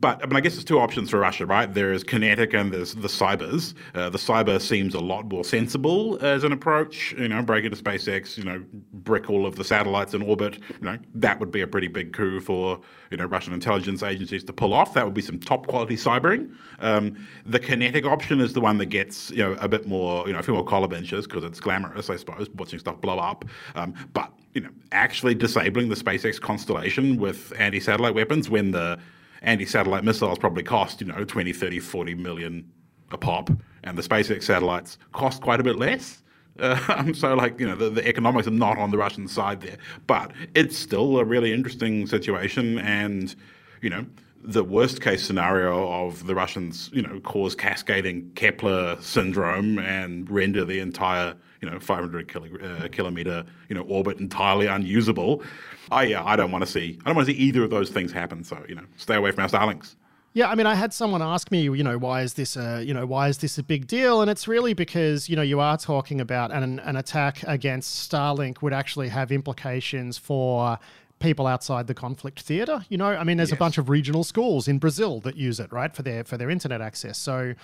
but 0.00 0.22
I 0.22 0.26
mean, 0.26 0.36
I 0.36 0.40
guess 0.40 0.54
there's 0.54 0.64
two 0.64 0.78
options 0.78 1.10
for 1.10 1.18
Russia, 1.18 1.44
right? 1.44 1.72
There's 1.72 2.02
kinetic 2.02 2.54
and 2.54 2.72
there's 2.72 2.94
the 2.94 3.08
cybers. 3.08 3.74
Uh, 3.94 4.08
the 4.08 4.18
cyber 4.18 4.58
seems 4.58 4.94
a 4.94 5.00
lot 5.00 5.28
more 5.28 5.44
sensible 5.44 6.18
as 6.22 6.44
an 6.44 6.52
approach. 6.52 7.14
You 7.18 7.28
know, 7.28 7.42
break 7.42 7.66
into 7.66 7.76
SpaceX, 7.76 8.38
you 8.38 8.44
know, 8.44 8.64
brick 8.94 9.28
all 9.28 9.44
of 9.44 9.56
the 9.56 9.64
satellites 9.64 10.14
in 10.14 10.22
orbit. 10.22 10.58
You 10.80 10.86
know, 10.86 10.98
that 11.16 11.38
would 11.40 11.50
be 11.50 11.60
a 11.60 11.66
pretty 11.66 11.88
big 11.88 12.14
coup 12.14 12.40
for 12.40 12.80
you 13.10 13.18
know 13.18 13.26
Russian 13.26 13.52
intelligence 13.52 14.02
agencies 14.02 14.42
to 14.44 14.52
pull 14.52 14.72
off. 14.72 14.94
That 14.94 15.04
would 15.04 15.14
be 15.14 15.20
some 15.20 15.38
top 15.38 15.66
quality 15.66 15.96
cybering. 15.96 16.54
Um, 16.80 17.26
the 17.44 17.58
kinetic 17.58 18.06
option 18.06 18.40
is 18.40 18.54
the 18.54 18.62
one 18.62 18.78
that 18.78 18.86
gets 18.86 19.30
you 19.30 19.44
know 19.44 19.52
a 19.60 19.68
bit 19.68 19.86
more 19.86 20.26
you 20.26 20.32
know 20.32 20.38
a 20.38 20.42
few 20.42 20.54
more 20.54 20.64
collar 20.64 20.88
benches 20.88 21.26
because 21.26 21.44
it's 21.44 21.60
glamorous, 21.60 22.08
I 22.08 22.16
suppose, 22.16 22.48
watching 22.54 22.78
stuff 22.78 22.98
blow 23.02 23.18
up. 23.18 23.44
Um, 23.74 23.92
but 24.14 24.32
you 24.54 24.62
know, 24.62 24.70
actually 24.90 25.34
disabling 25.34 25.90
the 25.90 25.96
SpaceX 25.96 26.40
constellation 26.40 27.18
with 27.18 27.52
anti-satellite 27.58 28.14
weapons 28.14 28.48
when 28.48 28.70
the 28.70 28.98
anti-satellite 29.42 30.04
missiles 30.04 30.38
probably 30.38 30.62
cost, 30.62 31.00
you 31.00 31.06
know, 31.06 31.24
20, 31.24 31.52
30, 31.52 31.78
40 31.80 32.14
million 32.14 32.70
a 33.10 33.18
pop, 33.18 33.50
and 33.84 33.98
the 33.98 34.02
SpaceX 34.02 34.44
satellites 34.44 34.98
cost 35.12 35.42
quite 35.42 35.60
a 35.60 35.62
bit 35.62 35.76
less. 35.76 36.22
Uh, 36.58 37.12
so, 37.14 37.34
like, 37.34 37.58
you 37.60 37.66
know, 37.66 37.76
the, 37.76 37.90
the, 37.90 38.06
economics 38.06 38.46
are 38.46 38.52
not 38.52 38.78
on 38.78 38.90
the 38.90 38.98
Russian 38.98 39.28
side 39.28 39.60
there. 39.60 39.76
But 40.06 40.32
it's 40.54 40.76
still 40.76 41.18
a 41.18 41.24
really 41.24 41.52
interesting 41.52 42.06
situation. 42.06 42.78
And, 42.78 43.34
you 43.80 43.90
know, 43.90 44.06
the 44.42 44.64
worst 44.64 45.00
case 45.00 45.24
scenario 45.24 45.88
of 45.90 46.26
the 46.26 46.34
Russians, 46.34 46.90
you 46.92 47.02
know, 47.02 47.20
cause 47.20 47.54
cascading 47.54 48.32
Kessler 48.34 48.96
syndrome 49.00 49.78
and 49.78 50.28
render 50.30 50.64
the 50.64 50.80
entire, 50.80 51.34
you 51.62 51.70
know, 51.70 51.78
500 51.78 52.28
kilo, 52.30 52.48
uh, 52.58 52.88
kilometer, 52.88 53.44
you 53.68 53.74
know, 53.74 53.82
orbit 53.82 54.18
entirely 54.18 54.66
unusable. 54.66 55.42
I 55.90 56.04
yeah, 56.04 56.24
I 56.24 56.36
don't 56.36 56.50
want 56.50 56.64
to 56.64 56.70
see. 56.70 56.98
I 57.02 57.08
don't 57.08 57.16
want 57.16 57.28
to 57.28 57.32
see 57.32 57.38
either 57.38 57.62
of 57.62 57.70
those 57.70 57.90
things 57.90 58.12
happen. 58.12 58.44
So 58.44 58.62
you 58.68 58.74
know, 58.74 58.84
stay 58.96 59.14
away 59.14 59.30
from 59.30 59.44
our 59.44 59.48
Starlinks. 59.48 59.94
Yeah, 60.34 60.48
I 60.48 60.54
mean, 60.54 60.66
I 60.66 60.74
had 60.74 60.94
someone 60.94 61.20
ask 61.20 61.50
me, 61.50 61.62
you 61.62 61.84
know, 61.84 61.98
why 61.98 62.22
is 62.22 62.34
this 62.34 62.56
a, 62.56 62.82
you 62.82 62.94
know, 62.94 63.04
why 63.04 63.28
is 63.28 63.38
this 63.38 63.58
a 63.58 63.62
big 63.62 63.86
deal? 63.86 64.22
And 64.22 64.30
it's 64.30 64.48
really 64.48 64.72
because, 64.72 65.28
you 65.28 65.36
know, 65.36 65.42
you 65.42 65.60
are 65.60 65.76
talking 65.76 66.22
about 66.22 66.50
an, 66.50 66.78
an 66.80 66.96
attack 66.96 67.42
against 67.42 68.10
Starlink 68.10 68.62
would 68.62 68.72
actually 68.72 69.10
have 69.10 69.30
implications 69.30 70.16
for 70.16 70.78
people 71.18 71.46
outside 71.46 71.86
the 71.86 71.94
conflict 71.94 72.40
theater. 72.40 72.84
You 72.88 72.96
know, 72.96 73.08
I 73.08 73.24
mean, 73.24 73.36
there's 73.36 73.50
yes. 73.50 73.56
a 73.56 73.58
bunch 73.58 73.76
of 73.76 73.90
regional 73.90 74.24
schools 74.24 74.68
in 74.68 74.78
Brazil 74.78 75.20
that 75.20 75.36
use 75.36 75.60
it, 75.60 75.70
right, 75.70 75.94
for 75.94 76.02
their 76.02 76.24
for 76.24 76.38
their 76.38 76.48
internet 76.48 76.80
access. 76.80 77.18
So, 77.18 77.54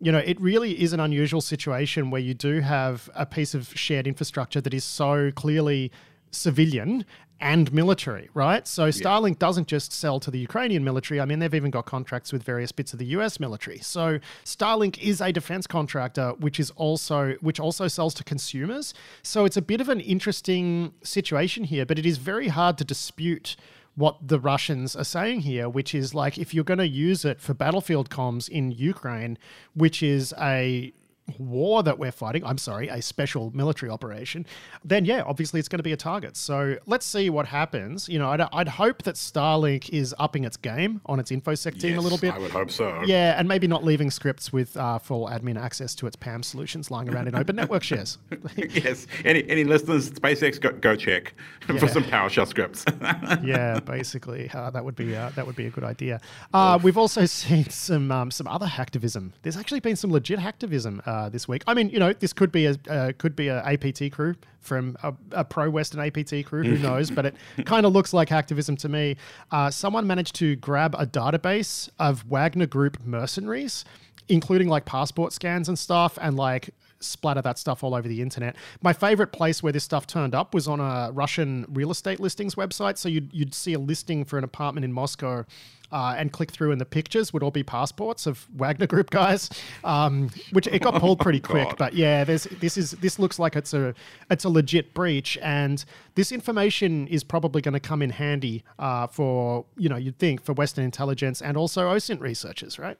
you 0.00 0.12
know, 0.12 0.18
it 0.18 0.40
really 0.40 0.80
is 0.80 0.92
an 0.92 1.00
unusual 1.00 1.40
situation 1.40 2.10
where 2.10 2.20
you 2.20 2.34
do 2.34 2.60
have 2.60 3.08
a 3.14 3.24
piece 3.24 3.54
of 3.54 3.68
shared 3.76 4.06
infrastructure 4.06 4.60
that 4.60 4.74
is 4.74 4.84
so 4.84 5.30
clearly 5.32 5.90
civilian 6.30 7.04
and 7.40 7.72
military, 7.72 8.30
right? 8.32 8.66
So 8.66 8.88
Starlink 8.88 9.30
yeah. 9.30 9.38
doesn't 9.38 9.68
just 9.68 9.92
sell 9.92 10.18
to 10.20 10.30
the 10.30 10.38
Ukrainian 10.38 10.84
military. 10.84 11.20
I 11.20 11.26
mean, 11.26 11.38
they've 11.38 11.54
even 11.54 11.70
got 11.70 11.84
contracts 11.84 12.32
with 12.32 12.42
various 12.42 12.72
bits 12.72 12.92
of 12.92 12.98
the 12.98 13.06
US 13.06 13.38
military. 13.38 13.78
So 13.78 14.20
Starlink 14.44 14.98
is 14.98 15.20
a 15.20 15.32
defense 15.32 15.66
contractor 15.66 16.30
which 16.38 16.58
is 16.58 16.70
also 16.72 17.34
which 17.40 17.60
also 17.60 17.88
sells 17.88 18.14
to 18.14 18.24
consumers. 18.24 18.94
So 19.22 19.44
it's 19.44 19.56
a 19.56 19.62
bit 19.62 19.80
of 19.80 19.88
an 19.88 20.00
interesting 20.00 20.94
situation 21.02 21.64
here, 21.64 21.84
but 21.84 21.98
it 21.98 22.06
is 22.06 22.16
very 22.16 22.48
hard 22.48 22.78
to 22.78 22.84
dispute 22.84 23.56
what 23.96 24.28
the 24.28 24.38
Russians 24.38 24.94
are 24.94 25.04
saying 25.04 25.40
here, 25.40 25.68
which 25.68 25.94
is 25.94 26.14
like 26.14 26.38
if 26.38 26.54
you're 26.54 26.64
going 26.64 26.78
to 26.78 26.86
use 26.88 27.24
it 27.24 27.40
for 27.40 27.54
battlefield 27.54 28.10
comms 28.10 28.48
in 28.48 28.70
Ukraine, 28.70 29.38
which 29.74 30.02
is 30.02 30.32
a 30.38 30.92
war 31.38 31.82
that 31.82 31.98
we're 31.98 32.12
fighting, 32.12 32.44
I'm 32.44 32.58
sorry, 32.58 32.88
a 32.88 33.02
special 33.02 33.50
military 33.54 33.90
operation, 33.90 34.46
then 34.84 35.04
yeah, 35.04 35.22
obviously 35.26 35.60
it's 35.60 35.68
going 35.68 35.78
to 35.78 35.84
be 35.84 35.92
a 35.92 35.96
target. 35.96 36.36
So 36.36 36.76
let's 36.86 37.06
see 37.06 37.30
what 37.30 37.46
happens. 37.46 38.08
You 38.08 38.18
know, 38.18 38.30
I'd, 38.30 38.40
I'd 38.40 38.68
hope 38.68 39.02
that 39.02 39.16
Starlink 39.16 39.90
is 39.90 40.14
upping 40.18 40.44
its 40.44 40.56
game 40.56 41.00
on 41.06 41.20
its 41.20 41.30
InfoSec 41.30 41.80
team 41.80 41.90
yes, 41.90 41.98
a 41.98 42.02
little 42.02 42.18
bit. 42.18 42.34
I 42.34 42.38
would 42.38 42.50
hope 42.50 42.70
so. 42.70 43.02
Yeah, 43.04 43.38
and 43.38 43.48
maybe 43.48 43.66
not 43.66 43.84
leaving 43.84 44.10
scripts 44.10 44.52
with 44.52 44.76
uh, 44.76 44.98
full 44.98 45.26
admin 45.26 45.60
access 45.60 45.94
to 45.96 46.06
its 46.06 46.16
PAM 46.16 46.42
solutions 46.42 46.90
lying 46.90 47.08
around 47.08 47.28
in 47.28 47.34
open 47.34 47.56
network 47.56 47.82
shares. 47.82 48.18
yes. 48.56 49.06
Any 49.24 49.48
any 49.48 49.64
listeners, 49.64 50.10
SpaceX, 50.10 50.60
go, 50.60 50.72
go 50.72 50.96
check 50.96 51.34
yeah. 51.68 51.78
for 51.78 51.88
some 51.88 52.04
PowerShell 52.04 52.46
scripts. 52.46 52.84
yeah, 53.44 53.80
basically, 53.80 54.50
uh, 54.54 54.70
that 54.70 54.84
would 54.84 54.96
be 54.96 55.14
uh, 55.16 55.30
that 55.30 55.46
would 55.46 55.56
be 55.56 55.66
a 55.66 55.70
good 55.70 55.84
idea. 55.84 56.20
Uh, 56.54 56.78
we've 56.82 56.98
also 56.98 57.26
seen 57.26 57.68
some 57.68 58.10
um, 58.10 58.30
some 58.30 58.46
other 58.46 58.66
hacktivism. 58.66 59.32
There's 59.42 59.56
actually 59.56 59.80
been 59.80 59.96
some 59.96 60.12
legit 60.12 60.38
hacktivism 60.38 61.06
uh, 61.16 61.28
this 61.28 61.48
week. 61.48 61.62
I 61.66 61.74
mean, 61.74 61.88
you 61.90 61.98
know, 61.98 62.12
this 62.12 62.32
could 62.32 62.52
be 62.52 62.66
a 62.66 62.76
uh, 62.88 63.12
could 63.16 63.34
be 63.34 63.48
a 63.48 63.62
APT 63.64 64.12
crew 64.12 64.34
from 64.60 64.96
a, 65.02 65.14
a 65.32 65.44
pro 65.44 65.70
Western 65.70 66.00
APT 66.00 66.44
crew. 66.44 66.62
Who 66.62 66.78
knows? 66.78 67.10
but 67.10 67.26
it 67.26 67.34
kind 67.64 67.86
of 67.86 67.92
looks 67.92 68.12
like 68.12 68.28
hacktivism 68.28 68.78
to 68.80 68.88
me. 68.88 69.16
Uh, 69.50 69.70
someone 69.70 70.06
managed 70.06 70.34
to 70.36 70.56
grab 70.56 70.94
a 70.98 71.06
database 71.06 71.88
of 71.98 72.24
Wagner 72.28 72.66
Group 72.66 72.98
mercenaries, 73.04 73.84
including 74.28 74.68
like 74.68 74.84
passport 74.84 75.32
scans 75.32 75.68
and 75.68 75.78
stuff, 75.78 76.18
and 76.20 76.36
like 76.36 76.70
splatter 77.00 77.42
that 77.42 77.58
stuff 77.58 77.82
all 77.84 77.94
over 77.94 78.08
the 78.08 78.20
internet. 78.20 78.56
My 78.82 78.92
favorite 78.92 79.32
place 79.32 79.62
where 79.62 79.72
this 79.72 79.84
stuff 79.84 80.06
turned 80.06 80.34
up 80.34 80.54
was 80.54 80.66
on 80.68 80.80
a 80.80 81.10
Russian 81.12 81.66
real 81.68 81.90
estate 81.90 82.20
listings 82.20 82.54
website. 82.54 82.98
So 82.98 83.08
you'd, 83.08 83.32
you'd 83.32 83.54
see 83.54 83.74
a 83.74 83.78
listing 83.78 84.24
for 84.24 84.38
an 84.38 84.44
apartment 84.44 84.84
in 84.84 84.92
Moscow 84.92 85.44
uh, 85.92 86.14
and 86.16 86.32
click 86.32 86.50
through, 86.50 86.72
and 86.72 86.80
the 86.80 86.86
pictures 86.86 87.32
would 87.32 87.42
all 87.42 87.50
be 87.50 87.62
passports 87.62 88.26
of 88.26 88.46
Wagner 88.56 88.86
Group 88.86 89.10
guys, 89.10 89.50
um, 89.84 90.30
which 90.52 90.66
it 90.66 90.82
got 90.82 91.00
pulled 91.00 91.20
pretty 91.20 91.40
oh, 91.44 91.48
quick. 91.48 91.76
But 91.76 91.94
yeah, 91.94 92.24
this 92.24 92.46
is 92.76 92.92
this 92.92 93.18
looks 93.18 93.38
like 93.38 93.56
it's 93.56 93.74
a 93.74 93.94
it's 94.30 94.44
a 94.44 94.48
legit 94.48 94.94
breach, 94.94 95.38
and 95.42 95.84
this 96.14 96.32
information 96.32 97.06
is 97.08 97.24
probably 97.24 97.62
going 97.62 97.74
to 97.74 97.80
come 97.80 98.02
in 98.02 98.10
handy 98.10 98.64
uh, 98.78 99.06
for 99.06 99.66
you 99.76 99.88
know 99.88 99.96
you'd 99.96 100.18
think 100.18 100.42
for 100.44 100.52
Western 100.52 100.84
intelligence 100.84 101.42
and 101.42 101.56
also 101.56 101.88
OSINT 101.88 102.20
researchers, 102.20 102.78
right? 102.78 102.98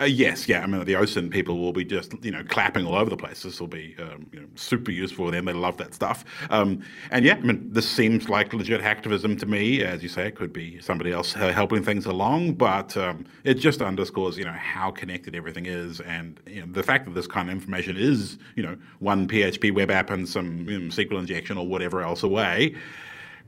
Uh, 0.00 0.04
yes, 0.04 0.48
yeah. 0.48 0.62
I 0.62 0.66
mean, 0.66 0.84
the 0.84 0.94
OSINT 0.94 1.30
people 1.30 1.58
will 1.58 1.72
be 1.72 1.84
just 1.84 2.12
you 2.24 2.30
know 2.30 2.42
clapping 2.44 2.86
all 2.86 2.94
over 2.94 3.10
the 3.10 3.16
place. 3.16 3.42
This 3.42 3.60
will 3.60 3.68
be 3.68 3.94
um, 3.98 4.26
you 4.32 4.40
know, 4.40 4.46
super 4.54 4.90
useful 4.90 5.26
for 5.26 5.30
them. 5.30 5.44
They 5.44 5.52
love 5.52 5.76
that 5.76 5.94
stuff. 5.94 6.24
Um, 6.50 6.82
and 7.10 7.24
yeah, 7.24 7.34
I 7.34 7.40
mean, 7.40 7.70
this 7.70 7.88
seems 7.88 8.28
like 8.28 8.52
legit 8.52 8.80
hacktivism 8.80 9.38
to 9.40 9.46
me. 9.46 9.82
As 9.82 10.02
you 10.02 10.08
say, 10.08 10.26
it 10.26 10.36
could 10.36 10.52
be 10.52 10.80
somebody 10.80 11.12
else 11.12 11.36
uh, 11.36 11.52
helping 11.52 11.82
things 11.82 12.06
along, 12.06 12.54
but 12.54 12.96
um, 12.96 13.26
it 13.44 13.54
just 13.54 13.82
underscores 13.82 14.38
you 14.38 14.44
know 14.44 14.52
how 14.52 14.90
connected 14.90 15.34
everything 15.34 15.66
is, 15.66 16.00
and 16.00 16.40
you 16.46 16.60
know, 16.60 16.72
the 16.72 16.82
fact 16.82 17.04
that 17.04 17.14
this 17.14 17.26
kind 17.26 17.48
of 17.48 17.54
information 17.54 17.96
is 17.96 18.38
you 18.56 18.62
know 18.62 18.76
one 19.00 19.28
PHP 19.28 19.74
web 19.74 19.90
app 19.90 20.10
and 20.10 20.28
some 20.28 20.68
you 20.68 20.78
know, 20.78 20.88
SQL 20.88 21.18
injection 21.18 21.58
or 21.58 21.66
whatever 21.66 22.02
else 22.02 22.22
away 22.22 22.74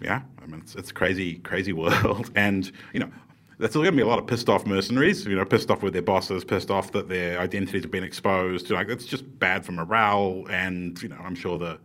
yeah, 0.01 0.23
I 0.43 0.47
mean, 0.47 0.61
it's, 0.61 0.75
it's 0.75 0.91
a 0.91 0.95
crazy, 0.95 1.37
crazy 1.37 1.73
world. 1.73 2.31
And, 2.35 2.71
you 2.93 3.01
know, 3.01 3.11
there's 3.59 3.73
going 3.73 3.87
to 3.87 3.93
be 3.93 4.03
a 4.03 4.07
lot 4.07 4.19
of 4.19 4.27
pissed 4.27 4.49
off 4.49 4.67
mercenaries, 4.67 5.25
you 5.25 5.35
know, 5.35 5.45
pissed 5.45 5.71
off 5.71 5.83
with 5.83 5.95
their 5.95 6.03
bosses, 6.03 6.45
pissed 6.45 6.71
off 6.71 6.93
that 6.93 7.09
their 7.09 7.39
identities 7.41 7.83
have 7.83 7.91
been 7.91 8.05
exposed. 8.05 8.71
Like 8.71 8.89
it's 8.89 9.07
just 9.07 9.39
bad 9.39 9.65
for 9.65 9.73
morale, 9.73 10.45
and 10.51 11.01
you 11.03 11.09
know, 11.09 11.19
I'm 11.23 11.35
sure 11.35 11.59
the 11.59 11.79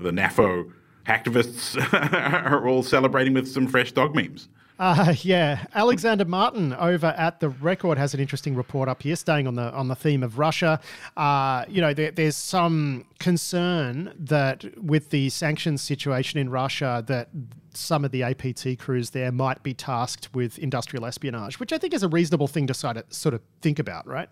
the 0.00 0.10
NAFO 0.10 0.72
hacktivists 1.06 1.76
are 2.52 2.66
all 2.66 2.82
celebrating 2.82 3.34
with 3.34 3.48
some 3.48 3.66
fresh 3.66 3.92
dog 3.92 4.14
memes. 4.14 4.48
Uh, 4.82 5.14
yeah, 5.22 5.64
Alexander 5.76 6.24
Martin 6.24 6.72
over 6.74 7.14
at 7.16 7.38
the 7.38 7.50
Record 7.50 7.98
has 7.98 8.14
an 8.14 8.20
interesting 8.20 8.56
report 8.56 8.88
up 8.88 9.00
here, 9.02 9.14
staying 9.14 9.46
on 9.46 9.54
the 9.54 9.72
on 9.72 9.86
the 9.86 9.94
theme 9.94 10.24
of 10.24 10.38
Russia. 10.38 10.80
Uh, 11.16 11.64
you 11.68 11.80
know, 11.80 11.94
there, 11.94 12.10
there's 12.10 12.34
some 12.34 13.04
concern 13.20 14.12
that 14.18 14.64
with 14.76 15.10
the 15.10 15.28
sanctions 15.30 15.82
situation 15.82 16.40
in 16.40 16.50
Russia, 16.50 17.04
that 17.06 17.28
some 17.74 18.04
of 18.04 18.10
the 18.10 18.24
APT 18.24 18.76
crews 18.80 19.10
there 19.10 19.30
might 19.30 19.62
be 19.62 19.72
tasked 19.72 20.34
with 20.34 20.58
industrial 20.58 21.06
espionage, 21.06 21.60
which 21.60 21.72
I 21.72 21.78
think 21.78 21.94
is 21.94 22.02
a 22.02 22.08
reasonable 22.08 22.48
thing 22.48 22.66
to 22.66 22.74
sort 22.74 22.96
of, 22.96 23.04
sort 23.08 23.34
of 23.34 23.40
think 23.60 23.78
about, 23.78 24.04
right? 24.08 24.28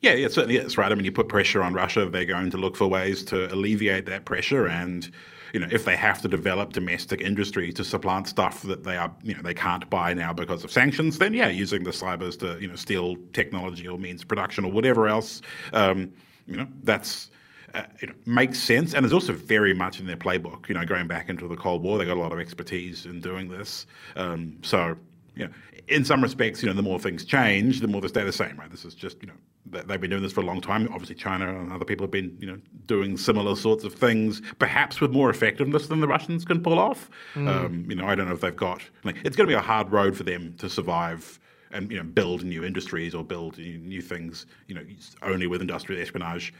Yeah, 0.00 0.12
it 0.12 0.32
certainly 0.32 0.56
is, 0.56 0.78
right? 0.78 0.90
I 0.90 0.94
mean, 0.94 1.04
you 1.04 1.12
put 1.12 1.28
pressure 1.28 1.62
on 1.62 1.74
Russia, 1.74 2.08
they're 2.08 2.24
going 2.24 2.50
to 2.50 2.56
look 2.56 2.74
for 2.74 2.88
ways 2.88 3.22
to 3.24 3.52
alleviate 3.52 4.06
that 4.06 4.24
pressure. 4.24 4.66
And, 4.66 5.08
you 5.52 5.60
know, 5.60 5.68
if 5.70 5.84
they 5.84 5.96
have 5.96 6.20
to 6.22 6.28
develop 6.28 6.72
domestic 6.72 7.20
industry 7.20 7.72
to 7.72 7.84
supplant 7.84 8.28
stuff 8.28 8.62
that 8.62 8.84
they 8.84 8.96
are, 8.96 9.12
you 9.22 9.34
know, 9.34 9.42
they 9.42 9.54
can't 9.54 9.88
buy 9.90 10.14
now 10.14 10.32
because 10.32 10.64
of 10.64 10.70
sanctions, 10.70 11.18
then 11.18 11.34
yeah, 11.34 11.48
using 11.48 11.84
the 11.84 11.90
cybers 11.90 12.38
to, 12.40 12.60
you 12.60 12.68
know, 12.68 12.76
steal 12.76 13.16
technology 13.32 13.86
or 13.88 13.98
means 13.98 14.24
production 14.24 14.64
or 14.64 14.72
whatever 14.72 15.08
else, 15.08 15.42
um, 15.72 16.12
you 16.46 16.56
know, 16.56 16.66
that's. 16.82 17.30
Uh, 17.74 17.82
it 18.00 18.26
makes 18.26 18.58
sense, 18.58 18.94
and 18.94 19.04
it's 19.04 19.12
also 19.12 19.30
very 19.30 19.74
much 19.74 20.00
in 20.00 20.06
their 20.06 20.16
playbook. 20.16 20.70
You 20.70 20.74
know, 20.74 20.86
going 20.86 21.06
back 21.06 21.28
into 21.28 21.46
the 21.46 21.54
Cold 21.54 21.82
War, 21.82 21.98
they 21.98 22.06
got 22.06 22.16
a 22.16 22.20
lot 22.20 22.32
of 22.32 22.40
expertise 22.40 23.04
in 23.04 23.20
doing 23.20 23.50
this. 23.50 23.84
Um, 24.16 24.56
so, 24.62 24.96
you 25.36 25.44
know, 25.44 25.52
in 25.86 26.02
some 26.02 26.22
respects, 26.22 26.62
you 26.62 26.68
know, 26.70 26.74
the 26.74 26.82
more 26.82 26.98
things 26.98 27.26
change, 27.26 27.80
the 27.80 27.86
more 27.86 28.00
they 28.00 28.08
stay 28.08 28.24
the 28.24 28.32
same, 28.32 28.56
right? 28.58 28.70
This 28.70 28.86
is 28.86 28.94
just, 28.94 29.20
you 29.20 29.28
know, 29.28 29.34
they've 29.66 30.00
been 30.00 30.10
doing 30.10 30.22
this 30.22 30.32
for 30.32 30.40
a 30.40 30.44
long 30.44 30.60
time. 30.60 30.88
Obviously, 30.92 31.14
China 31.14 31.58
and 31.58 31.72
other 31.72 31.84
people 31.84 32.04
have 32.04 32.10
been, 32.10 32.36
you 32.40 32.46
know, 32.46 32.58
doing 32.86 33.16
similar 33.16 33.54
sorts 33.56 33.84
of 33.84 33.94
things, 33.94 34.40
perhaps 34.58 35.00
with 35.00 35.10
more 35.10 35.30
effectiveness 35.30 35.88
than 35.88 36.00
the 36.00 36.08
Russians 36.08 36.44
can 36.44 36.62
pull 36.62 36.78
off. 36.78 37.10
Mm. 37.34 37.48
Um, 37.48 37.86
you 37.88 37.96
know, 37.96 38.06
I 38.06 38.14
don't 38.14 38.28
know 38.28 38.34
if 38.34 38.40
they've 38.40 38.54
got. 38.54 38.82
Like, 39.04 39.16
it's 39.24 39.36
going 39.36 39.46
to 39.46 39.50
be 39.50 39.58
a 39.58 39.60
hard 39.60 39.90
road 39.92 40.16
for 40.16 40.24
them 40.24 40.54
to 40.58 40.68
survive 40.68 41.38
and 41.70 41.90
you 41.90 41.98
know 41.98 42.02
build 42.02 42.44
new 42.44 42.64
industries 42.64 43.14
or 43.14 43.22
build 43.22 43.58
new 43.58 44.00
things. 44.00 44.46
You 44.66 44.76
know, 44.76 44.82
only 45.22 45.46
with 45.46 45.60
industrial 45.60 46.00
espionage. 46.00 46.54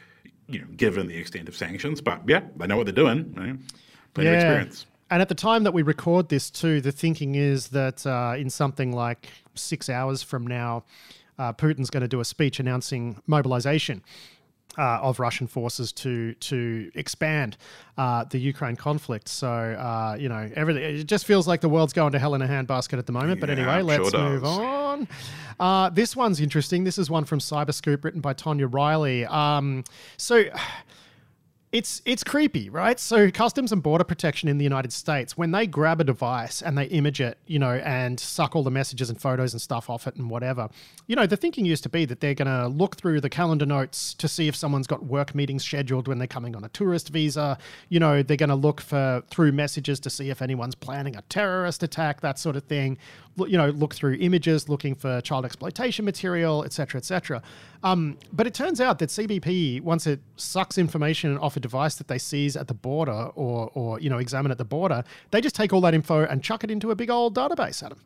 You 0.47 0.59
know, 0.59 0.67
given 0.77 1.07
the 1.07 1.17
extent 1.17 1.47
of 1.47 1.55
sanctions, 1.55 2.01
but 2.01 2.21
yeah, 2.27 2.41
they 2.57 2.65
know 2.65 2.77
what 2.77 2.85
they're 2.87 2.93
doing. 2.93 3.33
You 3.35 3.43
know, 3.43 3.57
plenty 4.13 4.29
yeah. 4.29 4.35
of 4.35 4.43
experience. 4.43 4.85
And 5.11 5.21
at 5.21 5.29
the 5.29 5.35
time 5.35 5.63
that 5.63 5.73
we 5.73 5.81
record 5.81 6.29
this, 6.29 6.51
too, 6.51 6.81
the 6.81 6.91
thinking 6.91 7.35
is 7.35 7.69
that 7.69 8.05
uh, 8.05 8.35
in 8.37 8.49
something 8.49 8.91
like 8.91 9.27
six 9.55 9.89
hours 9.89 10.21
from 10.21 10.45
now, 10.45 10.83
uh, 11.39 11.53
Putin's 11.53 11.89
going 11.89 12.01
to 12.01 12.07
do 12.07 12.19
a 12.19 12.25
speech 12.25 12.59
announcing 12.59 13.21
mobilization. 13.25 14.03
Uh, 14.77 14.99
of 15.01 15.19
Russian 15.19 15.47
forces 15.47 15.91
to 15.91 16.35
to 16.35 16.91
expand 16.93 17.57
uh, 17.97 18.23
the 18.25 18.37
Ukraine 18.37 18.75
conflict. 18.75 19.27
So 19.27 19.49
uh, 19.49 20.15
you 20.17 20.29
know 20.29 20.49
everything. 20.55 20.83
It 20.83 21.03
just 21.05 21.25
feels 21.25 21.47
like 21.47 21.59
the 21.59 21.67
world's 21.67 21.91
going 21.91 22.11
to 22.11 22.19
hell 22.19 22.35
in 22.35 22.41
a 22.43 22.47
handbasket 22.47 22.99
at 22.99 23.07
the 23.07 23.11
moment. 23.11 23.39
Yeah, 23.39 23.47
but 23.47 23.49
anyway, 23.49 23.81
let's 23.81 24.11
sure 24.11 24.29
move 24.29 24.45
on. 24.45 25.07
Uh, 25.59 25.89
this 25.89 26.15
one's 26.15 26.39
interesting. 26.39 26.83
This 26.83 26.99
is 26.99 27.09
one 27.09 27.25
from 27.25 27.39
Cyberscoop, 27.39 28.05
written 28.05 28.21
by 28.21 28.33
Tonya 28.35 28.71
Riley. 28.71 29.25
Um, 29.25 29.83
so 30.17 30.43
it's 31.71 32.01
it's 32.03 32.23
creepy, 32.23 32.67
right? 32.69 32.99
So 32.99 33.29
Customs 33.29 33.71
and 33.71 33.83
Border 33.83 34.03
Protection 34.03 34.49
in 34.49 34.57
the 34.57 34.63
United 34.63 34.91
States, 34.91 35.37
when 35.37 35.51
they 35.51 35.67
grab 35.67 36.01
a 36.01 36.03
device 36.03 36.63
and 36.63 36.75
they 36.75 36.85
image 36.85 37.21
it, 37.21 37.37
you 37.45 37.59
know, 37.59 37.75
and 37.85 38.19
suck 38.19 38.55
all 38.55 38.63
the 38.63 38.71
messages 38.71 39.09
and 39.09 39.21
photos 39.21 39.53
and 39.53 39.61
stuff 39.61 39.87
off 39.87 40.07
it 40.07 40.15
and 40.15 40.31
whatever, 40.31 40.69
you 41.05 41.15
know, 41.15 41.27
the 41.27 41.37
thinking 41.37 41.65
used 41.65 41.83
to 41.83 41.89
be 41.89 42.05
that 42.05 42.21
they're 42.21 42.33
going 42.33 42.47
to 42.47 42.67
look 42.67 42.95
through 42.95 43.21
the 43.21 43.29
calendar 43.29 43.67
notes 43.67 44.15
to 44.15 44.27
see 44.27 44.47
if 44.47 44.55
someone's 44.55 44.87
got 44.87 45.05
work 45.05 45.35
meetings 45.35 45.63
scheduled 45.63 46.07
when 46.07 46.17
they're 46.17 46.27
coming 46.27 46.55
on 46.55 46.63
a 46.63 46.69
tourist 46.69 47.09
visa. 47.09 47.59
You 47.89 47.99
know, 47.99 48.23
they're 48.23 48.35
going 48.35 48.49
to 48.49 48.55
look 48.55 48.81
for 48.81 49.21
through 49.29 49.51
messages 49.51 49.99
to 49.99 50.09
see 50.09 50.31
if 50.31 50.41
anyone's 50.41 50.75
planning 50.75 51.15
a 51.15 51.21
terrorist 51.23 51.83
attack, 51.83 52.21
that 52.21 52.39
sort 52.39 52.55
of 52.55 52.63
thing. 52.63 52.97
You 53.47 53.57
know, 53.57 53.69
look 53.69 53.93
through 53.93 54.17
images, 54.19 54.69
looking 54.69 54.95
for 54.95 55.21
child 55.21 55.45
exploitation 55.45 56.05
material, 56.05 56.63
etc., 56.63 56.99
etc. 56.99 57.41
Um, 57.83 58.17
but 58.33 58.47
it 58.47 58.53
turns 58.53 58.81
out 58.81 58.99
that 58.99 59.09
CBP, 59.09 59.81
once 59.81 60.05
it 60.07 60.19
sucks 60.35 60.77
information 60.77 61.37
off 61.37 61.55
a 61.55 61.59
device 61.59 61.95
that 61.95 62.07
they 62.07 62.17
seize 62.17 62.57
at 62.57 62.67
the 62.67 62.73
border 62.73 63.29
or, 63.35 63.71
or 63.73 63.99
you 63.99 64.09
know 64.09 64.17
examine 64.17 64.51
at 64.51 64.57
the 64.57 64.65
border, 64.65 65.03
they 65.31 65.41
just 65.41 65.55
take 65.55 65.73
all 65.73 65.81
that 65.81 65.93
info 65.93 66.25
and 66.25 66.43
chuck 66.43 66.63
it 66.63 66.71
into 66.71 66.91
a 66.91 66.95
big 66.95 67.09
old 67.09 67.35
database, 67.35 67.83
Adam. 67.83 67.99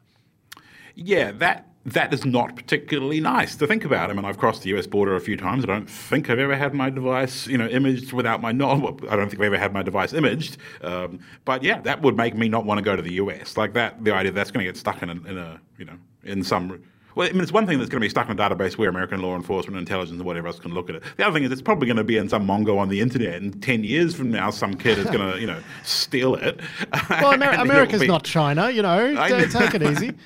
Yeah, 0.96 1.32
that 1.32 1.73
that 1.86 2.14
is 2.14 2.26
not 2.26 2.56
particularly 2.56 3.20
nice 3.20 3.56
to 3.58 3.68
think 3.68 3.84
about. 3.84 4.10
I 4.10 4.14
mean, 4.14 4.24
I've 4.24 4.38
crossed 4.38 4.64
the 4.64 4.70
U.S. 4.70 4.88
border 4.88 5.16
a 5.16 5.20
few 5.20 5.36
times. 5.36 5.66
I 5.66 5.68
don't 5.68 5.90
think 5.90 6.30
I've 6.30 6.40
ever 6.40 6.56
had 6.56 6.74
my 6.74 6.90
device, 6.90 7.46
you 7.46 7.58
know, 7.58 7.68
imaged 7.68 8.14
without 8.14 8.42
my 8.42 8.54
knowledge. 8.54 9.04
I 9.10 9.18
don't 9.18 9.30
think 9.30 9.42
I've 9.42 9.48
ever 9.48 9.58
had 9.58 9.74
my 9.74 9.84
device 9.84 10.14
imaged. 10.14 10.58
Um, 10.82 11.20
but 11.44 11.62
yeah, 11.62 11.82
that 11.82 12.02
would 12.02 12.16
make 12.16 12.36
me 12.36 12.48
not 12.48 12.66
want 12.66 12.78
to 12.78 12.84
go 12.84 12.96
to 12.96 13.02
the 13.02 13.14
U.S. 13.14 13.58
Like 13.58 13.74
that, 13.74 14.04
the 14.04 14.14
idea 14.14 14.32
that's 14.32 14.52
going 14.52 14.66
to 14.66 14.72
get 14.72 14.78
stuck 14.78 15.04
in 15.04 15.10
a, 15.10 15.14
in 15.14 15.38
a, 15.38 15.60
you 15.78 15.84
know, 15.84 15.98
in 16.24 16.44
some 16.44 16.82
well, 17.16 17.28
I 17.28 17.32
mean, 17.32 17.42
it's 17.42 17.52
one 17.52 17.68
thing 17.68 17.78
that's 17.78 17.90
going 17.90 18.02
to 18.02 18.06
be 18.06 18.10
stuck 18.10 18.28
in 18.28 18.40
a 18.40 18.42
database 18.50 18.78
where 18.78 18.90
American 18.90 19.22
law 19.22 19.36
enforcement, 19.36 19.78
intelligence, 19.78 20.18
and 20.18 20.26
whatever 20.26 20.48
else 20.48 20.60
can 20.60 20.74
look 20.74 20.90
at 20.90 20.96
it. 20.96 21.04
The 21.18 21.26
other 21.26 21.34
thing 21.34 21.44
is 21.44 21.52
it's 21.52 21.62
probably 21.62 21.86
going 21.86 21.98
to 21.98 22.04
be 22.04 22.18
in 22.18 22.28
some 22.28 22.48
Mongo 22.48 22.80
on 22.80 22.90
the 22.90 23.02
internet, 23.02 23.42
and 23.42 23.62
ten 23.62 23.84
years 23.84 24.16
from 24.16 24.32
now, 24.32 24.50
some 24.50 24.74
kid 24.74 24.98
is 24.98 25.06
going 25.06 25.32
to, 25.32 25.40
you 25.40 25.46
know, 25.46 25.62
steal 25.84 26.36
it. 26.36 26.60
Well, 27.10 27.34
Amer- 27.34 27.52
America's 27.60 28.02
be... 28.02 28.08
not 28.08 28.24
China, 28.24 28.72
you 28.72 28.82
know. 28.82 29.14
Take 29.48 29.76
it 29.76 29.84
easy. 29.84 30.14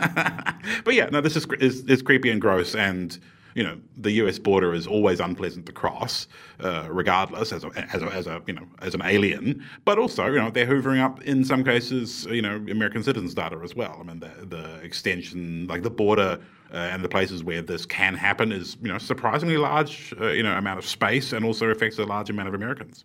but 0.84 0.94
yeah, 0.94 1.06
no, 1.06 1.20
this 1.20 1.36
is, 1.36 1.46
is 1.60 1.84
is 1.84 2.02
creepy 2.02 2.30
and 2.30 2.40
gross, 2.40 2.74
and 2.74 3.18
you 3.54 3.62
know, 3.62 3.78
the 3.96 4.10
U.S. 4.12 4.38
border 4.38 4.74
is 4.74 4.86
always 4.86 5.20
unpleasant 5.20 5.66
to 5.66 5.72
cross, 5.72 6.26
uh, 6.60 6.88
regardless 6.90 7.52
as 7.52 7.64
a, 7.64 7.68
as 7.92 8.02
a, 8.02 8.06
as 8.06 8.26
a 8.26 8.42
you 8.46 8.54
know 8.54 8.66
as 8.80 8.94
an 8.94 9.02
alien. 9.02 9.64
But 9.84 9.98
also, 9.98 10.26
you 10.26 10.38
know, 10.38 10.50
they're 10.50 10.66
hoovering 10.66 11.00
up 11.00 11.22
in 11.22 11.44
some 11.44 11.62
cases, 11.64 12.26
you 12.26 12.42
know, 12.42 12.56
American 12.56 13.02
citizens' 13.02 13.34
data 13.34 13.58
as 13.62 13.74
well. 13.74 13.96
I 14.00 14.02
mean, 14.02 14.20
the 14.20 14.46
the 14.46 14.80
extension, 14.80 15.66
like 15.68 15.82
the 15.82 15.90
border. 15.90 16.40
Uh, 16.72 16.78
and 16.90 17.04
the 17.04 17.08
places 17.08 17.44
where 17.44 17.62
this 17.62 17.86
can 17.86 18.14
happen 18.14 18.50
is, 18.50 18.76
you 18.82 18.88
know, 18.88 18.98
surprisingly 18.98 19.56
large, 19.56 20.12
uh, 20.20 20.30
you 20.30 20.42
know, 20.42 20.56
amount 20.56 20.76
of 20.76 20.84
space, 20.84 21.32
and 21.32 21.44
also 21.44 21.68
affects 21.68 21.98
a 22.00 22.04
large 22.04 22.30
amount 22.30 22.48
of 22.48 22.54
Americans. 22.54 23.04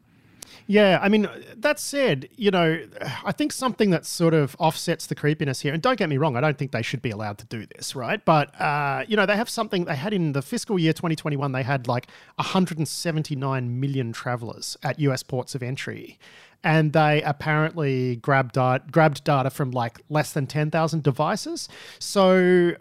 Yeah, 0.69 0.99
I 1.01 1.09
mean, 1.09 1.27
that 1.57 1.79
said, 1.79 2.29
you 2.35 2.51
know, 2.51 2.79
I 3.25 3.31
think 3.31 3.51
something 3.51 3.89
that 3.89 4.05
sort 4.05 4.35
of 4.35 4.55
offsets 4.59 5.07
the 5.07 5.15
creepiness 5.15 5.61
here, 5.61 5.73
and 5.73 5.81
don't 5.81 5.97
get 5.97 6.09
me 6.09 6.17
wrong, 6.17 6.37
I 6.37 6.41
don't 6.41 6.59
think 6.59 6.73
they 6.73 6.83
should 6.83 7.01
be 7.01 7.09
allowed 7.09 7.39
to 7.39 7.47
do 7.47 7.65
this, 7.65 7.95
right? 7.95 8.23
But, 8.23 8.53
uh, 8.61 9.03
you 9.07 9.17
know, 9.17 9.25
they 9.25 9.35
have 9.35 9.49
something, 9.49 9.85
they 9.85 9.95
had 9.95 10.13
in 10.13 10.33
the 10.33 10.43
fiscal 10.43 10.77
year 10.77 10.93
2021, 10.93 11.53
they 11.53 11.63
had 11.63 11.87
like 11.87 12.05
179 12.35 13.79
million 13.79 14.13
travelers 14.13 14.77
at 14.83 14.99
US 14.99 15.23
ports 15.23 15.55
of 15.55 15.63
entry. 15.63 16.19
And 16.63 16.93
they 16.93 17.23
apparently 17.23 18.17
grabbed, 18.17 18.55
uh, 18.55 18.77
grabbed 18.91 19.23
data 19.23 19.49
from 19.49 19.71
like 19.71 20.01
less 20.07 20.33
than 20.33 20.45
10,000 20.45 21.01
devices. 21.01 21.67
So, 21.97 22.73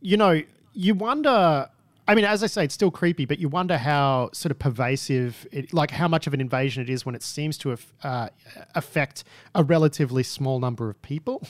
you 0.00 0.16
know, 0.16 0.42
you 0.72 0.94
wonder 0.94 1.68
I 2.08 2.14
mean, 2.14 2.24
as 2.24 2.42
I 2.42 2.46
say, 2.46 2.64
it's 2.64 2.74
still 2.74 2.90
creepy, 2.90 3.24
but 3.24 3.38
you 3.38 3.48
wonder 3.48 3.76
how 3.76 4.30
sort 4.32 4.52
of 4.52 4.58
pervasive, 4.58 5.46
it, 5.50 5.72
like 5.72 5.90
how 5.90 6.06
much 6.06 6.26
of 6.26 6.34
an 6.34 6.40
invasion 6.40 6.82
it 6.82 6.90
is 6.90 7.04
when 7.04 7.14
it 7.14 7.22
seems 7.22 7.58
to 7.58 7.76
uh, 8.02 8.28
affect 8.74 9.24
a 9.54 9.64
relatively 9.64 10.22
small 10.22 10.60
number 10.60 10.88
of 10.88 11.00
people. 11.02 11.46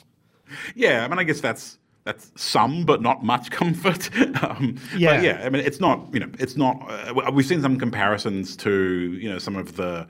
Yeah, 0.75 1.05
I 1.05 1.09
mean, 1.09 1.19
I 1.19 1.25
guess 1.25 1.41
that's 1.41 1.79
that's 2.05 2.31
some, 2.37 2.85
but 2.85 3.03
not 3.03 3.25
much 3.25 3.51
comfort. 3.61 4.11
um, 4.43 4.77
yeah, 4.97 5.21
yeah. 5.21 5.43
I 5.45 5.51
mean, 5.51 5.65
it's 5.65 5.81
not. 5.81 6.09
You 6.13 6.21
know, 6.21 6.31
it's 6.39 6.57
not. 6.57 6.77
Uh, 6.89 7.31
we've 7.33 7.47
seen 7.47 7.61
some 7.61 7.79
comparisons 7.79 8.57
to 8.59 9.13
you 9.21 9.29
know 9.29 9.39
some 9.39 9.57
of 9.57 9.77
the 9.77 10.07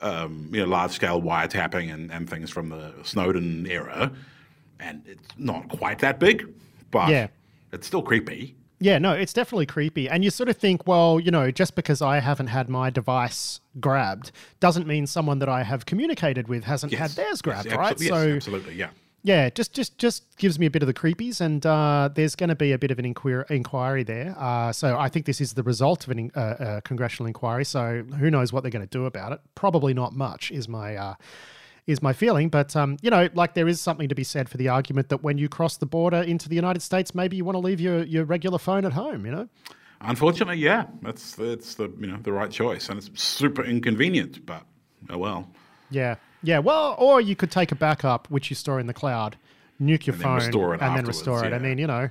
um, 0.00 0.48
you 0.52 0.60
know 0.60 0.66
large 0.66 0.92
scale 0.92 1.20
wiretapping 1.20 1.92
and, 1.92 2.12
and 2.12 2.28
things 2.28 2.50
from 2.50 2.68
the 2.68 2.92
Snowden 3.02 3.66
era, 3.66 4.12
and 4.78 5.02
it's 5.06 5.26
not 5.38 5.68
quite 5.70 5.98
that 6.00 6.20
big, 6.20 6.46
but 6.90 7.08
yeah. 7.08 7.28
it's 7.72 7.86
still 7.86 8.02
creepy. 8.02 8.54
Yeah, 8.82 8.98
no, 8.98 9.12
it's 9.12 9.32
definitely 9.32 9.66
creepy. 9.66 10.08
And 10.08 10.24
you 10.24 10.30
sort 10.30 10.48
of 10.48 10.56
think, 10.56 10.88
well, 10.88 11.20
you 11.20 11.30
know, 11.30 11.52
just 11.52 11.76
because 11.76 12.02
I 12.02 12.18
haven't 12.18 12.48
had 12.48 12.68
my 12.68 12.90
device 12.90 13.60
grabbed 13.78 14.32
doesn't 14.58 14.88
mean 14.88 15.06
someone 15.06 15.38
that 15.38 15.48
I 15.48 15.62
have 15.62 15.86
communicated 15.86 16.48
with 16.48 16.64
hasn't 16.64 16.90
yes. 16.90 17.00
had 17.00 17.10
theirs 17.12 17.40
grabbed, 17.42 17.66
yes, 17.66 17.76
right? 17.76 18.00
Yes, 18.00 18.08
so 18.08 18.16
absolutely, 18.16 18.74
yeah. 18.74 18.90
Yeah, 19.24 19.50
just 19.50 19.72
just 19.72 19.98
just 19.98 20.36
gives 20.36 20.58
me 20.58 20.66
a 20.66 20.70
bit 20.70 20.82
of 20.82 20.88
the 20.88 20.94
creepies, 20.94 21.40
and 21.40 21.64
uh, 21.64 22.10
there's 22.12 22.34
going 22.34 22.48
to 22.48 22.56
be 22.56 22.72
a 22.72 22.78
bit 22.78 22.90
of 22.90 22.98
an 22.98 23.14
inquir- 23.14 23.48
inquiry 23.52 24.02
there. 24.02 24.34
Uh, 24.36 24.72
so 24.72 24.98
I 24.98 25.08
think 25.08 25.26
this 25.26 25.40
is 25.40 25.54
the 25.54 25.62
result 25.62 26.04
of 26.08 26.16
a 26.16 26.18
in- 26.18 26.32
uh, 26.34 26.40
uh, 26.40 26.80
congressional 26.80 27.28
inquiry. 27.28 27.64
So 27.64 28.02
who 28.18 28.32
knows 28.32 28.52
what 28.52 28.64
they're 28.64 28.72
going 28.72 28.84
to 28.84 28.90
do 28.90 29.06
about 29.06 29.30
it? 29.30 29.40
Probably 29.54 29.94
not 29.94 30.12
much, 30.12 30.50
is 30.50 30.68
my 30.68 30.96
uh, 30.96 31.14
is 31.86 32.02
my 32.02 32.12
feeling. 32.12 32.48
But 32.48 32.74
um, 32.76 32.96
you 33.02 33.10
know, 33.10 33.28
like 33.34 33.54
there 33.54 33.68
is 33.68 33.80
something 33.80 34.08
to 34.08 34.14
be 34.14 34.24
said 34.24 34.48
for 34.48 34.56
the 34.56 34.68
argument 34.68 35.08
that 35.08 35.22
when 35.22 35.38
you 35.38 35.48
cross 35.48 35.76
the 35.76 35.86
border 35.86 36.18
into 36.18 36.48
the 36.48 36.54
United 36.54 36.80
States, 36.80 37.14
maybe 37.14 37.36
you 37.36 37.44
want 37.44 37.56
to 37.56 37.60
leave 37.60 37.80
your 37.80 38.02
your 38.04 38.24
regular 38.24 38.58
phone 38.58 38.84
at 38.84 38.92
home. 38.92 39.26
You 39.26 39.32
know. 39.32 39.48
Unfortunately, 40.00 40.58
yeah, 40.58 40.86
that's 41.02 41.34
that's 41.34 41.74
the 41.76 41.90
you 41.98 42.06
know 42.06 42.18
the 42.22 42.32
right 42.32 42.50
choice, 42.50 42.88
and 42.88 42.98
it's 42.98 43.10
super 43.20 43.64
inconvenient. 43.64 44.44
But 44.44 44.64
oh 45.10 45.18
well. 45.18 45.48
Yeah, 45.90 46.16
yeah. 46.42 46.58
Well, 46.58 46.96
or 46.98 47.20
you 47.20 47.36
could 47.36 47.50
take 47.50 47.70
a 47.72 47.76
backup, 47.76 48.28
which 48.30 48.50
you 48.50 48.56
store 48.56 48.80
in 48.80 48.86
the 48.86 48.94
cloud, 48.94 49.36
nuke 49.80 50.06
your 50.06 50.14
and 50.14 50.22
phone, 50.22 50.50
then 50.50 50.80
and 50.80 50.96
then 50.96 51.04
restore 51.04 51.44
it. 51.44 51.50
Yeah. 51.50 51.56
I 51.56 51.58
mean, 51.58 51.78
you 51.78 51.86
know. 51.86 52.10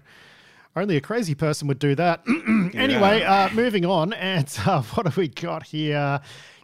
Only 0.73 0.95
a 0.95 1.01
crazy 1.01 1.35
person 1.35 1.67
would 1.67 1.79
do 1.79 1.95
that. 1.95 2.23
anyway, 2.73 3.19
yeah. 3.19 3.33
uh, 3.33 3.49
moving 3.53 3.85
on, 3.85 4.13
and 4.13 4.47
uh, 4.65 4.81
what 4.81 5.05
have 5.05 5.17
we 5.17 5.27
got 5.27 5.63
here? 5.63 6.21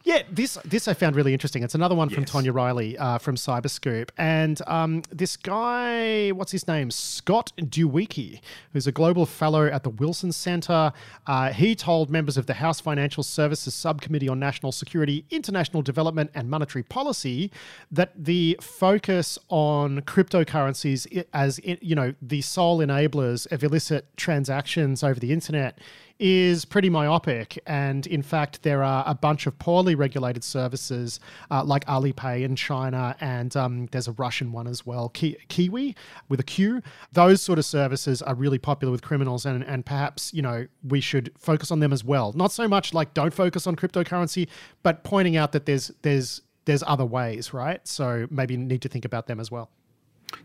Yeah, 0.07 0.21
this 0.31 0.57
this 0.63 0.87
I 0.87 0.93
found 0.93 1.17
really 1.17 1.33
interesting. 1.33 1.63
It's 1.63 1.75
another 1.75 1.93
one 1.93 2.07
from 2.07 2.21
yes. 2.21 2.31
Tonya 2.31 2.55
Riley 2.55 2.97
uh, 2.97 3.17
from 3.17 3.35
Cyberscoop, 3.35 4.07
and 4.17 4.61
um, 4.65 5.01
this 5.09 5.35
guy, 5.35 6.29
what's 6.29 6.53
his 6.53 6.65
name, 6.65 6.91
Scott 6.91 7.51
Dueweke, 7.57 8.39
who's 8.71 8.87
a 8.87 8.93
global 8.93 9.25
fellow 9.25 9.65
at 9.65 9.83
the 9.83 9.89
Wilson 9.89 10.31
Center. 10.31 10.93
Uh, 11.25 11.51
he 11.51 11.75
told 11.75 12.09
members 12.09 12.37
of 12.37 12.45
the 12.45 12.53
House 12.53 12.79
Financial 12.79 13.21
Services 13.21 13.73
Subcommittee 13.73 14.29
on 14.29 14.39
National 14.39 14.71
Security, 14.71 15.25
International 15.29 15.81
Development, 15.81 16.31
and 16.33 16.49
Monetary 16.49 16.83
Policy 16.83 17.51
that 17.91 18.13
the 18.15 18.57
focus 18.61 19.37
on 19.49 19.99
cryptocurrencies 20.03 21.25
as 21.33 21.59
you 21.61 21.95
know 21.95 22.13
the 22.21 22.39
sole 22.39 22.77
enablers 22.77 23.45
of 23.51 23.61
illicit 23.61 24.05
transactions 24.15 25.03
over 25.03 25.19
the 25.19 25.33
internet 25.33 25.77
is 26.19 26.65
pretty 26.65 26.89
myopic. 26.89 27.59
And 27.65 28.07
in 28.07 28.21
fact, 28.21 28.63
there 28.63 28.83
are 28.83 29.03
a 29.07 29.13
bunch 29.13 29.47
of 29.47 29.57
poorly 29.59 29.95
regulated 29.95 30.43
services 30.43 31.19
uh, 31.51 31.63
like 31.63 31.85
Alipay 31.85 32.43
in 32.43 32.55
China, 32.55 33.15
and 33.19 33.55
um, 33.55 33.87
there's 33.87 34.07
a 34.07 34.13
Russian 34.13 34.51
one 34.51 34.67
as 34.67 34.85
well, 34.85 35.09
Ki- 35.09 35.37
Kiwi 35.47 35.95
with 36.29 36.39
a 36.39 36.43
Q. 36.43 36.81
Those 37.11 37.41
sort 37.41 37.59
of 37.59 37.65
services 37.65 38.21
are 38.21 38.35
really 38.35 38.57
popular 38.57 38.91
with 38.91 39.01
criminals, 39.01 39.45
and, 39.45 39.63
and 39.63 39.85
perhaps, 39.85 40.33
you 40.33 40.41
know, 40.41 40.67
we 40.87 41.01
should 41.01 41.31
focus 41.37 41.71
on 41.71 41.79
them 41.79 41.93
as 41.93 42.03
well. 42.03 42.33
Not 42.33 42.51
so 42.51 42.67
much 42.67 42.93
like 42.93 43.13
don't 43.13 43.33
focus 43.33 43.67
on 43.67 43.75
cryptocurrency, 43.75 44.47
but 44.83 45.03
pointing 45.03 45.37
out 45.37 45.51
that 45.51 45.65
there's 45.65 45.91
there's 46.01 46.41
there's 46.65 46.83
other 46.85 47.05
ways, 47.05 47.53
right? 47.53 47.85
So 47.87 48.27
maybe 48.29 48.57
need 48.57 48.81
to 48.81 48.89
think 48.89 49.05
about 49.05 49.27
them 49.27 49.39
as 49.39 49.49
well. 49.49 49.69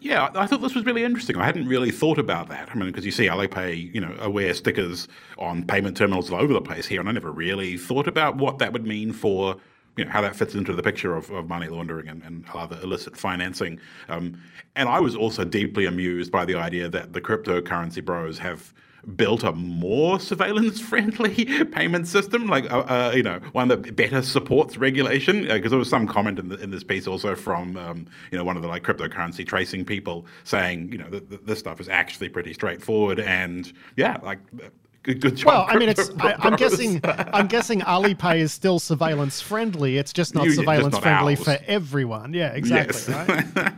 Yeah, 0.01 0.31
I 0.35 0.47
thought 0.47 0.61
this 0.61 0.75
was 0.75 0.85
really 0.85 1.05
interesting. 1.05 1.37
I 1.37 1.45
hadn't 1.45 1.69
really 1.69 1.91
thought 1.91 2.19
about 2.19 2.49
that. 2.49 2.69
I 2.71 2.75
mean, 2.75 2.87
because 2.87 3.05
you 3.05 3.13
see 3.13 3.27
Alipay, 3.27 3.95
you 3.95 4.01
know, 4.01 4.15
aware 4.21 4.53
stickers 4.55 5.09
on 5.39 5.65
payment 5.65 5.97
terminals 5.97 6.31
all 6.31 6.41
over 6.41 6.53
the 6.53 6.61
place 6.61 6.87
here, 6.87 7.01
and 7.01 7.09
I 7.09 7.13
never 7.13 7.31
really 7.31 7.77
thought 7.77 8.07
about 8.07 8.37
what 8.37 8.59
that 8.59 8.73
would 8.73 8.87
mean 8.87 9.13
for, 9.13 9.57
you 9.97 10.05
know, 10.05 10.11
how 10.11 10.21
that 10.21 10.35
fits 10.37 10.55
into 10.55 10.73
the 10.73 10.83
picture 10.83 11.17
of, 11.17 11.31
of 11.31 11.49
money 11.49 11.69
laundering 11.69 12.09
and, 12.09 12.23
and 12.23 12.45
other 12.55 12.79
illicit 12.83 13.17
financing. 13.17 13.79
Um, 14.09 14.41
and 14.75 14.89
I 14.89 15.01
was 15.01 15.15
also 15.15 15.45
deeply 15.45 15.87
amused 15.87 16.33
by 16.33 16.45
the 16.45 16.57
idea 16.57 16.89
that 16.89 17.13
the 17.13 17.21
cryptocurrency 17.21 18.05
bros 18.05 18.39
have 18.39 18.73
built 19.17 19.43
a 19.43 19.53
more 19.53 20.21
surveillance 20.21 20.81
friendly 20.81 21.45
payment 21.73 22.07
system, 22.07 22.47
like 22.47 22.71
uh, 22.71 22.81
uh, 22.81 23.13
you 23.15 23.23
know 23.23 23.41
one 23.53 23.69
that 23.69 23.97
better 23.97 24.23
supports 24.23 24.77
regulation. 24.77 25.43
Because 25.43 25.67
uh, 25.67 25.71
there 25.71 25.79
was 25.79 25.89
some 25.89 26.07
comment 26.07 26.39
in, 26.39 26.49
the, 26.49 26.57
in, 26.59 26.71
this 26.71 26.85
piece 26.85 27.07
also 27.07 27.35
from 27.35 27.77
um, 27.77 28.07
you 28.31 28.39
know 28.39 28.45
one 28.45 28.57
of 28.57 28.63
the 28.63 28.69
like 28.69 28.85
cryptocurrency 28.85 29.47
tracing 29.47 29.85
people 29.85 30.27
saying 30.45 30.93
you 30.93 30.99
know 30.99 31.09
that, 31.11 31.47
this 31.47 31.59
stuff 31.59 31.81
is 31.81 31.89
actually 31.89 32.29
pretty 32.29 32.53
straightforward 32.53 33.21
and 33.21 33.73
yeah 33.97 34.19
like. 34.23 34.39
Uh, 34.63 34.69
good, 35.03 35.21
good 35.21 35.37
job. 35.37 35.47
Well, 35.47 35.67
I 35.69 35.77
mean, 35.77 35.89
it's. 35.89 36.11
I, 36.21 36.37
am 36.47 36.55
guessing. 36.55 37.01
I'm 37.05 37.49
guessing 37.49 37.81
Alipay 37.81 38.39
is 38.39 38.53
still 38.53 38.79
surveillance 38.79 39.41
friendly. 39.41 39.97
It's 39.97 40.13
just 40.13 40.35
not 40.35 40.45
you, 40.45 40.53
surveillance 40.53 40.95
just 40.95 41.05
not 41.05 41.11
friendly 41.11 41.37
ours. 41.37 41.45
for 41.45 41.59
everyone. 41.67 42.35
Yeah, 42.35 42.53
exactly. 42.53 43.01
Yes. 43.03 43.57
Right? 43.57 43.73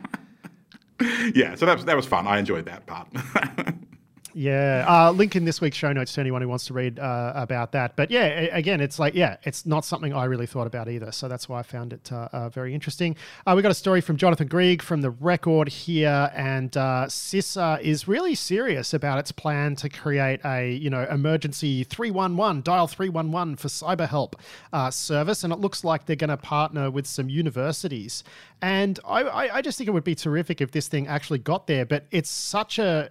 yeah, 1.35 1.55
so 1.55 1.65
that 1.65 1.77
was 1.77 1.85
that 1.87 1.97
was 1.97 2.07
fun. 2.07 2.27
I 2.27 2.39
enjoyed 2.39 2.67
that 2.67 2.85
part. 2.87 3.09
Yeah, 4.37 4.85
uh, 4.89 5.13
link 5.13 5.37
in 5.37 5.45
this 5.45 5.61
week's 5.61 5.77
show 5.77 5.93
notes 5.93 6.15
to 6.15 6.21
anyone 6.21 6.43
who 6.43 6.49
wants 6.49 6.67
to 6.67 6.75
read 6.75 6.99
uh, 6.99 7.33
about 7.37 7.71
that. 7.73 7.95
But 7.95 8.11
yeah, 8.11 8.25
again, 8.25 8.81
it's 8.81 8.99
like 8.99 9.15
yeah, 9.15 9.37
it's 9.45 9.65
not 9.65 9.85
something 9.85 10.13
I 10.13 10.25
really 10.25 10.47
thought 10.47 10.67
about 10.67 10.89
either. 10.89 11.13
So 11.13 11.29
that's 11.29 11.49
why 11.49 11.61
I 11.61 11.63
found 11.63 11.93
it 11.93 12.11
uh, 12.11 12.29
uh 12.33 12.49
very 12.49 12.75
interesting. 12.75 13.15
Uh, 13.47 13.53
we 13.55 13.63
got 13.63 13.71
a 13.71 13.75
story 13.75 14.01
from 14.01 14.17
Jonathan 14.17 14.49
Greig 14.49 14.83
from 14.83 15.03
the 15.03 15.11
Record 15.11 15.69
here, 15.69 16.33
and 16.35 16.77
uh, 16.77 17.07
CISA 17.07 17.81
is 17.81 18.09
really 18.09 18.35
serious 18.35 18.93
about 18.93 19.21
its 19.21 19.31
plan 19.31 19.77
to 19.77 19.89
create 19.89 20.41
a 20.45 20.73
you 20.73 20.91
know 20.91 21.07
emergency 21.09 21.85
three 21.85 22.11
one 22.11 22.37
one 22.37 22.61
dial 22.61 22.89
three 22.89 23.09
one 23.09 23.31
one 23.31 23.55
for 23.55 23.69
cyber 23.69 24.09
help 24.09 24.35
service, 24.91 25.45
and 25.45 25.53
it 25.53 25.61
looks 25.61 25.85
like 25.85 26.07
they're 26.07 26.17
going 26.17 26.29
to 26.29 26.37
partner 26.37 26.91
with 26.91 27.07
some 27.07 27.29
universities. 27.29 28.25
And 28.61 28.99
I, 29.07 29.49
I 29.51 29.63
just 29.63 29.79
think 29.79 29.87
it 29.87 29.93
would 29.93 30.05
be 30.05 30.15
terrific 30.17 30.61
if 30.61 30.73
this 30.73 30.89
thing 30.89 31.07
actually 31.07 31.39
got 31.39 31.69
there. 31.69 31.85
But 31.87 32.07
it's 32.11 32.31
such 32.31 32.79
a 32.81 33.11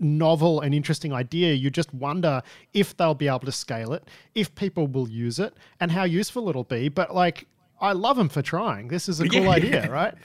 novel 0.00 0.60
and 0.60 0.74
interesting 0.74 1.12
idea, 1.12 1.54
you 1.54 1.70
just 1.70 1.92
wonder 1.92 2.42
if 2.72 2.96
they'll 2.96 3.14
be 3.14 3.28
able 3.28 3.40
to 3.40 3.52
scale 3.52 3.92
it, 3.92 4.08
if 4.34 4.54
people 4.54 4.86
will 4.86 5.08
use 5.08 5.38
it, 5.38 5.54
and 5.80 5.92
how 5.92 6.04
useful 6.04 6.48
it'll 6.48 6.64
be. 6.64 6.88
But 6.88 7.14
like, 7.14 7.46
I 7.80 7.92
love 7.92 8.16
them 8.16 8.28
for 8.28 8.42
trying. 8.42 8.88
This 8.88 9.08
is 9.08 9.20
a 9.20 9.28
cool 9.28 9.42
yeah, 9.42 9.50
idea, 9.50 9.90
right? 9.90 10.14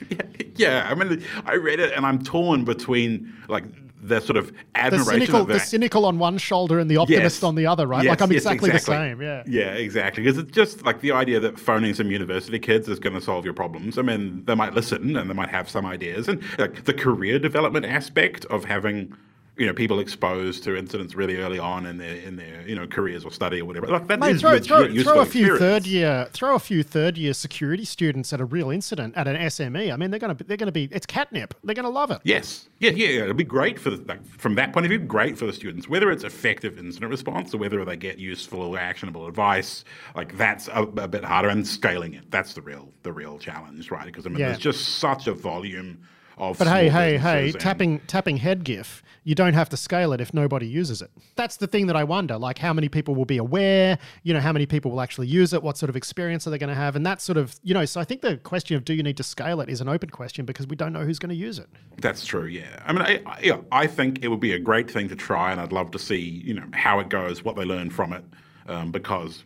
Yeah, 0.56 0.84
yeah, 0.84 0.88
I 0.88 0.94
mean, 0.94 1.24
I 1.46 1.54
read 1.54 1.80
it 1.80 1.92
and 1.94 2.06
I'm 2.06 2.22
torn 2.22 2.64
between 2.64 3.32
like 3.48 3.64
the 4.04 4.20
sort 4.20 4.36
of 4.36 4.52
admiration 4.74 5.04
the 5.04 5.26
cynical, 5.26 5.40
of 5.40 5.48
the 5.48 5.58
cynical 5.58 6.04
on 6.04 6.18
one 6.18 6.36
shoulder 6.36 6.78
and 6.78 6.90
the 6.90 6.98
optimist 6.98 7.38
yes. 7.38 7.42
on 7.42 7.54
the 7.54 7.66
other, 7.66 7.86
right? 7.86 8.04
Yes, 8.04 8.10
like 8.10 8.20
I'm 8.20 8.30
yes, 8.30 8.42
exactly, 8.42 8.70
exactly, 8.70 8.94
the 8.94 9.10
same. 9.10 9.22
Yeah. 9.22 9.42
Yeah, 9.46 9.72
exactly. 9.72 10.22
Because 10.22 10.38
it's 10.38 10.52
just 10.52 10.84
like 10.84 11.00
the 11.00 11.12
idea 11.12 11.40
that 11.40 11.58
phoning 11.58 11.94
some 11.94 12.10
university 12.10 12.58
kids 12.58 12.88
is 12.88 12.98
going 12.98 13.14
to 13.14 13.20
solve 13.20 13.44
your 13.44 13.54
problems. 13.54 13.98
I 13.98 14.02
mean, 14.02 14.44
they 14.44 14.54
might 14.54 14.74
listen 14.74 15.16
and 15.16 15.28
they 15.28 15.34
might 15.34 15.48
have 15.48 15.70
some 15.70 15.86
ideas, 15.86 16.28
and 16.28 16.42
like 16.58 16.84
the 16.84 16.94
career 16.94 17.38
development 17.38 17.86
aspect 17.86 18.44
of 18.46 18.64
having 18.64 19.12
you 19.56 19.66
know 19.66 19.72
people 19.72 20.00
exposed 20.00 20.64
to 20.64 20.76
incidents 20.76 21.14
really 21.14 21.36
early 21.36 21.58
on 21.58 21.86
in 21.86 21.98
their 21.98 22.16
in 22.16 22.36
their 22.36 22.66
you 22.66 22.74
know 22.74 22.86
careers 22.86 23.24
or 23.24 23.30
study 23.30 23.60
or 23.60 23.64
whatever. 23.64 23.86
Like 23.86 24.08
that 24.08 24.18
Mate, 24.18 24.40
throw, 24.40 24.58
throw, 24.58 24.92
throw, 25.02 25.20
a 25.20 25.26
few 25.26 25.54
experience. 25.54 25.58
third 25.58 25.86
year 25.86 26.28
throw 26.32 26.54
a 26.56 26.58
few 26.58 26.82
third 26.82 27.16
year 27.16 27.32
security 27.34 27.84
students 27.84 28.32
at 28.32 28.40
a 28.40 28.44
real 28.44 28.70
incident 28.70 29.16
at 29.16 29.28
an 29.28 29.36
SME. 29.36 29.92
I 29.92 29.96
mean, 29.96 30.10
they're 30.10 30.18
gonna 30.18 30.36
they're 30.46 30.56
gonna 30.56 30.72
be 30.72 30.88
it's 30.90 31.06
catnip. 31.06 31.54
They're 31.62 31.74
gonna 31.74 31.88
love 31.88 32.10
it. 32.10 32.20
Yes, 32.24 32.68
yeah, 32.80 32.90
yeah. 32.90 33.22
It'll 33.22 33.34
be 33.34 33.44
great 33.44 33.78
for 33.78 33.90
the, 33.90 34.04
like, 34.04 34.24
from 34.26 34.56
that 34.56 34.72
point 34.72 34.86
of 34.86 34.90
view. 34.90 34.98
Great 34.98 35.38
for 35.38 35.46
the 35.46 35.52
students, 35.52 35.88
whether 35.88 36.10
it's 36.10 36.24
effective 36.24 36.78
incident 36.78 37.10
response 37.10 37.54
or 37.54 37.58
whether 37.58 37.84
they 37.84 37.96
get 37.96 38.18
useful 38.18 38.76
actionable 38.76 39.26
advice. 39.26 39.84
Like 40.16 40.36
that's 40.36 40.66
a, 40.68 40.82
a 40.82 41.08
bit 41.08 41.24
harder, 41.24 41.48
and 41.48 41.66
scaling 41.66 42.14
it. 42.14 42.28
That's 42.30 42.54
the 42.54 42.62
real 42.62 42.92
the 43.04 43.12
real 43.12 43.38
challenge, 43.38 43.90
right? 43.92 44.06
Because 44.06 44.26
I 44.26 44.30
mean, 44.30 44.40
yeah. 44.40 44.48
there's 44.48 44.58
just 44.58 44.98
such 44.98 45.28
a 45.28 45.34
volume 45.34 46.00
of. 46.38 46.58
But 46.58 46.68
hey, 46.68 46.88
hey, 46.88 47.18
hey, 47.18 47.52
tapping 47.52 48.00
tapping 48.00 48.36
head 48.38 48.64
GIF. 48.64 49.02
You 49.26 49.34
don't 49.34 49.54
have 49.54 49.70
to 49.70 49.76
scale 49.78 50.12
it 50.12 50.20
if 50.20 50.34
nobody 50.34 50.66
uses 50.66 51.00
it. 51.00 51.10
That's 51.34 51.56
the 51.56 51.66
thing 51.66 51.86
that 51.86 51.96
I 51.96 52.04
wonder. 52.04 52.36
Like, 52.36 52.58
how 52.58 52.74
many 52.74 52.90
people 52.90 53.14
will 53.14 53.24
be 53.24 53.38
aware? 53.38 53.98
You 54.22 54.34
know, 54.34 54.40
how 54.40 54.52
many 54.52 54.66
people 54.66 54.90
will 54.90 55.00
actually 55.00 55.28
use 55.28 55.54
it? 55.54 55.62
What 55.62 55.78
sort 55.78 55.88
of 55.88 55.96
experience 55.96 56.46
are 56.46 56.50
they 56.50 56.58
going 56.58 56.68
to 56.68 56.74
have? 56.74 56.94
And 56.94 57.06
that 57.06 57.22
sort 57.22 57.38
of, 57.38 57.56
you 57.62 57.72
know. 57.72 57.84
So 57.86 58.00
I 58.00 58.04
think 58.04 58.20
the 58.20 58.36
question 58.36 58.76
of 58.76 58.84
do 58.84 58.92
you 58.92 59.02
need 59.02 59.16
to 59.16 59.22
scale 59.22 59.60
it 59.60 59.70
is 59.70 59.80
an 59.80 59.88
open 59.88 60.10
question 60.10 60.44
because 60.44 60.66
we 60.66 60.76
don't 60.76 60.92
know 60.92 61.04
who's 61.04 61.18
going 61.18 61.30
to 61.30 61.36
use 61.36 61.58
it. 61.58 61.68
That's 62.00 62.26
true. 62.26 62.44
Yeah. 62.44 62.82
I 62.84 62.92
mean, 62.92 63.02
I, 63.02 63.22
I, 63.24 63.40
yeah, 63.42 63.58
I 63.72 63.86
think 63.86 64.22
it 64.22 64.28
would 64.28 64.40
be 64.40 64.52
a 64.52 64.58
great 64.58 64.90
thing 64.90 65.08
to 65.08 65.16
try, 65.16 65.52
and 65.52 65.60
I'd 65.60 65.72
love 65.72 65.90
to 65.92 65.98
see, 65.98 66.20
you 66.20 66.54
know, 66.54 66.66
how 66.72 67.00
it 67.00 67.08
goes, 67.08 67.42
what 67.42 67.56
they 67.56 67.64
learn 67.64 67.90
from 67.90 68.12
it, 68.12 68.24
um, 68.66 68.90
because 68.92 69.44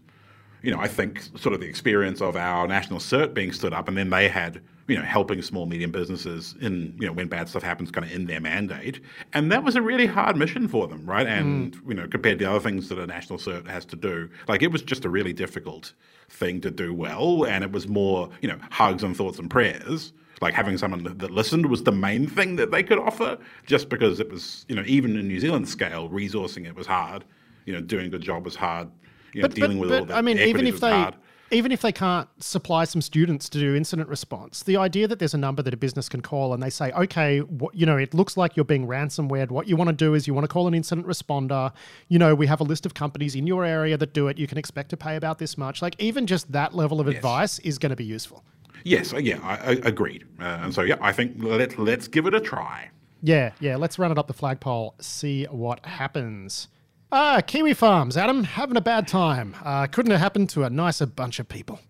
you 0.62 0.72
know, 0.72 0.80
I 0.80 0.88
think 0.88 1.22
sort 1.36 1.54
of 1.54 1.60
the 1.60 1.66
experience 1.66 2.20
of 2.20 2.36
our 2.36 2.66
national 2.66 2.98
cert 2.98 3.34
being 3.34 3.52
stood 3.52 3.72
up, 3.72 3.88
and 3.88 3.96
then 3.96 4.10
they 4.10 4.28
had, 4.28 4.60
you 4.88 4.96
know, 4.96 5.02
helping 5.02 5.40
small 5.42 5.66
medium 5.66 5.92
businesses 5.92 6.54
in, 6.60 6.96
you 6.98 7.06
know, 7.06 7.12
when 7.12 7.28
bad 7.28 7.48
stuff 7.48 7.62
happens, 7.62 7.90
kind 7.90 8.06
of 8.06 8.12
in 8.12 8.26
their 8.26 8.40
mandate, 8.40 9.00
and 9.34 9.52
that 9.52 9.62
was 9.62 9.76
a 9.76 9.82
really 9.82 10.06
hard 10.06 10.36
mission 10.36 10.66
for 10.66 10.88
them, 10.88 11.04
right? 11.04 11.26
And 11.26 11.76
mm. 11.76 11.88
you 11.88 11.94
know, 11.94 12.08
compared 12.08 12.38
to 12.38 12.44
the 12.46 12.50
other 12.50 12.60
things 12.60 12.88
that 12.88 12.98
a 12.98 13.06
national 13.06 13.38
cert 13.38 13.68
has 13.68 13.84
to 13.86 13.96
do, 13.96 14.30
like 14.48 14.62
it 14.62 14.72
was 14.72 14.82
just 14.82 15.04
a 15.04 15.10
really 15.10 15.34
difficult 15.34 15.92
thing 16.30 16.60
to 16.62 16.70
do 16.70 16.94
well, 16.94 17.44
and 17.44 17.62
it 17.62 17.70
was 17.70 17.86
more, 17.86 18.30
you 18.40 18.48
know, 18.48 18.58
hugs 18.70 19.02
and 19.02 19.16
thoughts 19.16 19.38
and 19.38 19.50
prayers. 19.50 20.12
Like 20.40 20.54
having 20.54 20.78
someone 20.78 21.02
that 21.02 21.30
listened 21.32 21.66
was 21.66 21.82
the 21.82 21.92
main 21.92 22.28
thing 22.28 22.56
that 22.56 22.70
they 22.70 22.82
could 22.82 22.98
offer, 22.98 23.38
just 23.66 23.88
because 23.88 24.20
it 24.20 24.30
was, 24.30 24.64
you 24.68 24.74
know, 24.74 24.84
even 24.86 25.16
in 25.16 25.28
New 25.28 25.40
Zealand 25.40 25.68
scale, 25.68 26.08
resourcing 26.08 26.66
it 26.66 26.74
was 26.74 26.86
hard. 26.86 27.24
You 27.66 27.74
know, 27.74 27.80
doing 27.82 28.06
a 28.06 28.08
good 28.08 28.22
job 28.22 28.44
was 28.44 28.56
hard 28.56 28.88
you 29.32 29.42
know, 29.42 29.48
but, 29.48 29.54
dealing 29.54 29.78
but, 29.78 29.80
with 29.80 29.90
but, 29.90 30.00
all 30.00 30.06
that. 30.06 30.16
I 30.16 30.22
mean, 30.22 30.38
even 30.38 30.66
if 30.66 30.80
they 30.80 30.90
hard. 30.90 31.16
Even 31.50 31.72
if 31.72 31.80
they 31.80 31.92
can't 31.92 32.28
supply 32.42 32.84
some 32.84 33.00
students 33.00 33.48
to 33.48 33.58
do 33.58 33.74
incident 33.74 34.08
response, 34.08 34.62
the 34.62 34.76
idea 34.76 35.08
that 35.08 35.18
there's 35.18 35.34
a 35.34 35.38
number 35.38 35.62
that 35.62 35.72
a 35.72 35.76
business 35.76 36.08
can 36.08 36.20
call 36.20 36.52
and 36.52 36.62
they 36.62 36.70
say, 36.70 36.92
okay, 36.92 37.40
what, 37.40 37.74
you 37.74 37.86
know, 37.86 37.96
it 37.96 38.12
looks 38.14 38.36
like 38.36 38.56
you're 38.56 38.64
being 38.64 38.86
ransomware. 38.86 39.48
What 39.50 39.68
you 39.68 39.76
want 39.76 39.88
to 39.88 39.96
do 39.96 40.14
is 40.14 40.26
you 40.26 40.34
want 40.34 40.44
to 40.44 40.48
call 40.48 40.66
an 40.66 40.74
incident 40.74 41.06
responder. 41.06 41.72
You 42.08 42.18
know, 42.18 42.34
we 42.34 42.46
have 42.46 42.60
a 42.60 42.64
list 42.64 42.84
of 42.86 42.94
companies 42.94 43.34
in 43.34 43.46
your 43.46 43.64
area 43.64 43.96
that 43.96 44.12
do 44.12 44.28
it. 44.28 44.38
You 44.38 44.46
can 44.46 44.58
expect 44.58 44.90
to 44.90 44.96
pay 44.96 45.16
about 45.16 45.38
this 45.38 45.56
much. 45.56 45.80
Like 45.80 45.96
even 45.98 46.26
just 46.26 46.52
that 46.52 46.74
level 46.74 47.00
of 47.00 47.06
yes. 47.06 47.16
advice 47.16 47.58
is 47.60 47.78
going 47.78 47.90
to 47.90 47.96
be 47.96 48.04
useful. 48.04 48.44
Yes, 48.84 49.12
uh, 49.12 49.18
yeah, 49.18 49.40
I, 49.42 49.54
I 49.54 49.72
agreed. 49.84 50.24
Uh, 50.40 50.60
and 50.62 50.74
so 50.74 50.82
yeah, 50.82 50.96
I 51.00 51.12
think 51.12 51.34
let's 51.38 51.76
let's 51.78 52.08
give 52.08 52.26
it 52.26 52.34
a 52.34 52.40
try. 52.40 52.90
Yeah, 53.22 53.52
yeah, 53.58 53.76
let's 53.76 53.98
run 53.98 54.12
it 54.12 54.18
up 54.18 54.28
the 54.28 54.34
flagpole, 54.34 54.94
see 55.00 55.44
what 55.46 55.84
happens. 55.84 56.68
Ah, 57.10 57.40
Kiwi 57.40 57.72
Farms, 57.72 58.18
Adam, 58.18 58.44
having 58.44 58.76
a 58.76 58.82
bad 58.82 59.08
time. 59.08 59.56
Uh, 59.64 59.86
couldn't 59.86 60.10
have 60.10 60.20
happened 60.20 60.50
to 60.50 60.64
a 60.64 60.70
nicer 60.70 61.06
bunch 61.06 61.38
of 61.38 61.48
people. 61.48 61.80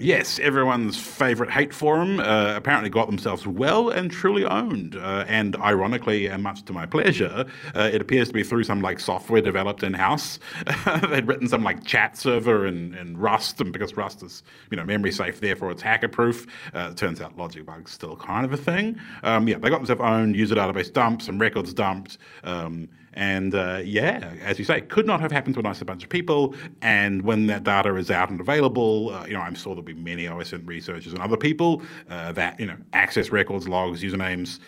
Yes, 0.00 0.38
everyone's 0.38 0.96
favourite 0.96 1.50
hate 1.50 1.72
forum 1.74 2.20
uh, 2.20 2.54
apparently 2.54 2.90
got 2.90 3.06
themselves 3.06 3.46
well 3.46 3.88
and 3.88 4.12
truly 4.12 4.44
owned. 4.44 4.94
Uh, 4.94 5.24
and 5.26 5.56
ironically, 5.56 6.26
and 6.26 6.42
much 6.42 6.62
to 6.66 6.72
my 6.72 6.84
pleasure, 6.84 7.46
uh, 7.74 7.90
it 7.92 8.00
appears 8.00 8.28
to 8.28 8.34
be 8.34 8.44
through 8.44 8.62
some 8.62 8.80
like 8.80 9.00
software 9.00 9.40
developed 9.40 9.82
in 9.82 9.94
house. 9.94 10.38
They'd 11.08 11.26
written 11.26 11.48
some 11.48 11.64
like 11.64 11.82
chat 11.84 12.16
server 12.16 12.66
in, 12.66 12.94
in 12.94 13.16
Rust, 13.16 13.60
and 13.62 13.72
because 13.72 13.96
Rust 13.96 14.22
is 14.22 14.44
you 14.70 14.76
know 14.76 14.84
memory 14.84 15.10
safe, 15.10 15.40
therefore 15.40 15.72
it's 15.72 15.82
hacker 15.82 16.08
proof. 16.08 16.46
Uh, 16.74 16.92
turns 16.92 17.20
out 17.20 17.36
logic 17.36 17.64
bugs 17.64 17.90
still 17.90 18.16
kind 18.16 18.44
of 18.44 18.52
a 18.52 18.58
thing. 18.58 19.00
Um, 19.24 19.48
yeah, 19.48 19.58
they 19.58 19.70
got 19.70 19.78
themselves 19.78 20.02
owned, 20.02 20.36
user 20.36 20.54
database 20.54 20.92
dumped, 20.92 21.22
some 21.22 21.40
records 21.40 21.72
dumped. 21.74 22.18
Um, 22.44 22.88
and 23.14 23.54
uh, 23.54 23.80
yeah, 23.84 24.32
as 24.42 24.58
you 24.58 24.64
say, 24.64 24.78
it 24.78 24.88
could 24.88 25.06
not 25.06 25.20
have 25.20 25.32
happened 25.32 25.54
to 25.54 25.60
a 25.60 25.62
nicer 25.62 25.84
bunch 25.84 26.04
of 26.04 26.08
people. 26.08 26.54
And 26.82 27.22
when 27.22 27.46
that 27.46 27.64
data 27.64 27.94
is 27.96 28.10
out 28.10 28.30
and 28.30 28.40
available, 28.40 29.10
uh, 29.10 29.26
you 29.26 29.32
know, 29.32 29.40
I'm 29.40 29.54
sure 29.54 29.74
there'll 29.74 29.82
be 29.82 29.94
many 29.94 30.24
OSINT 30.24 30.66
researchers 30.66 31.12
and 31.12 31.22
other 31.22 31.36
people 31.36 31.82
uh, 32.10 32.32
that 32.32 32.58
you 32.60 32.66
know 32.66 32.76
access 32.92 33.30
records, 33.30 33.68
logs, 33.68 34.02
usernames 34.02 34.58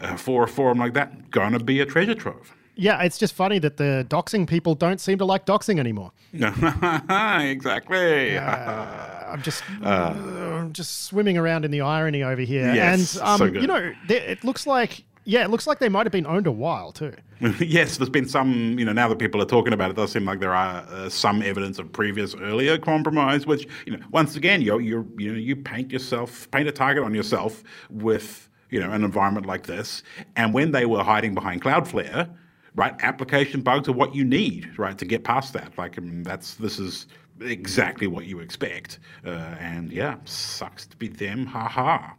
uh, 0.00 0.16
for 0.16 0.44
a 0.44 0.48
forum 0.48 0.78
like 0.78 0.94
that. 0.94 1.32
To 1.32 1.58
be 1.58 1.80
a 1.80 1.86
treasure 1.86 2.14
trove. 2.14 2.54
Yeah, 2.74 3.02
it's 3.02 3.18
just 3.18 3.34
funny 3.34 3.58
that 3.58 3.76
the 3.76 4.06
doxing 4.08 4.48
people 4.48 4.74
don't 4.74 5.00
seem 5.00 5.18
to 5.18 5.26
like 5.26 5.44
doxing 5.44 5.78
anymore. 5.78 6.12
exactly. 6.32 8.38
I'm 8.38 9.42
just, 9.42 9.62
uh, 9.82 10.68
just 10.68 11.04
swimming 11.04 11.36
around 11.36 11.66
in 11.66 11.70
the 11.70 11.82
irony 11.82 12.22
over 12.22 12.40
here, 12.40 12.74
yes, 12.74 13.16
and 13.16 13.24
um, 13.24 13.38
so 13.38 13.44
you 13.44 13.66
know, 13.66 13.92
it 14.08 14.42
looks 14.42 14.66
like 14.66 15.04
Yeah, 15.24 15.44
it 15.44 15.50
looks 15.50 15.66
like 15.66 15.78
they 15.78 15.88
might 15.88 16.04
have 16.04 16.12
been 16.12 16.26
owned 16.26 16.46
a 16.46 16.52
while 16.52 16.92
too. 16.92 17.14
yes, 17.60 17.96
there's 17.96 18.10
been 18.10 18.28
some, 18.28 18.78
you 18.78 18.84
know, 18.84 18.92
now 18.92 19.08
that 19.08 19.18
people 19.18 19.40
are 19.40 19.46
talking 19.46 19.72
about 19.72 19.90
it, 19.90 19.92
it 19.92 19.96
does 19.96 20.12
seem 20.12 20.24
like 20.24 20.40
there 20.40 20.54
are 20.54 20.84
uh, 20.88 21.08
some 21.08 21.42
evidence 21.42 21.78
of 21.78 21.90
previous 21.92 22.34
earlier 22.34 22.78
compromise, 22.78 23.46
which, 23.46 23.66
you 23.86 23.96
know, 23.96 24.04
once 24.10 24.36
again, 24.36 24.62
you 24.62 24.78
you 24.78 25.12
you 25.18 25.32
know, 25.32 25.38
you 25.38 25.56
paint 25.56 25.92
yourself, 25.92 26.50
paint 26.50 26.68
a 26.68 26.72
target 26.72 27.04
on 27.04 27.14
yourself 27.14 27.62
with, 27.90 28.48
you 28.70 28.80
know, 28.80 28.90
an 28.90 29.04
environment 29.04 29.46
like 29.46 29.66
this. 29.66 30.02
And 30.36 30.52
when 30.54 30.72
they 30.72 30.86
were 30.86 31.02
hiding 31.02 31.34
behind 31.34 31.62
Cloudflare, 31.62 32.28
right, 32.74 32.94
application 33.00 33.60
bugs 33.60 33.88
are 33.88 33.92
what 33.92 34.14
you 34.14 34.24
need, 34.24 34.76
right, 34.78 34.98
to 34.98 35.04
get 35.04 35.24
past 35.24 35.52
that. 35.52 35.76
Like, 35.78 35.98
I 35.98 36.02
mean, 36.02 36.22
that's 36.22 36.54
this 36.54 36.78
is 36.78 37.06
exactly 37.40 38.06
what 38.06 38.26
you 38.26 38.40
expect. 38.40 38.98
Uh, 39.24 39.56
and 39.58 39.92
yeah, 39.92 40.16
sucks 40.24 40.86
to 40.86 40.96
be 40.96 41.08
them. 41.08 41.46
Ha 41.46 41.68
ha. 41.68 42.14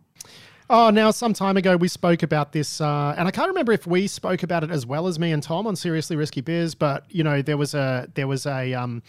Oh, 0.69 0.89
now 0.89 1.11
some 1.11 1.33
time 1.33 1.57
ago 1.57 1.75
we 1.75 1.89
spoke 1.89 2.23
about 2.23 2.53
this, 2.53 2.79
uh, 2.79 3.15
and 3.17 3.27
I 3.27 3.31
can't 3.31 3.49
remember 3.49 3.73
if 3.73 3.85
we 3.85 4.07
spoke 4.07 4.43
about 4.43 4.63
it 4.63 4.71
as 4.71 4.85
well 4.85 5.07
as 5.07 5.19
me 5.19 5.33
and 5.33 5.43
Tom 5.43 5.67
on 5.67 5.75
Seriously 5.75 6.15
Risky 6.15 6.39
Biz, 6.39 6.73
but 6.75 7.03
you 7.09 7.23
know 7.23 7.41
there 7.41 7.57
was 7.57 7.73
a 7.73 8.07
there 8.13 8.27
was 8.27 8.45
a 8.45 8.73
um, 8.73 9.03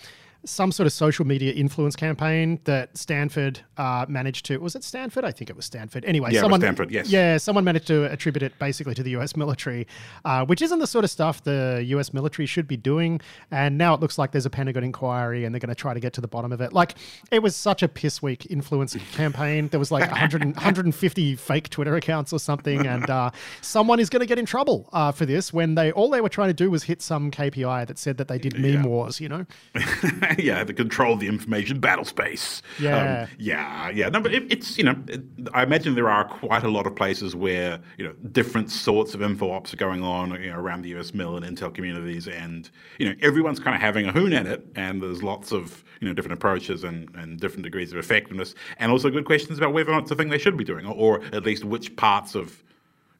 some 0.44 0.72
sort 0.72 0.86
of 0.86 0.92
social 0.92 1.26
media 1.26 1.52
influence 1.52 1.96
campaign 1.96 2.60
that 2.64 2.96
Stanford 2.96 3.60
uh, 3.76 4.06
managed 4.08 4.46
to. 4.46 4.58
Was 4.58 4.74
it 4.74 4.84
Stanford? 4.84 5.24
I 5.24 5.32
think 5.32 5.50
it 5.50 5.56
was 5.56 5.64
Stanford. 5.64 6.04
Anyway, 6.04 6.30
yeah, 6.32 6.40
someone, 6.40 6.60
Stanford. 6.60 6.90
Yes. 6.90 7.10
Yeah, 7.10 7.36
someone 7.36 7.64
managed 7.64 7.86
to 7.88 8.04
attribute 8.12 8.42
it 8.42 8.58
basically 8.58 8.94
to 8.94 9.02
the 9.02 9.10
U.S. 9.10 9.36
military, 9.36 9.86
uh, 10.24 10.44
which 10.44 10.62
isn't 10.62 10.78
the 10.78 10.86
sort 10.86 11.04
of 11.04 11.10
stuff 11.10 11.42
the 11.42 11.82
U.S. 11.88 12.12
military 12.12 12.46
should 12.46 12.68
be 12.68 12.76
doing. 12.76 13.20
And 13.50 13.78
now 13.78 13.94
it 13.94 14.00
looks 14.00 14.18
like 14.18 14.32
there's 14.32 14.46
a 14.46 14.50
Pentagon 14.50 14.84
inquiry, 14.84 15.44
and 15.44 15.54
they're 15.54 15.60
going 15.60 15.68
to 15.68 15.74
try 15.74 15.94
to 15.94 16.00
get 16.00 16.12
to 16.14 16.20
the 16.20 16.28
bottom 16.28 16.52
of 16.52 16.60
it. 16.60 16.72
Like 16.72 16.94
it 17.30 17.42
was 17.42 17.56
such 17.56 17.82
a 17.82 17.88
piss 17.88 18.22
week 18.22 18.46
influence 18.50 18.96
campaign. 19.12 19.68
There 19.68 19.80
was 19.80 19.90
like 19.90 20.10
100, 20.10 20.44
150 20.44 21.36
fake 21.36 21.68
Twitter 21.70 21.96
accounts 21.96 22.32
or 22.32 22.38
something, 22.38 22.86
and 22.94 23.08
uh, 23.08 23.30
someone 23.60 24.00
is 24.00 24.10
going 24.10 24.20
to 24.20 24.26
get 24.26 24.38
in 24.38 24.46
trouble 24.46 24.88
uh, 24.92 25.12
for 25.12 25.26
this 25.26 25.52
when 25.52 25.74
they 25.74 25.92
all 25.92 26.10
they 26.10 26.20
were 26.20 26.28
trying 26.28 26.48
to 26.48 26.54
do 26.54 26.70
was 26.70 26.84
hit 26.84 27.02
some 27.02 27.30
KPI 27.30 27.86
that 27.86 27.98
said 27.98 28.18
that 28.18 28.28
they 28.28 28.38
did 28.38 28.58
meme 28.58 28.72
yeah. 28.72 28.86
wars. 28.86 29.20
You 29.20 29.28
know. 29.28 29.46
yeah, 30.38 30.64
the 30.64 30.72
control 30.72 31.14
of 31.14 31.20
the 31.20 31.28
information 31.28 31.80
battle 31.80 32.04
space. 32.04 32.62
Yeah, 32.78 33.22
um, 33.22 33.28
yeah, 33.38 33.90
yeah. 33.90 34.08
No, 34.08 34.20
but 34.20 34.32
it, 34.32 34.50
it's 34.50 34.78
you 34.78 34.84
know, 34.84 34.96
it, 35.08 35.22
I 35.52 35.62
imagine 35.62 35.94
there 35.94 36.10
are 36.10 36.24
quite 36.24 36.62
a 36.62 36.68
lot 36.68 36.86
of 36.86 36.96
places 36.96 37.36
where 37.36 37.80
you 37.98 38.04
know 38.04 38.12
different 38.32 38.70
sorts 38.70 39.14
of 39.14 39.22
info 39.22 39.50
ops 39.50 39.72
are 39.72 39.76
going 39.76 40.02
on 40.02 40.30
you 40.42 40.50
know, 40.50 40.58
around 40.58 40.82
the 40.82 40.90
US 40.96 41.14
mill 41.14 41.36
and 41.36 41.44
intel 41.44 41.72
communities, 41.72 42.28
and 42.28 42.70
you 42.98 43.08
know 43.08 43.14
everyone's 43.20 43.60
kind 43.60 43.74
of 43.74 43.80
having 43.80 44.06
a 44.06 44.12
hoon 44.12 44.32
at 44.32 44.46
it, 44.46 44.66
and 44.76 45.02
there's 45.02 45.22
lots 45.22 45.52
of 45.52 45.84
you 46.00 46.08
know 46.08 46.14
different 46.14 46.34
approaches 46.34 46.84
and, 46.84 47.08
and 47.14 47.40
different 47.40 47.62
degrees 47.64 47.92
of 47.92 47.98
effectiveness, 47.98 48.54
and 48.78 48.90
also 48.90 49.10
good 49.10 49.24
questions 49.24 49.58
about 49.58 49.72
whether 49.72 49.90
or 49.90 49.94
not 49.94 50.02
it's 50.02 50.10
a 50.10 50.16
thing 50.16 50.30
they 50.30 50.38
should 50.38 50.56
be 50.56 50.64
doing, 50.64 50.86
or, 50.86 50.94
or 50.94 51.24
at 51.32 51.44
least 51.44 51.64
which 51.64 51.94
parts 51.96 52.34
of 52.34 52.62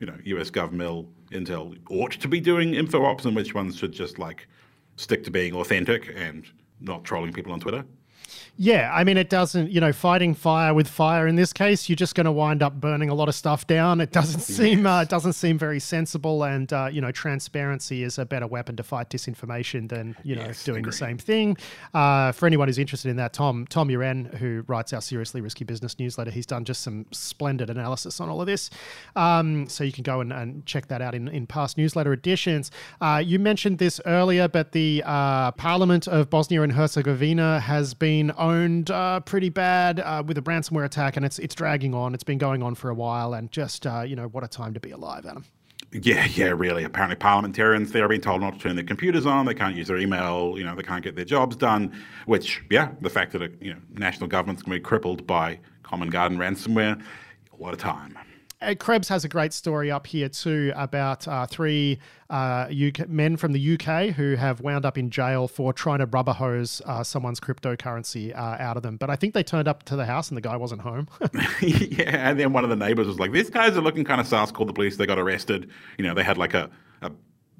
you 0.01 0.07
know 0.07 0.17
US 0.25 0.51
gov 0.51 0.71
GovMill 0.71 1.07
intel 1.31 1.77
ought 1.91 2.13
to 2.13 2.29
be 2.29 2.41
doing 2.41 2.75
info 2.75 3.05
ops, 3.05 3.25
and 3.25 3.37
which 3.37 3.55
ones 3.55 3.77
should 3.77 3.93
just 3.93 4.19
like 4.19 4.49
stick 4.97 5.25
to 5.25 5.31
being 5.31 5.55
authentic 5.55 6.13
and 6.17 6.47
not 6.85 7.05
trolling 7.05 7.33
people 7.33 7.53
on 7.53 7.61
Twitter. 7.61 7.85
Yeah, 8.57 8.93
I 8.95 9.03
mean, 9.03 9.17
it 9.17 9.31
doesn't, 9.31 9.73
you 9.73 9.81
know, 9.81 9.93
fighting 9.93 10.33
fire 10.33 10.73
with 10.73 10.87
fire 10.87 11.27
in 11.27 11.35
this 11.35 11.53
case, 11.53 11.89
you're 11.89 11.97
just 11.97 12.15
going 12.15 12.27
to 12.27 12.33
wind 12.33 12.63
up 12.63 12.75
burning 12.75 13.09
a 13.09 13.15
lot 13.15 13.29
of 13.29 13.35
stuff 13.35 13.67
down. 13.67 14.01
It 14.01 14.13
doesn't 14.13 14.41
seem, 14.41 14.87
uh, 14.87 15.03
it 15.03 15.09
doesn't 15.09 15.33
seem 15.33 15.59
very 15.59 15.81
sensible. 15.81 16.45
And, 16.45 16.73
uh, 16.73 16.89
you 16.91 17.01
know, 17.01 17.11
transparency 17.11 18.05
is 18.05 18.19
a 18.19 18.25
better 18.25 18.47
weapon 18.47 18.77
to 18.77 18.85
fight 18.85 19.11
disinformation 19.11 19.89
than, 19.89 20.17
you 20.23 20.37
know, 20.37 20.47
yes, 20.47 20.63
doing 20.63 20.85
the 20.85 20.93
same 20.93 21.19
thing. 21.19 21.57
Uh, 21.93 22.31
for 22.31 22.47
anyone 22.47 22.69
who's 22.69 22.79
interested 22.79 23.09
in 23.09 23.17
that, 23.17 23.33
Tom, 23.33 23.67
Tom 23.69 23.89
Uren, 23.89 24.33
who 24.37 24.65
writes 24.69 24.93
our 24.93 25.01
Seriously 25.01 25.41
Risky 25.41 25.65
Business 25.65 25.99
newsletter, 25.99 26.31
he's 26.31 26.47
done 26.47 26.65
just 26.65 26.83
some 26.83 27.07
splendid 27.11 27.71
analysis 27.71 28.21
on 28.21 28.29
all 28.29 28.41
of 28.41 28.47
this. 28.47 28.71
Um, 29.17 29.69
so 29.69 29.83
you 29.83 29.93
can 29.93 30.05
go 30.05 30.21
and, 30.21 30.33
and, 30.33 30.65
check 30.65 30.87
that 30.87 31.03
out 31.03 31.15
in, 31.15 31.27
in 31.29 31.47
past 31.47 31.77
newsletter 31.77 32.13
editions. 32.13 32.71
Uh, 33.01 33.21
you 33.25 33.39
mentioned 33.41 33.79
this 33.79 34.01
earlier, 34.07 34.47
but 34.47 34.73
the 34.73 35.03
uh, 35.05 35.51
Parliament 35.53 36.07
of 36.07 36.31
Bosnia 36.31 36.63
and 36.63 36.73
Herzegovina 36.73 37.59
has 37.59 37.93
been 37.93 38.31
owned 38.45 38.91
uh, 38.91 39.21
pretty 39.21 39.49
bad 39.49 40.01
uh, 40.01 40.23
with 40.25 40.39
a 40.39 40.43
ransomware 40.43 40.85
attack, 40.85 41.17
and 41.17 41.25
it's 41.25 41.39
it's 41.39 41.55
dragging 41.55 41.95
on. 41.95 42.15
It's 42.15 42.25
been 42.25 42.39
going 42.39 42.63
on 42.63 42.75
for 42.75 42.91
a 42.91 42.95
while, 42.95 43.35
and 43.35 43.51
just 43.51 43.87
uh, 43.87 44.03
you 44.03 44.15
know 44.17 44.29
what 44.29 44.45
a 44.45 44.49
time 44.49 44.75
to 44.75 44.81
be 44.81 44.91
alive, 44.91 45.27
Adam. 45.27 45.45
Yeah, 45.93 46.27
yeah, 46.27 46.49
really. 46.49 46.85
Apparently, 46.85 47.17
parliamentarians 47.17 47.93
they're 47.93 48.09
being 48.09 48.21
told 48.21 48.41
not 48.41 48.55
to 48.55 48.59
turn 48.59 48.77
their 48.77 48.85
computers 48.85 49.27
on. 49.27 49.47
They 49.47 49.55
can't 49.55 49.77
use 49.77 49.89
their 49.89 49.99
email. 49.99 50.55
You 50.57 50.65
know, 50.65 50.75
they 50.75 50.83
can't 50.83 51.03
get 51.03 51.17
their 51.17 51.25
jobs 51.25 51.57
done. 51.57 51.93
Which, 52.27 52.63
yeah, 52.71 52.91
the 53.01 53.11
fact 53.11 53.33
that 53.33 53.43
a 53.43 53.51
you 53.61 53.73
know 53.73 53.81
national 53.93 54.29
government's 54.29 54.63
to 54.63 54.71
be 54.71 54.81
crippled 54.81 55.27
by 55.27 55.59
Common 55.83 56.11
Garden 56.11 56.39
ransomware, 56.39 57.03
what 57.53 57.75
a 57.75 57.77
time. 57.77 58.19
Uh, 58.65 58.75
Krebs 58.75 59.09
has 59.09 59.25
a 59.25 59.29
great 59.29 59.53
story 59.53 59.91
up 59.91 60.07
here 60.07 60.29
too 60.29 60.73
about 60.75 61.29
uh, 61.29 61.47
three 61.47 61.99
uh, 62.31 62.67
UK, 62.71 63.09
men 63.09 63.37
from 63.37 63.53
the 63.53 63.75
UK 63.75 64.15
who 64.15 64.37
have 64.37 64.61
wound 64.61 64.87
up 64.87 64.97
in 64.97 65.11
jail 65.11 65.47
for 65.47 65.73
trying 65.73 65.99
to 65.99 66.07
rubber 66.07 66.33
hose 66.33 66.81
uh, 66.87 67.03
someone's 67.05 67.41
cryptocurrency 67.41 68.35
uh, 68.35 68.57
out 68.59 68.77
of 68.77 68.83
them. 68.83 68.97
But 68.97 69.11
I 69.11 69.17
think 69.17 69.35
they 69.35 69.43
turned 69.43 69.69
up 69.69 69.83
to 69.85 69.97
the 69.97 70.07
house 70.07 70.29
and 70.31 70.37
the 70.37 70.41
guy 70.41 70.57
wasn't 70.57 70.81
home. 70.81 71.09
yeah, 71.61 72.29
and 72.29 72.41
then 72.41 72.53
one 72.53 72.65
of 72.65 72.71
the 72.71 72.77
neighbors 72.77 73.07
was 73.07 73.19
like, 73.19 73.33
"These 73.33 73.51
guys 73.51 73.77
are 73.77 73.83
looking 73.83 74.05
kind 74.05 74.21
of 74.21 74.27
sus." 74.27 74.51
Called 74.51 74.69
the 74.69 74.73
police. 74.73 74.97
They 74.97 75.07
got 75.07 75.19
arrested. 75.19 75.69
You 75.99 76.05
know, 76.05 76.15
they 76.15 76.23
had 76.23 76.39
like 76.39 76.55
a, 76.55 76.65
a 76.65 76.71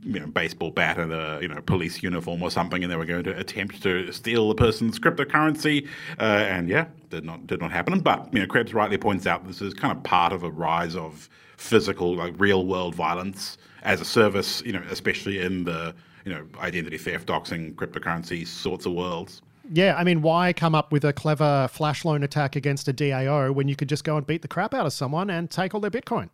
you 0.05 0.21
know, 0.21 0.27
baseball 0.27 0.71
bat 0.71 0.99
and 0.99 1.13
a 1.13 1.39
you 1.41 1.49
know 1.49 1.61
police 1.63 2.03
uniform 2.03 2.43
or 2.43 2.51
something, 2.51 2.83
and 2.83 2.93
they 2.93 2.97
were 2.97 3.07
going 3.07 3.25
to 3.25 3.39
attempt 3.39 3.83
to 3.83 4.13
steal 4.13 4.49
the 4.49 4.55
person's 4.55 4.99
cryptocurrency. 4.99 5.89
Uh, 6.19 6.23
and 6.23 6.69
yeah, 6.69 6.87
did 7.11 7.25
not 7.25 7.47
did 7.47 7.61
not 7.61 7.71
happen. 7.71 8.01
But 8.01 8.29
you 8.33 8.41
know, 8.41 8.47
Krebs 8.47 8.75
rightly 8.75 8.99
points 8.99 9.27
out 9.27 9.47
this 9.47 9.63
is 9.63 9.75
kind 9.75 9.97
of 9.97 10.03
part 10.05 10.33
of 10.33 10.43
a 10.43 10.51
rise 10.51 10.95
of 10.95 11.29
physical, 11.57 12.15
like 12.15 12.35
real 12.39 12.67
world 12.67 12.95
violence 12.95 13.59
as 13.83 14.01
a 14.01 14.05
service. 14.05 14.63
You 14.65 14.73
know, 14.73 14.83
especially 14.91 15.41
in 15.41 15.65
the 15.65 15.95
you 16.25 16.33
know 16.33 16.47
identity 16.61 16.99
theft, 16.99 17.27
doxing, 17.27 17.75
cryptocurrency 17.75 18.47
sorts 18.47 18.87
of 18.87 18.93
worlds. 18.93 19.43
Yeah, 19.73 19.95
I 19.97 20.05
mean, 20.05 20.21
why 20.21 20.53
come 20.53 20.75
up 20.75 20.93
with 20.93 21.05
a 21.05 21.13
clever 21.15 21.69
flash 21.73 22.05
loan 22.05 22.23
attack 22.23 22.55
against 22.55 22.87
a 22.87 22.93
DAO 22.93 23.55
when 23.55 23.67
you 23.67 23.75
could 23.75 23.89
just 23.89 24.05
go 24.05 24.19
and 24.19 24.27
beat 24.27 24.43
the 24.43 24.49
crap 24.49 24.75
out 24.75 24.85
of 24.85 24.93
someone 24.93 25.31
and 25.31 25.51
take 25.51 25.75
all 25.75 25.81
their 25.81 25.91
Bitcoin? 25.91 26.29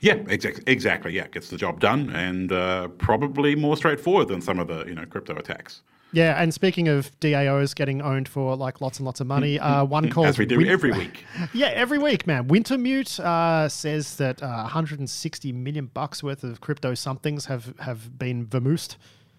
Yeah, 0.00 0.14
exactly. 0.28 0.62
Exactly. 0.66 1.12
Yeah, 1.14 1.26
gets 1.28 1.48
the 1.48 1.56
job 1.56 1.80
done, 1.80 2.10
and 2.10 2.52
uh, 2.52 2.88
probably 2.98 3.54
more 3.56 3.76
straightforward 3.76 4.28
than 4.28 4.40
some 4.42 4.58
of 4.58 4.68
the 4.68 4.84
you 4.86 4.94
know 4.94 5.06
crypto 5.06 5.34
attacks. 5.36 5.82
Yeah, 6.12 6.40
and 6.40 6.54
speaking 6.54 6.86
of 6.88 7.10
DAOs 7.20 7.74
getting 7.74 8.00
owned 8.00 8.28
for 8.28 8.56
like 8.56 8.80
lots 8.80 8.98
and 8.98 9.06
lots 9.06 9.20
of 9.20 9.26
money, 9.26 9.58
uh, 9.58 9.84
one 9.84 10.08
called 10.10 10.28
as 10.28 10.38
we 10.38 10.46
do 10.46 10.58
Win- 10.58 10.68
every 10.68 10.92
week. 10.98 11.24
yeah, 11.52 11.68
every 11.68 11.98
week, 11.98 12.26
man. 12.26 12.46
Wintermute 12.48 13.18
uh, 13.20 13.68
says 13.68 14.16
that 14.16 14.42
uh, 14.42 14.46
160 14.62 15.52
million 15.52 15.86
bucks 15.86 16.22
worth 16.22 16.44
of 16.44 16.60
crypto 16.60 16.94
somethings 16.94 17.46
have 17.46 17.74
have 17.80 18.18
been 18.18 18.46
vermoosed. 18.46 18.96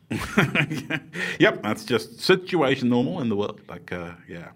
yep, 1.39 1.61
that's 1.63 1.83
just 1.85 2.19
situation 2.19 2.89
normal 2.89 3.21
in 3.21 3.29
the 3.29 3.35
world. 3.35 3.61
Like, 3.67 3.91
uh, 3.91 4.11
yeah, 4.27 4.49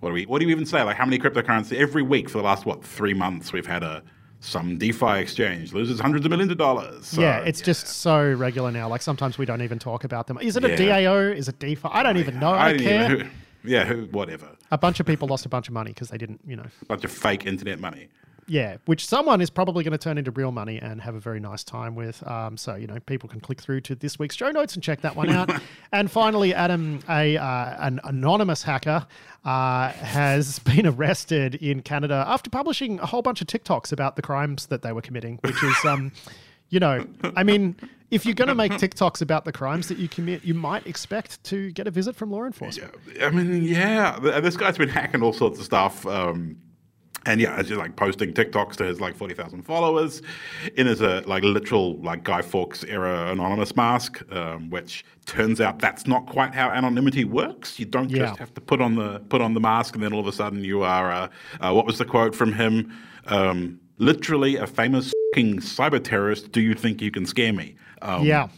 what 0.00 0.10
do 0.10 0.14
we? 0.14 0.24
What 0.26 0.38
do 0.40 0.46
you 0.46 0.50
even 0.52 0.66
say? 0.66 0.82
Like, 0.82 0.96
how 0.96 1.04
many 1.04 1.18
cryptocurrency 1.18 1.76
every 1.76 2.02
week 2.02 2.28
for 2.28 2.38
the 2.38 2.44
last 2.44 2.66
what 2.66 2.84
three 2.84 3.14
months? 3.14 3.52
We've 3.52 3.66
had 3.66 3.82
a 3.82 4.02
some 4.40 4.78
DeFi 4.78 5.18
exchange 5.18 5.72
loses 5.72 6.00
hundreds 6.00 6.24
of 6.24 6.30
millions 6.30 6.52
of 6.52 6.58
dollars. 6.58 7.06
So, 7.06 7.20
yeah, 7.20 7.38
it's 7.38 7.60
yeah. 7.60 7.66
just 7.66 7.86
so 7.88 8.32
regular 8.34 8.70
now. 8.70 8.88
Like 8.88 9.02
sometimes 9.02 9.38
we 9.38 9.46
don't 9.46 9.62
even 9.62 9.78
talk 9.78 10.04
about 10.04 10.26
them. 10.26 10.38
Is 10.38 10.56
it 10.56 10.64
a 10.64 10.70
yeah. 10.70 11.00
DAO? 11.00 11.34
Is 11.34 11.48
it 11.48 11.58
DeFi? 11.58 11.88
I 11.90 12.02
don't 12.02 12.18
even 12.18 12.38
know. 12.38 12.50
I, 12.50 12.66
I 12.66 12.72
don't 12.72 12.82
care. 12.82 13.12
Even, 13.12 13.30
yeah, 13.64 13.84
who, 13.84 14.04
whatever. 14.06 14.48
A 14.70 14.78
bunch 14.78 15.00
of 15.00 15.06
people 15.06 15.28
lost 15.28 15.44
a 15.44 15.48
bunch 15.48 15.68
of 15.68 15.74
money 15.74 15.90
because 15.90 16.08
they 16.08 16.18
didn't, 16.18 16.40
you 16.46 16.56
know. 16.56 16.66
A 16.82 16.84
bunch 16.86 17.04
of 17.04 17.10
fake 17.10 17.46
internet 17.46 17.80
money. 17.80 18.08
Yeah, 18.48 18.78
which 18.86 19.06
someone 19.06 19.42
is 19.42 19.50
probably 19.50 19.84
going 19.84 19.92
to 19.92 19.98
turn 19.98 20.16
into 20.16 20.30
real 20.30 20.52
money 20.52 20.78
and 20.80 21.02
have 21.02 21.14
a 21.14 21.20
very 21.20 21.38
nice 21.38 21.62
time 21.62 21.94
with. 21.94 22.26
Um, 22.26 22.56
so 22.56 22.74
you 22.74 22.86
know, 22.86 22.98
people 23.00 23.28
can 23.28 23.40
click 23.40 23.60
through 23.60 23.82
to 23.82 23.94
this 23.94 24.18
week's 24.18 24.36
show 24.36 24.50
notes 24.50 24.74
and 24.74 24.82
check 24.82 25.02
that 25.02 25.14
one 25.14 25.28
out. 25.28 25.50
and 25.92 26.10
finally, 26.10 26.54
Adam, 26.54 27.00
a 27.08 27.36
uh, 27.36 27.86
an 27.86 28.00
anonymous 28.04 28.62
hacker, 28.62 29.06
uh, 29.44 29.90
has 29.90 30.58
been 30.60 30.86
arrested 30.86 31.56
in 31.56 31.82
Canada 31.82 32.24
after 32.26 32.48
publishing 32.48 32.98
a 33.00 33.06
whole 33.06 33.22
bunch 33.22 33.42
of 33.42 33.46
TikToks 33.46 33.92
about 33.92 34.16
the 34.16 34.22
crimes 34.22 34.66
that 34.66 34.82
they 34.82 34.92
were 34.92 35.02
committing, 35.02 35.38
which 35.42 35.62
is. 35.62 35.84
Um, 35.84 36.12
you 36.70 36.80
know, 36.80 37.06
I 37.34 37.44
mean, 37.44 37.76
if 38.10 38.26
you're 38.26 38.34
going 38.34 38.48
to 38.48 38.54
make 38.54 38.72
TikToks 38.72 39.22
about 39.22 39.46
the 39.46 39.52
crimes 39.52 39.88
that 39.88 39.96
you 39.96 40.06
commit, 40.06 40.44
you 40.44 40.52
might 40.52 40.86
expect 40.86 41.42
to 41.44 41.70
get 41.72 41.86
a 41.86 41.90
visit 41.90 42.14
from 42.14 42.30
law 42.30 42.44
enforcement. 42.44 42.94
Yeah, 43.16 43.26
I 43.26 43.30
mean, 43.30 43.64
yeah, 43.64 44.18
this 44.18 44.56
guy's 44.56 44.76
been 44.76 44.90
hacking 44.90 45.22
all 45.22 45.32
sorts 45.32 45.58
of 45.58 45.64
stuff. 45.64 46.06
Um, 46.06 46.58
and 47.26 47.40
yeah, 47.40 47.58
it's 47.58 47.68
just 47.68 47.78
like 47.78 47.96
posting 47.96 48.32
TikToks 48.32 48.76
to 48.76 48.84
his 48.84 49.00
like 49.00 49.16
forty 49.16 49.34
thousand 49.34 49.62
followers, 49.62 50.22
in 50.76 50.86
his 50.86 51.00
a 51.00 51.22
like 51.26 51.42
literal 51.42 51.96
like 51.98 52.24
Guy 52.24 52.42
Fawkes 52.42 52.84
era 52.84 53.30
anonymous 53.30 53.76
mask, 53.76 54.22
um, 54.32 54.70
which 54.70 55.04
turns 55.26 55.60
out 55.60 55.78
that's 55.78 56.06
not 56.06 56.26
quite 56.26 56.54
how 56.54 56.70
anonymity 56.70 57.24
works. 57.24 57.78
You 57.78 57.86
don't 57.86 58.10
yeah. 58.10 58.26
just 58.26 58.38
have 58.38 58.54
to 58.54 58.60
put 58.60 58.80
on 58.80 58.94
the 58.94 59.20
put 59.28 59.40
on 59.40 59.54
the 59.54 59.60
mask 59.60 59.94
and 59.94 60.02
then 60.02 60.12
all 60.12 60.20
of 60.20 60.26
a 60.26 60.32
sudden 60.32 60.64
you 60.64 60.82
are. 60.82 61.12
Uh, 61.12 61.28
uh, 61.60 61.72
what 61.72 61.86
was 61.86 61.98
the 61.98 62.04
quote 62.04 62.34
from 62.34 62.52
him? 62.52 62.92
Um, 63.26 63.80
literally 63.98 64.56
a 64.56 64.66
famous 64.66 65.12
cyber 65.36 66.02
terrorist. 66.02 66.50
Do 66.52 66.60
you 66.60 66.74
think 66.74 67.00
you 67.00 67.10
can 67.10 67.26
scare 67.26 67.52
me? 67.52 67.76
Um, 68.02 68.24
yeah. 68.24 68.48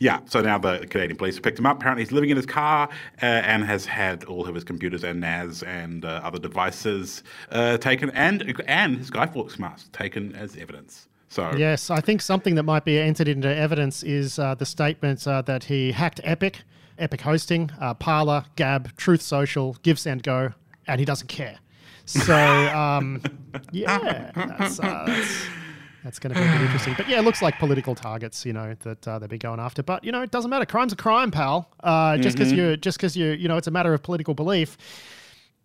Yeah, 0.00 0.20
so 0.24 0.40
now 0.40 0.56
the 0.56 0.86
Canadian 0.88 1.18
police 1.18 1.34
have 1.34 1.44
picked 1.44 1.58
him 1.58 1.66
up. 1.66 1.76
Apparently, 1.76 2.02
he's 2.02 2.10
living 2.10 2.30
in 2.30 2.36
his 2.36 2.46
car 2.46 2.88
uh, 3.22 3.26
and 3.26 3.62
has 3.64 3.84
had 3.84 4.24
all 4.24 4.48
of 4.48 4.54
his 4.54 4.64
computers 4.64 5.04
and 5.04 5.20
NAS 5.20 5.62
and 5.62 6.06
uh, 6.06 6.22
other 6.24 6.38
devices 6.38 7.22
uh, 7.50 7.76
taken, 7.76 8.08
and 8.10 8.60
and 8.66 8.96
his 8.96 9.10
Guy 9.10 9.26
Fawkes 9.26 9.58
mask 9.58 9.92
taken 9.92 10.34
as 10.34 10.56
evidence. 10.56 11.06
So 11.28 11.54
yes, 11.54 11.90
I 11.90 12.00
think 12.00 12.22
something 12.22 12.54
that 12.54 12.62
might 12.62 12.86
be 12.86 12.98
entered 12.98 13.28
into 13.28 13.54
evidence 13.54 14.02
is 14.02 14.38
uh, 14.38 14.54
the 14.54 14.64
statement 14.64 15.26
uh, 15.28 15.42
that 15.42 15.64
he 15.64 15.92
hacked 15.92 16.22
Epik, 16.24 16.56
Epik 16.98 17.20
Hosting, 17.20 17.70
uh, 17.78 17.92
Parler, 17.92 18.46
Gab, 18.56 18.96
Truth 18.96 19.20
Social, 19.20 19.76
Give 19.82 19.98
Send 19.98 20.22
Go, 20.22 20.54
and 20.86 20.98
he 20.98 21.04
doesn't 21.04 21.28
care. 21.28 21.58
So 22.06 22.34
um, 22.34 23.22
yeah, 23.70 24.32
that's, 24.34 24.78
that's 24.78 25.46
that's 26.04 26.18
going 26.18 26.34
to 26.34 26.40
be 26.40 26.46
interesting. 26.46 26.94
But 26.96 27.08
yeah, 27.08 27.18
it 27.18 27.22
looks 27.22 27.42
like 27.42 27.58
political 27.58 27.94
targets, 27.94 28.44
you 28.44 28.52
know, 28.52 28.74
that 28.80 29.06
uh, 29.06 29.18
they'll 29.18 29.28
be 29.28 29.38
going 29.38 29.60
after. 29.60 29.82
But 29.82 30.04
you 30.04 30.12
know, 30.12 30.22
it 30.22 30.30
doesn't 30.30 30.50
matter. 30.50 30.64
Crime's 30.64 30.92
a 30.92 30.96
crime, 30.96 31.30
pal. 31.30 31.70
Uh, 31.82 32.16
just 32.16 32.36
because 32.36 32.52
mm-hmm. 32.52 32.60
you, 32.60 32.76
just 32.76 32.98
because 32.98 33.16
you, 33.16 33.32
you 33.32 33.48
know, 33.48 33.56
it's 33.56 33.66
a 33.66 33.70
matter 33.70 33.92
of 33.92 34.02
political 34.02 34.34
belief, 34.34 34.76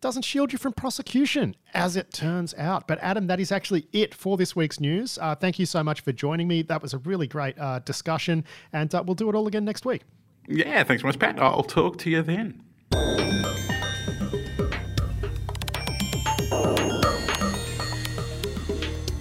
doesn't 0.02 0.24
shield 0.24 0.52
you 0.52 0.60
from 0.60 0.74
prosecution, 0.74 1.56
as 1.74 1.96
it 1.96 2.12
turns 2.12 2.54
out. 2.56 2.88
But 2.88 3.00
Adam, 3.02 3.28
that 3.28 3.40
is 3.40 3.52
actually 3.52 3.88
it 3.94 4.14
for 4.14 4.38
this 4.38 4.56
week's 4.56 4.80
news. 4.80 5.18
Uh, 5.22 5.36
thank 5.36 5.58
you 5.58 5.66
so 5.66 5.84
much 5.84 6.02
for 6.02 6.12
joining 6.12 6.48
me. 6.48 6.62
That 6.62 6.82
was 6.82 6.94
a 6.94 6.98
really 7.00 7.28
great 7.28 7.58
uh, 7.58 7.80
discussion, 7.80 8.44
and 8.74 8.94
uh, 8.94 9.04
we'll 9.06 9.16
do 9.16 9.30
it 9.30 9.36
all 9.36 9.48
again 9.48 9.66
next 9.66 9.86
week. 9.86 10.02
Yeah, 10.48 10.84
thanks 10.84 11.02
so 11.02 11.08
much, 11.08 11.18
Pat. 11.18 11.40
I'll 11.40 11.64
talk 11.64 11.98
to 12.00 12.10
you 12.10 12.22
then. 12.22 12.62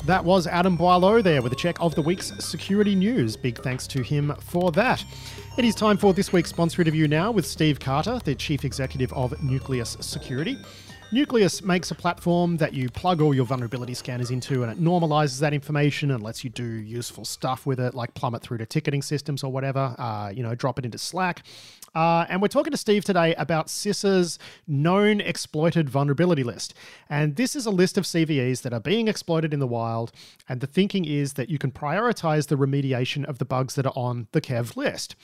That 0.07 0.23
was 0.23 0.47
Adam 0.47 0.77
Boileau 0.77 1.23
there 1.23 1.41
with 1.41 1.55
a 1.55 1.57
check 1.57 1.79
of 1.81 1.95
the 1.95 2.03
week's 2.03 2.31
security 2.39 2.95
news. 2.95 3.39
Big 3.39 3.59
thanks 3.63 3.87
to 3.87 4.03
him 4.03 4.35
for 4.39 4.71
that. 4.73 5.03
It 5.57 5.65
is 5.65 5.75
time 5.75 5.97
for 5.97 6.13
this 6.13 6.31
week's 6.31 6.51
sponsor 6.51 6.83
interview 6.83 7.09
now 7.09 7.31
with 7.31 7.47
Steve 7.47 7.81
Carter, 7.81 8.21
the 8.23 8.35
Chief 8.35 8.67
Executive 8.67 9.11
of 9.15 9.43
Nucleus 9.43 9.97
Security. 10.01 10.59
Nucleus 11.15 11.63
makes 11.63 11.93
a 11.93 11.95
platform 11.95 12.57
that 12.57 12.75
you 12.75 12.91
plug 12.91 13.21
all 13.21 13.33
your 13.33 13.45
vulnerability 13.45 13.95
scanners 13.95 14.33
into 14.33 14.65
and 14.65 14.73
it 14.73 14.83
normalizes 14.83 15.39
that 15.39 15.55
information 15.55 16.11
and 16.11 16.21
lets 16.25 16.43
you 16.43 16.51
do 16.51 16.65
useful 16.65 17.25
stuff 17.25 17.65
with 17.65 17.79
it, 17.79 17.95
like 17.95 18.13
plumb 18.15 18.35
it 18.35 18.43
through 18.43 18.59
to 18.59 18.67
ticketing 18.67 19.01
systems 19.01 19.45
or 19.45 19.53
whatever, 19.53 19.95
uh, 19.97 20.33
you 20.35 20.43
know, 20.43 20.57
drop 20.57 20.77
it 20.77 20.85
into 20.85 20.99
Slack. 20.99 21.45
Uh, 21.95 22.27
and 22.29 22.43
we're 22.43 22.49
talking 22.49 22.73
to 22.73 22.77
Steve 22.77 23.05
today 23.05 23.33
about 23.37 23.69
CISA's 23.69 24.41
known 24.67 25.21
exploited 25.21 25.89
vulnerability 25.89 26.43
list. 26.43 26.75
And 27.09 27.37
this 27.37 27.55
is 27.55 27.65
a 27.65 27.71
list 27.71 27.97
of 27.97 28.03
CVEs 28.03 28.63
that 28.63 28.73
are 28.73 28.81
being 28.81 29.07
exploited 29.07 29.55
in 29.55 29.61
the 29.61 29.69
wild. 29.69 30.11
And 30.49 30.61
the 30.61 30.67
thinking 30.67 31.05
is 31.05 31.35
that 31.35 31.49
you 31.49 31.59
can 31.59 31.71
prioritize 31.71 32.49
the 32.49 32.57
remediation 32.57 33.25
of 33.25 33.39
the 33.39 33.45
bugs 33.45 33.77
that 33.77 33.87
are 33.87 33.93
on 33.95 34.27
the 34.33 34.41
KEV 34.41 34.77
list. 34.77 35.15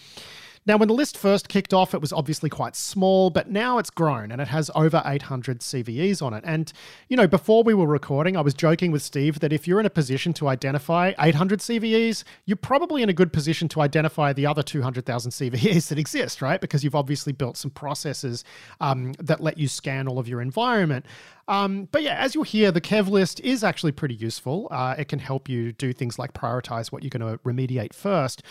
Now, 0.67 0.77
when 0.77 0.89
the 0.89 0.95
list 0.95 1.17
first 1.17 1.49
kicked 1.49 1.73
off, 1.73 1.95
it 1.95 2.03
was 2.03 2.13
obviously 2.13 2.51
quite 2.51 2.77
small, 2.77 3.31
but 3.31 3.51
now 3.51 3.79
it's 3.79 3.89
grown 3.89 4.31
and 4.31 4.43
it 4.43 4.49
has 4.49 4.71
over 4.75 5.03
800 5.07 5.61
CVEs 5.61 6.21
on 6.21 6.35
it. 6.35 6.45
And, 6.47 6.71
you 7.09 7.17
know, 7.17 7.27
before 7.27 7.63
we 7.63 7.73
were 7.73 7.87
recording, 7.87 8.37
I 8.37 8.43
was 8.43 8.53
joking 8.53 8.93
with 8.93 9.03
Steve 9.03 9.41
that 9.41 9.55
if 9.55 9.67
you're 9.67 9.81
in 9.81 9.87
a 9.87 9.91
position 9.91 10.35
to 10.35 10.49
identify 10.49 11.15
800 11.19 11.61
CVEs, 11.61 12.25
you're 12.45 12.59
probably 12.59 13.03
in 13.03 13.09
a 13.09 13.15
good 13.15 13.33
position 13.33 13.69
to 13.69 13.81
identify 13.81 14.35
the 14.35 14.45
other 14.45 14.63
200,000 14.63 15.31
CVEs 15.31 15.89
that 15.89 15.99
exist, 15.99 16.43
right? 16.43 16.61
Because 16.61 16.85
you've 16.85 16.95
obviously 16.95 17.33
built 17.33 17.57
some 17.57 17.71
processes 17.71 18.45
um, 18.83 19.13
that 19.15 19.41
let 19.41 19.57
you 19.57 19.67
scan 19.67 20.09
all 20.09 20.19
of 20.19 20.29
your 20.29 20.43
environment. 20.43 21.07
Um, 21.49 21.89
but 21.91 22.03
yeah, 22.03 22.15
as 22.17 22.35
you'll 22.35 22.45
hear, 22.45 22.71
the 22.71 22.81
KEV 22.81 23.09
list 23.09 23.41
is 23.41 23.65
actually 23.65 23.93
pretty 23.93 24.15
useful. 24.15 24.69
Uh, 24.71 24.95
it 24.99 25.09
can 25.09 25.19
help 25.19 25.49
you 25.49 25.73
do 25.73 25.93
things 25.93 26.19
like 26.19 26.33
prioritize 26.33 26.93
what 26.93 27.03
you're 27.03 27.11
going 27.11 27.33
to 27.33 27.43
remediate 27.43 27.93
first. 27.95 28.43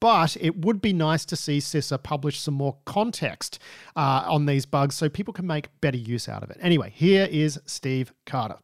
But 0.00 0.36
it 0.40 0.56
would 0.64 0.82
be 0.82 0.92
nice 0.92 1.24
to 1.26 1.36
see 1.36 1.58
CISA 1.58 2.02
publish 2.02 2.40
some 2.40 2.54
more 2.54 2.76
context 2.84 3.58
uh, 3.96 4.24
on 4.26 4.46
these 4.46 4.66
bugs 4.66 4.94
so 4.94 5.08
people 5.08 5.32
can 5.32 5.46
make 5.46 5.68
better 5.80 5.96
use 5.96 6.28
out 6.28 6.42
of 6.42 6.50
it. 6.50 6.58
Anyway, 6.60 6.92
here 6.94 7.28
is 7.30 7.60
Steve 7.66 8.12
Carter. 8.26 8.56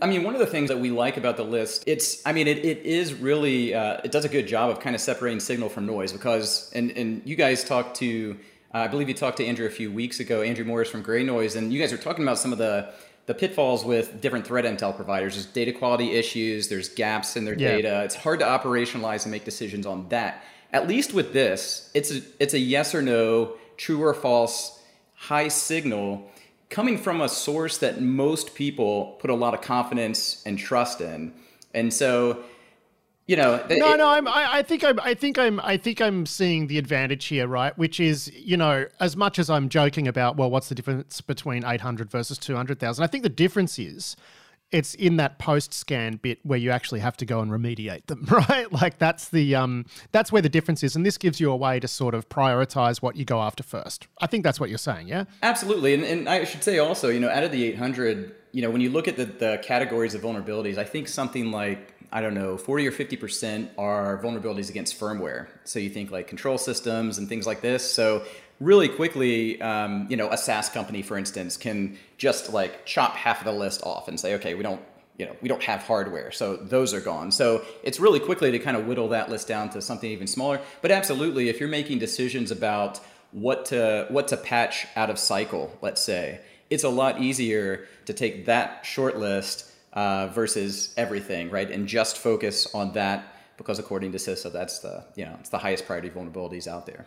I 0.00 0.06
mean, 0.06 0.24
one 0.24 0.34
of 0.34 0.40
the 0.40 0.46
things 0.46 0.68
that 0.68 0.80
we 0.80 0.90
like 0.90 1.16
about 1.16 1.36
the 1.36 1.44
list, 1.44 1.84
it's, 1.86 2.26
I 2.26 2.32
mean, 2.32 2.48
it, 2.48 2.58
it 2.64 2.78
is 2.78 3.14
really, 3.14 3.72
uh, 3.72 4.00
it 4.02 4.10
does 4.10 4.24
a 4.24 4.28
good 4.28 4.48
job 4.48 4.70
of 4.70 4.80
kind 4.80 4.96
of 4.96 5.00
separating 5.00 5.38
signal 5.38 5.68
from 5.68 5.86
noise 5.86 6.12
because, 6.12 6.72
and, 6.74 6.90
and 6.92 7.22
you 7.24 7.36
guys 7.36 7.62
talk 7.62 7.94
to 7.94 8.36
uh, 8.74 8.78
I 8.78 8.88
believe 8.88 9.08
you 9.08 9.14
talked 9.14 9.36
to 9.38 9.46
Andrew 9.46 9.66
a 9.66 9.70
few 9.70 9.92
weeks 9.92 10.20
ago, 10.20 10.42
Andrew 10.42 10.64
Morris 10.64 10.90
from 10.90 11.02
Grey 11.02 11.22
Noise, 11.24 11.56
and 11.56 11.72
you 11.72 11.80
guys 11.80 11.92
were 11.92 11.98
talking 11.98 12.24
about 12.24 12.38
some 12.38 12.52
of 12.52 12.58
the 12.58 12.92
the 13.26 13.34
pitfalls 13.34 13.84
with 13.84 14.20
different 14.20 14.46
threat 14.46 14.64
intel 14.64 14.94
providers. 14.94 15.34
There's 15.34 15.46
data 15.46 15.72
quality 15.72 16.12
issues, 16.12 16.68
there's 16.68 16.88
gaps 16.88 17.36
in 17.36 17.44
their 17.44 17.56
yeah. 17.56 17.76
data. 17.76 18.02
It's 18.02 18.16
hard 18.16 18.40
to 18.40 18.44
operationalize 18.44 19.22
and 19.22 19.30
make 19.30 19.44
decisions 19.44 19.86
on 19.86 20.08
that. 20.08 20.42
At 20.72 20.88
least 20.88 21.14
with 21.14 21.32
this, 21.32 21.90
it's 21.94 22.10
a, 22.10 22.20
it's 22.40 22.54
a 22.54 22.58
yes 22.58 22.94
or 22.94 23.02
no, 23.02 23.54
true 23.76 24.02
or 24.02 24.12
false, 24.12 24.82
high 25.14 25.48
signal 25.48 26.30
coming 26.68 26.98
from 26.98 27.20
a 27.20 27.28
source 27.28 27.78
that 27.78 28.00
most 28.00 28.54
people 28.54 29.18
put 29.20 29.30
a 29.30 29.34
lot 29.34 29.54
of 29.54 29.60
confidence 29.60 30.42
and 30.44 30.58
trust 30.58 31.00
in. 31.00 31.32
And 31.74 31.92
so 31.92 32.42
you 33.32 33.36
know 33.38 33.56
no 33.70 33.94
it, 33.94 33.96
no 33.96 34.08
I'm, 34.10 34.28
I, 34.28 34.58
I 34.58 34.62
think 34.62 34.84
i'm 34.84 35.00
i 35.00 35.14
think 35.14 35.38
i'm 35.38 35.58
i 35.60 35.78
think 35.78 36.02
i'm 36.02 36.26
seeing 36.26 36.66
the 36.66 36.76
advantage 36.76 37.24
here 37.24 37.46
right? 37.46 37.76
Which 37.78 37.98
is 37.98 38.30
you 38.34 38.58
know 38.58 38.86
as 39.00 39.16
much 39.16 39.38
as 39.38 39.48
i'm 39.48 39.70
joking 39.70 40.06
about 40.06 40.36
well 40.36 40.50
what's 40.50 40.68
the 40.68 40.74
difference 40.74 41.22
between 41.22 41.64
800 41.64 42.10
versus 42.10 42.36
200000 42.36 43.02
i 43.02 43.06
think 43.06 43.22
the 43.22 43.30
difference 43.30 43.78
is 43.78 44.16
it's 44.70 44.94
in 44.94 45.16
that 45.16 45.38
post 45.38 45.72
scan 45.72 46.16
bit 46.16 46.40
where 46.42 46.58
you 46.58 46.70
actually 46.70 47.00
have 47.00 47.16
to 47.18 47.24
go 47.24 47.40
and 47.40 47.50
remediate 47.50 48.06
them 48.06 48.26
right? 48.30 48.70
Like 48.70 48.98
that's 48.98 49.30
the 49.30 49.54
um 49.54 49.86
that's 50.12 50.30
where 50.30 50.42
the 50.42 50.50
difference 50.50 50.82
is 50.82 50.94
and 50.94 51.06
this 51.06 51.16
gives 51.16 51.40
you 51.40 51.50
a 51.50 51.56
way 51.56 51.80
to 51.80 51.88
sort 51.88 52.14
of 52.14 52.28
prioritize 52.28 53.00
what 53.00 53.16
you 53.16 53.24
go 53.24 53.40
after 53.40 53.62
first. 53.62 54.08
I 54.20 54.26
think 54.26 54.44
that's 54.44 54.60
what 54.60 54.68
you're 54.68 54.78
saying 54.78 55.08
yeah? 55.08 55.24
Absolutely 55.42 55.94
and, 55.94 56.04
and 56.04 56.28
i 56.28 56.44
should 56.44 56.62
say 56.62 56.78
also 56.78 57.08
you 57.08 57.20
know 57.20 57.30
out 57.30 57.44
of 57.44 57.52
the 57.52 57.64
800 57.64 58.34
you 58.52 58.60
know 58.60 58.70
when 58.70 58.82
you 58.82 58.90
look 58.90 59.08
at 59.08 59.16
the, 59.16 59.24
the 59.24 59.60
categories 59.62 60.14
of 60.14 60.20
vulnerabilities 60.20 60.76
i 60.76 60.84
think 60.84 61.08
something 61.08 61.50
like 61.50 62.01
I 62.12 62.20
don't 62.20 62.34
know, 62.34 62.58
40 62.58 62.86
or 62.86 62.92
50% 62.92 63.70
are 63.78 64.22
vulnerabilities 64.22 64.68
against 64.68 65.00
firmware. 65.00 65.46
So 65.64 65.78
you 65.78 65.88
think 65.88 66.10
like 66.10 66.28
control 66.28 66.58
systems 66.58 67.16
and 67.16 67.26
things 67.26 67.46
like 67.46 67.62
this. 67.62 67.90
So 67.90 68.24
really 68.60 68.88
quickly, 68.88 69.60
um, 69.62 70.06
you 70.10 70.16
know, 70.16 70.28
a 70.30 70.36
SaaS 70.36 70.68
company, 70.68 71.00
for 71.00 71.16
instance, 71.16 71.56
can 71.56 71.98
just 72.18 72.52
like 72.52 72.84
chop 72.84 73.16
half 73.16 73.38
of 73.38 73.46
the 73.46 73.52
list 73.52 73.82
off 73.82 74.08
and 74.08 74.20
say, 74.20 74.34
okay, 74.34 74.54
we 74.54 74.62
don't, 74.62 74.80
you 75.18 75.26
know, 75.26 75.34
we 75.40 75.48
don't 75.48 75.62
have 75.62 75.82
hardware, 75.82 76.30
so 76.32 76.56
those 76.56 76.94
are 76.94 77.00
gone. 77.00 77.30
So 77.30 77.64
it's 77.82 78.00
really 78.00 78.20
quickly 78.20 78.50
to 78.50 78.58
kind 78.58 78.76
of 78.76 78.86
whittle 78.86 79.08
that 79.08 79.30
list 79.30 79.48
down 79.48 79.70
to 79.70 79.82
something 79.82 80.10
even 80.10 80.26
smaller. 80.26 80.60
But 80.80 80.90
absolutely, 80.90 81.48
if 81.48 81.60
you're 81.60 81.68
making 81.68 81.98
decisions 81.98 82.50
about 82.50 82.98
what 83.30 83.66
to 83.66 84.06
what 84.10 84.28
to 84.28 84.36
patch 84.36 84.86
out 84.96 85.10
of 85.10 85.18
cycle, 85.18 85.76
let's 85.80 86.02
say, 86.02 86.40
it's 86.70 86.84
a 86.84 86.88
lot 86.88 87.20
easier 87.20 87.86
to 88.06 88.12
take 88.12 88.46
that 88.46 88.84
short 88.86 89.18
list 89.18 89.71
uh, 89.92 90.28
versus 90.28 90.94
everything, 90.96 91.50
right? 91.50 91.70
And 91.70 91.86
just 91.86 92.18
focus 92.18 92.72
on 92.74 92.92
that 92.92 93.34
because 93.56 93.78
according 93.78 94.12
to 94.12 94.18
CISA, 94.18 94.52
that's 94.52 94.78
the 94.80 95.04
you 95.14 95.24
know 95.24 95.36
it's 95.40 95.50
the 95.50 95.58
highest 95.58 95.86
priority 95.86 96.10
vulnerabilities 96.10 96.66
out 96.66 96.86
there. 96.86 97.06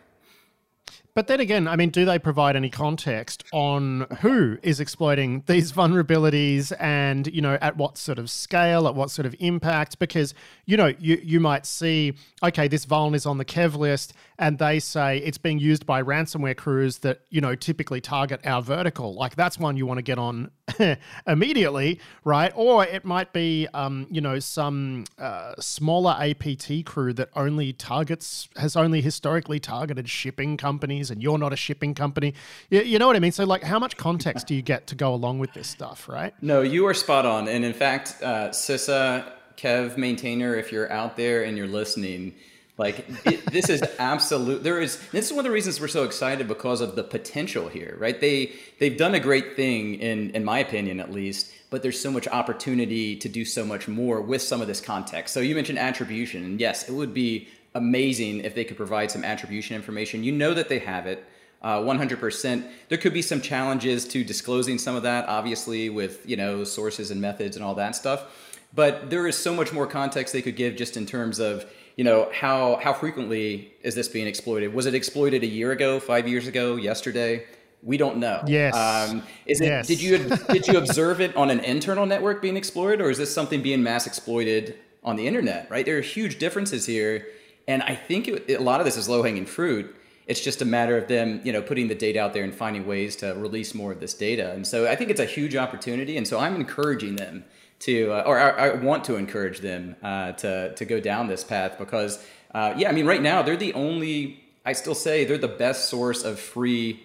But 1.16 1.28
then 1.28 1.40
again, 1.40 1.66
I 1.66 1.78
mean, 1.78 1.92
do 1.92 2.04
they 2.04 2.20
provide 2.20 2.58
any 2.58 2.70
context 2.70 3.46
on 3.54 4.02
who 4.20 4.58
is 4.62 4.82
exploiting 4.82 5.44
these 5.46 5.72
vulnerabilities 5.72 6.74
and, 6.78 7.28
you 7.28 7.42
know, 7.42 7.58
at 7.62 7.78
what 7.78 7.98
sort 7.98 8.20
of 8.20 8.30
scale, 8.30 8.86
at 8.86 8.96
what 8.96 9.10
sort 9.10 9.26
of 9.26 9.34
impact? 9.40 9.98
Because, 9.98 10.34
you 10.66 10.76
know, 10.76 10.94
you, 11.00 11.18
you 11.24 11.40
might 11.40 11.66
see, 11.66 12.16
okay, 12.44 12.68
this 12.68 12.86
vuln 12.86 13.16
is 13.16 13.26
on 13.26 13.38
the 13.38 13.46
KEV 13.46 13.78
list 13.78 14.14
and 14.38 14.58
they 14.58 14.80
say 14.80 15.18
it's 15.20 15.38
being 15.38 15.60
used 15.60 15.86
by 15.86 16.02
ransomware 16.04 16.58
crews 16.58 17.00
that, 17.00 17.22
you 17.30 17.42
know, 17.42 17.56
typically 17.56 18.02
target 18.02 18.42
our 18.46 18.62
vertical. 18.62 19.16
Like 19.16 19.36
that's 19.36 19.58
one 19.58 19.78
you 19.78 19.86
want 19.86 19.98
to 19.98 20.02
get 20.02 20.18
on 20.18 20.52
immediately, 21.28 22.00
right? 22.24 22.52
Or 22.56 22.86
it 22.86 23.06
might 23.06 23.34
be, 23.34 23.68
um, 23.74 24.08
you 24.10 24.22
know, 24.22 24.40
some 24.40 25.06
uh, 25.18 25.54
smaller 25.60 26.16
APT 26.20 26.86
crew 26.86 27.14
that 27.14 27.30
only 27.36 27.74
targets, 27.74 28.50
has 28.58 28.76
only 28.76 29.02
historically 29.02 29.60
targeted 29.60 30.10
shipping 30.10 30.58
companies 30.58 31.12
and 31.12 31.22
you're 31.24 31.38
not 31.38 31.54
a 31.54 31.58
shipping 31.58 31.94
company. 31.94 32.34
You, 32.70 32.82
you 32.82 33.00
know 33.00 33.08
what 33.08 33.16
I 33.16 33.20
mean? 33.20 33.32
So, 33.32 33.46
like, 33.46 33.64
how 33.64 33.80
much 33.80 33.98
context 33.98 34.48
do 34.48 34.56
you 34.56 34.62
get 34.62 34.88
to 34.88 34.96
go 34.96 35.14
along 35.14 35.40
with 35.40 35.54
this 35.54 35.68
stuff, 35.68 36.10
right? 36.10 36.34
No, 36.42 36.62
you 36.62 36.86
are 36.88 36.94
spot 36.94 37.26
on. 37.26 37.48
And 37.48 37.64
in 37.64 37.74
fact, 37.74 38.18
uh, 38.22 38.50
CISA, 38.50 39.32
KEV 39.58 39.98
maintainer, 39.98 40.56
if 40.56 40.72
you're 40.72 40.92
out 40.92 41.16
there 41.16 41.44
and 41.44 41.58
you're 41.58 41.68
listening, 41.68 42.36
like 42.78 43.06
it, 43.26 43.46
this 43.52 43.70
is 43.70 43.82
absolute. 44.00 44.64
There 44.64 44.82
is. 44.82 44.98
This 45.12 45.28
is 45.28 45.32
one 45.32 45.40
of 45.40 45.46
the 45.46 45.52
reasons 45.52 45.80
we're 45.80 45.88
so 45.88 46.04
excited 46.04 46.48
because 46.48 46.82
of 46.82 46.96
the 46.96 47.04
potential 47.04 47.70
here, 47.70 47.96
right? 48.00 48.20
They 48.20 48.54
they've 48.80 48.98
done 48.98 49.16
a 49.16 49.20
great 49.20 49.56
thing 49.56 49.96
in 49.96 50.32
in 50.32 50.44
my 50.44 50.60
opinion, 50.60 51.00
at 51.00 51.12
least. 51.12 51.52
But 51.70 51.84
there's 51.84 52.00
so 52.00 52.12
much 52.12 52.28
opportunity 52.28 53.16
to 53.16 53.30
do 53.30 53.46
so 53.46 53.66
much 53.66 53.88
more 53.88 54.22
with 54.22 54.42
some 54.42 54.62
of 54.62 54.68
this 54.68 54.82
context. 54.82 55.34
So 55.34 55.40
you 55.40 55.56
mentioned 55.56 55.80
attribution, 55.80 56.44
and 56.44 56.60
yes, 56.60 56.90
it 56.90 56.94
would 56.94 57.14
be 57.14 57.48
amazing 57.74 58.40
if 58.40 58.56
they 58.56 58.64
could 58.64 58.78
provide 58.78 59.10
some 59.10 59.24
attribution 59.24 59.76
information. 59.76 60.24
You 60.24 60.32
know 60.32 60.54
that 60.54 60.70
they 60.70 60.80
have 60.80 61.08
it. 61.08 61.26
Uh, 61.62 61.80
100%. 61.80 62.70
There 62.90 62.98
could 62.98 63.14
be 63.14 63.24
some 63.24 63.42
challenges 63.42 64.08
to 64.10 64.24
disclosing 64.24 64.78
some 64.78 64.96
of 64.96 65.02
that, 65.04 65.28
obviously, 65.28 65.90
with 65.90 66.28
you 66.30 66.36
know 66.36 66.66
sources 66.66 67.10
and 67.10 67.22
methods 67.22 67.56
and 67.56 67.64
all 67.64 67.76
that 67.76 67.96
stuff. 67.96 68.60
But 68.74 69.10
there 69.10 69.26
is 69.28 69.38
so 69.38 69.54
much 69.54 69.72
more 69.72 69.88
context 69.88 70.34
they 70.34 70.42
could 70.42 70.58
give 70.58 70.76
just 70.76 70.98
in 70.98 71.06
terms 71.06 71.40
of 71.40 71.66
you 71.96 72.04
know 72.04 72.30
how 72.34 72.78
how 72.82 72.94
frequently 72.94 73.74
is 73.82 73.96
this 73.96 74.08
being 74.08 74.28
exploited? 74.28 74.74
Was 74.74 74.86
it 74.86 74.94
exploited 74.94 75.44
a 75.44 75.48
year 75.48 75.72
ago, 75.72 76.00
five 76.00 76.28
years 76.28 76.48
ago, 76.48 76.76
yesterday? 76.76 77.46
We 77.84 77.98
don't 77.98 78.18
know. 78.18 78.42
Yes. 78.48 78.76
Um, 78.76 79.22
is 79.46 79.62
it? 79.62 79.66
Yes. 79.66 79.88
Did 79.88 80.02
you 80.02 80.18
did 80.50 80.68
you 80.68 80.78
observe 80.78 81.22
it 81.22 81.36
on 81.36 81.50
an 81.52 81.60
internal 81.60 82.06
network 82.06 82.42
being 82.42 82.58
exploited, 82.58 83.02
or 83.02 83.10
is 83.10 83.18
this 83.18 83.34
something 83.34 83.62
being 83.62 83.84
mass 83.84 84.08
exploited 84.08 84.76
on 85.04 85.16
the 85.16 85.28
internet, 85.28 85.70
right? 85.70 85.86
There 85.86 85.98
are 85.98 86.02
huge 86.02 86.40
differences 86.40 86.86
here, 86.86 87.28
and 87.68 87.84
I 87.84 87.96
think 87.96 88.28
it, 88.28 88.50
a 88.50 88.62
lot 88.62 88.82
of 88.82 88.86
this 88.86 88.98
is 88.98 89.08
low 89.08 89.22
hanging 89.22 89.46
fruit. 89.46 89.96
It's 90.28 90.42
just 90.42 90.64
a 90.64 90.66
matter 90.66 90.98
of 90.98 91.08
them, 91.08 91.40
you 91.44 91.54
know, 91.54 91.62
putting 91.62 91.88
the 91.88 91.94
data 91.94 92.20
out 92.20 92.34
there 92.34 92.44
and 92.44 92.54
finding 92.54 92.88
ways 92.88 93.16
to 93.18 93.34
release 93.36 93.76
more 93.76 93.92
of 93.92 94.00
this 94.00 94.16
data. 94.16 94.52
And 94.54 94.66
so 94.66 94.88
I 94.88 94.96
think 94.96 95.12
it's 95.12 95.20
a 95.20 95.26
huge 95.26 95.56
opportunity. 95.56 96.18
And 96.18 96.28
so 96.28 96.40
I'm 96.40 96.56
encouraging 96.56 97.16
them 97.16 97.46
to, 97.86 98.12
uh, 98.12 98.24
or 98.26 98.40
I, 98.40 98.50
I, 98.50 98.76
want 98.76 99.06
to 99.06 99.16
encourage 99.16 99.60
them 99.60 99.96
uh, 100.02 100.32
to 100.34 100.74
to 100.76 100.86
go 100.86 101.00
down 101.00 101.28
this 101.28 101.44
path 101.44 101.78
because, 101.78 102.24
uh, 102.54 102.74
yeah, 102.78 102.90
I 102.90 102.92
mean, 102.92 103.06
right 103.06 103.22
now 103.22 103.42
they're 103.42 103.58
the 103.58 103.74
only. 103.74 104.42
I 104.66 104.74
still 104.74 104.96
say 104.96 105.26
they're 105.26 105.38
the 105.38 105.48
best 105.48 105.90
source 105.90 106.24
of 106.24 106.40
free 106.40 107.04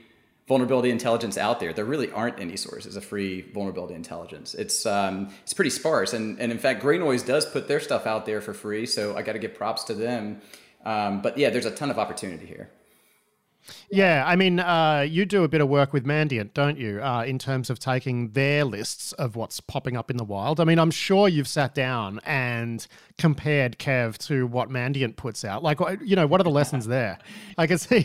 vulnerability 0.49 0.91
intelligence 0.91 1.37
out 1.37 1.61
there. 1.61 1.75
There 1.75 1.85
really 1.85 2.11
aren't 2.11 2.41
any 2.41 2.57
sources 2.57 2.97
of 2.97 3.05
free 3.05 3.43
vulnerability 3.43 3.95
intelligence. 3.95 4.55
It's 4.55 4.87
um, 4.87 5.29
it's 5.43 5.53
pretty 5.53 5.71
sparse, 5.71 6.13
and 6.13 6.41
and 6.41 6.51
in 6.51 6.59
fact, 6.59 6.81
Grey 6.81 6.99
Noise 6.99 7.23
does 7.23 7.45
put 7.45 7.69
their 7.69 7.81
stuff 7.81 8.07
out 8.07 8.25
there 8.25 8.41
for 8.41 8.55
free. 8.55 8.87
So 8.87 9.17
I 9.17 9.23
got 9.23 9.33
to 9.33 9.39
give 9.39 9.55
props 9.55 9.85
to 9.85 9.95
them. 9.95 10.41
Um, 10.85 11.21
but 11.21 11.37
yeah, 11.37 11.51
there's 11.51 11.67
a 11.67 11.71
ton 11.71 11.91
of 11.91 11.99
opportunity 11.99 12.47
here. 12.47 12.71
Yeah, 13.91 14.25
I 14.27 14.37
mean, 14.37 14.61
uh, 14.61 15.07
you 15.09 15.25
do 15.25 15.45
a 15.45 15.49
bit 15.49 15.61
of 15.61 15.69
work 15.69 15.93
with 15.93 16.05
Mandiant, 16.05 16.55
don't 16.55 16.79
you, 16.79 17.03
uh, 17.03 17.25
in 17.25 17.39
terms 17.39 17.71
of 17.71 17.79
taking 17.79 18.31
their 18.31 18.65
lists 18.65 19.13
of 19.13 19.37
what's 19.37 19.61
popping 19.61 19.97
up 19.97 20.11
in 20.11 20.17
the 20.17 20.25
wild? 20.25 20.61
I 20.61 20.65
mean, 20.65 20.79
I'm 20.79 20.91
sure 20.91 21.29
you've 21.29 21.49
sat 21.49 21.75
down 21.75 22.21
and 22.25 22.87
compared 23.19 23.79
KEV 23.79 24.19
to 24.27 24.47
what 24.47 24.71
Mandiant 24.71 25.17
puts 25.17 25.45
out. 25.45 25.63
Like, 25.63 25.79
you 26.03 26.17
know, 26.17 26.27
what 26.27 26.41
are 26.41 26.45
the 26.45 26.51
lessons 26.51 26.87
there? 26.89 27.19
I 27.59 27.67
can 27.67 27.79
see. 27.79 28.05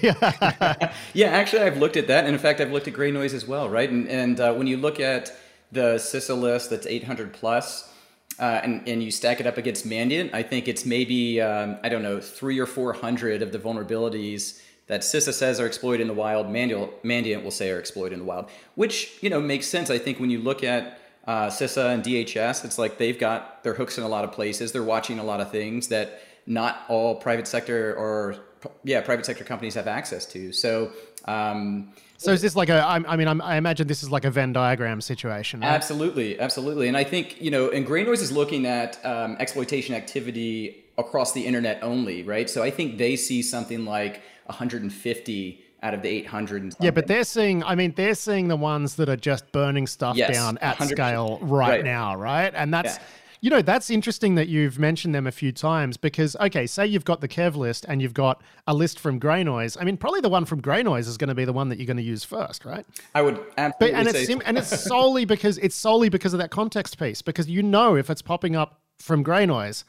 yeah, 1.14 1.30
actually, 1.30 1.62
I've 1.62 1.78
looked 1.78 1.97
at 1.97 2.08
that. 2.08 2.26
And 2.26 2.34
in 2.34 2.39
fact, 2.39 2.62
I've 2.62 2.72
looked 2.72 2.88
at 2.88 2.93
Grey 2.93 3.12
Noise 3.12 3.34
as 3.34 3.47
well, 3.47 3.70
right? 3.70 3.89
And, 3.89 4.08
and 4.08 4.39
uh, 4.39 4.53
when 4.53 4.68
you 4.68 4.78
look 4.78 4.99
at 4.99 5.36
the 5.72 5.95
CISA 5.95 6.39
list 6.39 6.70
that's 6.70 6.88
800 6.88 7.34
plus, 7.34 7.91
uh, 8.38 8.60
and, 8.64 8.86
and 8.88 9.01
you 9.01 9.12
stack 9.12 9.39
it 9.39 9.47
up 9.47 9.58
against 9.58 9.88
Mandiant, 9.88 10.34
I 10.34 10.43
think 10.43 10.68
it's 10.68 10.86
maybe, 10.86 11.39
um, 11.39 11.78
I 11.84 11.89
don't 11.89 12.03
know, 12.03 12.20
three 12.20 12.60
or 12.60 12.66
400 12.66 13.41
of 13.41 13.51
the 13.53 13.60
vulnerabilities 13.60 14.60
that 14.88 15.01
CISA 15.01 15.33
says 15.33 15.59
are 15.59 15.65
exploited 15.65 16.01
in 16.01 16.07
the 16.07 16.13
wild, 16.13 16.47
Mandiant 16.47 17.43
will 17.43 17.51
say 17.51 17.71
are 17.71 17.79
exploited 17.79 18.13
in 18.13 18.19
the 18.19 18.25
wild, 18.25 18.49
which 18.75 19.17
you 19.21 19.29
know 19.29 19.41
makes 19.41 19.67
sense. 19.67 19.89
I 19.89 19.97
think 19.97 20.19
when 20.19 20.29
you 20.29 20.39
look 20.39 20.63
at 20.63 20.99
uh, 21.25 21.47
CISA 21.47 21.93
and 21.93 22.03
DHS, 22.03 22.65
it's 22.65 22.77
like 22.77 22.97
they've 22.97 23.17
got 23.17 23.63
their 23.63 23.73
hooks 23.73 23.97
in 23.97 24.03
a 24.03 24.07
lot 24.07 24.23
of 24.23 24.31
places. 24.31 24.71
They're 24.71 24.83
watching 24.83 25.17
a 25.17 25.23
lot 25.23 25.41
of 25.41 25.51
things 25.51 25.88
that 25.88 26.21
not 26.45 26.83
all 26.88 27.15
private 27.15 27.47
sector 27.47 27.95
or 27.95 28.38
yeah 28.83 29.01
private 29.01 29.25
sector 29.25 29.43
companies 29.43 29.73
have 29.75 29.88
access 29.88 30.25
to. 30.27 30.51
So. 30.51 30.91
Um, 31.25 31.93
so 32.17 32.31
is 32.31 32.41
this 32.41 32.55
like 32.55 32.69
a? 32.69 32.81
I 32.86 33.17
mean, 33.17 33.27
I 33.27 33.57
imagine 33.57 33.88
this 33.88 34.01
is 34.01 34.09
like 34.09 34.23
a 34.23 34.31
Venn 34.31 34.53
diagram 34.53 35.01
situation. 35.01 35.59
Right? 35.59 35.67
Absolutely, 35.67 36.39
absolutely. 36.39 36.88
And 36.88 36.95
I 36.95 37.03
think 37.03 37.41
you 37.41 37.51
know, 37.51 37.69
and 37.69 37.86
Grey 37.86 38.03
Noise 38.03 38.21
is 38.21 38.31
looking 38.31 38.65
at 38.65 39.03
um, 39.05 39.36
exploitation 39.38 39.95
activity 39.95 40.86
across 40.97 41.33
the 41.33 41.45
internet 41.45 41.83
only, 41.83 42.23
right? 42.23 42.49
So 42.49 42.63
I 42.63 42.71
think 42.71 42.97
they 42.97 43.17
see 43.17 43.41
something 43.41 43.83
like 43.83 44.21
150 44.46 45.62
out 45.84 45.93
of 45.93 46.02
the 46.02 46.10
800 46.10 46.74
yeah 46.80 46.91
but 46.91 47.06
they're 47.08 47.24
seeing 47.24 47.64
i 47.64 47.76
mean 47.76 47.93
they're 47.96 48.16
seeing 48.16 48.48
the 48.48 48.56
ones 48.56 48.96
that 48.96 49.08
are 49.08 49.16
just 49.16 49.52
burning 49.52 49.86
stuff 49.86 50.16
yes, 50.16 50.34
down 50.34 50.58
at 50.60 50.78
100%. 50.78 50.88
scale 50.89 51.39
right, 51.41 51.70
right, 51.70 51.84
now 51.86 52.16
right? 52.16 52.52
And 52.56 52.74
that's 52.74 52.98
yeah. 52.98 53.04
you 53.41 53.50
know 53.52 53.62
that's 53.62 53.91
interesting 53.91 54.34
that 54.36 54.48
you've 54.48 54.80
mentioned 54.80 55.14
them 55.14 55.28
a 55.28 55.32
few 55.32 55.52
times 55.52 55.96
because 55.96 56.36
okay 56.38 56.66
say 56.66 56.88
you've 56.88 57.06
got 57.06 57.22
the 57.22 57.28
kev 57.28 57.56
list 57.56 57.86
and 57.88 58.02
you've 58.02 58.16
got 58.16 58.41
a 58.66 58.74
list 58.74 59.00
from 59.00 59.20
grey 59.20 59.43
noise 59.43 59.78
i 59.80 59.84
mean 59.84 59.96
probably 59.96 60.22
the 60.22 60.30
one 60.30 60.46
from 60.46 60.60
grey 60.60 60.82
noise 60.82 61.08
is 61.08 61.18
going 61.18 61.28
to 61.28 61.36
be 61.36 61.46
the 61.46 61.54
one 61.54 61.70
that 61.70 61.78
you're 61.78 61.86
going 61.86 61.98
to 61.98 62.04
use 62.04 62.24
first 62.24 62.66
right? 62.66 62.86
I 63.14 63.22
would 63.22 63.39
absolutely 63.58 63.91
but, 63.91 64.00
and 64.00 64.08
it's 64.08 64.26
sim- 64.26 64.41
and 64.43 64.58
it's 64.58 64.82
solely 64.88 65.26
because 65.26 65.60
it's 65.60 65.76
solely 65.76 66.10
because 66.10 66.34
of 66.34 66.39
that 66.39 66.50
context 66.50 66.98
piece 66.98 67.22
because 67.22 67.48
you 67.48 67.62
know 67.62 67.96
if 67.96 68.10
it's 68.10 68.24
popping 68.24 68.56
up 68.56 68.82
from 68.98 69.22
grey 69.22 69.46
noise 69.46 69.86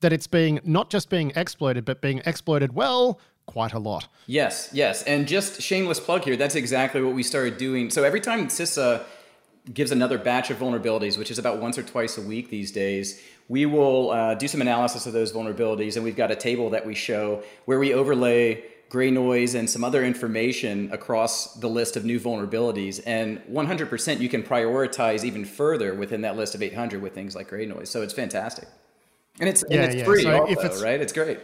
that 0.00 0.12
it's 0.12 0.26
being 0.26 0.60
not 0.64 0.90
just 0.90 1.08
being 1.08 1.32
exploited 1.36 1.86
but 1.86 2.02
being 2.02 2.20
exploited 2.26 2.74
well 2.74 3.18
quite 3.58 3.72
a 3.72 3.78
lot. 3.80 4.06
Yes, 4.28 4.70
yes. 4.72 5.02
And 5.02 5.26
just 5.26 5.60
shameless 5.60 5.98
plug 5.98 6.22
here, 6.22 6.36
that's 6.36 6.54
exactly 6.54 7.02
what 7.02 7.12
we 7.12 7.24
started 7.24 7.58
doing. 7.58 7.90
So 7.90 8.04
every 8.04 8.20
time 8.20 8.46
CISA 8.46 9.02
gives 9.74 9.90
another 9.90 10.16
batch 10.16 10.48
of 10.52 10.58
vulnerabilities, 10.58 11.18
which 11.18 11.28
is 11.32 11.40
about 11.40 11.60
once 11.60 11.76
or 11.76 11.82
twice 11.82 12.16
a 12.18 12.22
week 12.22 12.50
these 12.50 12.70
days, 12.70 13.20
we 13.48 13.66
will 13.66 14.12
uh, 14.12 14.36
do 14.36 14.46
some 14.46 14.60
analysis 14.60 15.06
of 15.06 15.12
those 15.12 15.32
vulnerabilities. 15.32 15.96
And 15.96 16.04
we've 16.04 16.14
got 16.14 16.30
a 16.30 16.36
table 16.36 16.70
that 16.70 16.86
we 16.86 16.94
show 16.94 17.42
where 17.64 17.80
we 17.80 17.92
overlay 17.92 18.62
grey 18.90 19.10
noise 19.10 19.56
and 19.56 19.68
some 19.68 19.82
other 19.82 20.04
information 20.04 20.88
across 20.92 21.54
the 21.54 21.68
list 21.68 21.96
of 21.96 22.04
new 22.04 22.20
vulnerabilities. 22.20 23.02
And 23.06 23.40
100% 23.50 24.20
you 24.20 24.28
can 24.28 24.44
prioritize 24.44 25.24
even 25.24 25.44
further 25.44 25.96
within 25.96 26.20
that 26.20 26.36
list 26.36 26.54
of 26.54 26.62
800 26.62 27.02
with 27.02 27.12
things 27.12 27.34
like 27.34 27.48
grey 27.48 27.66
noise. 27.66 27.90
So 27.90 28.02
it's 28.02 28.14
fantastic. 28.14 28.68
And 29.40 29.48
it's, 29.48 29.64
yeah, 29.68 29.78
and 29.78 29.84
it's 29.86 29.96
yeah. 29.96 30.04
free 30.04 30.22
so 30.22 30.46
also, 30.46 30.60
it's, 30.60 30.80
right? 30.80 31.00
It's 31.00 31.12
great. 31.12 31.40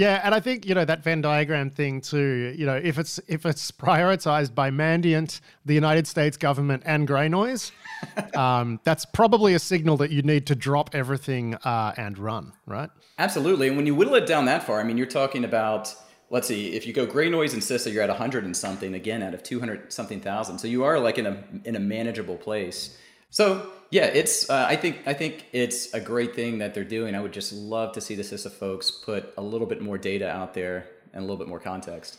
Yeah, 0.00 0.22
and 0.24 0.34
I 0.34 0.40
think 0.40 0.64
you 0.64 0.74
know 0.74 0.86
that 0.86 1.04
Venn 1.04 1.20
diagram 1.20 1.68
thing 1.68 2.00
too. 2.00 2.54
You 2.56 2.64
know, 2.64 2.76
if 2.76 2.98
it's 2.98 3.20
if 3.28 3.44
it's 3.44 3.70
prioritized 3.70 4.54
by 4.54 4.70
Mandiant, 4.70 5.42
the 5.66 5.74
United 5.74 6.06
States 6.06 6.38
government, 6.38 6.84
and 6.86 7.06
Grey 7.06 7.28
Noise, 7.28 7.70
um, 8.34 8.80
that's 8.82 9.04
probably 9.04 9.52
a 9.52 9.58
signal 9.58 9.98
that 9.98 10.10
you 10.10 10.22
need 10.22 10.46
to 10.46 10.54
drop 10.54 10.94
everything 10.94 11.54
uh, 11.56 11.92
and 11.98 12.16
run, 12.16 12.54
right? 12.64 12.88
Absolutely. 13.18 13.68
And 13.68 13.76
when 13.76 13.84
you 13.84 13.94
whittle 13.94 14.14
it 14.14 14.24
down 14.24 14.46
that 14.46 14.62
far, 14.62 14.80
I 14.80 14.84
mean, 14.84 14.96
you're 14.96 15.06
talking 15.06 15.44
about 15.44 15.94
let's 16.30 16.48
see, 16.48 16.72
if 16.72 16.86
you 16.86 16.94
go 16.94 17.04
Grey 17.04 17.28
Noise 17.28 17.52
and 17.52 17.60
CISA, 17.60 17.92
you're 17.92 18.02
at 18.02 18.08
100 18.08 18.46
and 18.46 18.56
something 18.56 18.94
again 18.94 19.22
out 19.22 19.34
of 19.34 19.42
200 19.42 19.92
something 19.92 20.22
thousand. 20.22 20.60
So 20.60 20.66
you 20.66 20.82
are 20.82 20.98
like 20.98 21.18
in 21.18 21.26
a 21.26 21.44
in 21.66 21.76
a 21.76 21.80
manageable 21.80 22.38
place. 22.38 22.96
So 23.28 23.70
yeah, 23.90 24.06
it's. 24.06 24.48
Uh, 24.48 24.66
I 24.68 24.76
think 24.76 25.00
I 25.06 25.12
think 25.12 25.46
it's 25.52 25.92
a 25.92 26.00
great 26.00 26.34
thing 26.34 26.58
that 26.58 26.74
they're 26.74 26.84
doing. 26.84 27.14
I 27.14 27.20
would 27.20 27.32
just 27.32 27.52
love 27.52 27.92
to 27.92 28.00
see 28.00 28.14
the 28.14 28.22
CISA 28.22 28.50
folks 28.50 28.90
put 28.90 29.32
a 29.36 29.42
little 29.42 29.66
bit 29.66 29.80
more 29.82 29.98
data 29.98 30.30
out 30.30 30.54
there 30.54 30.88
and 31.12 31.18
a 31.18 31.26
little 31.26 31.36
bit 31.36 31.48
more 31.48 31.60
context. 31.60 32.18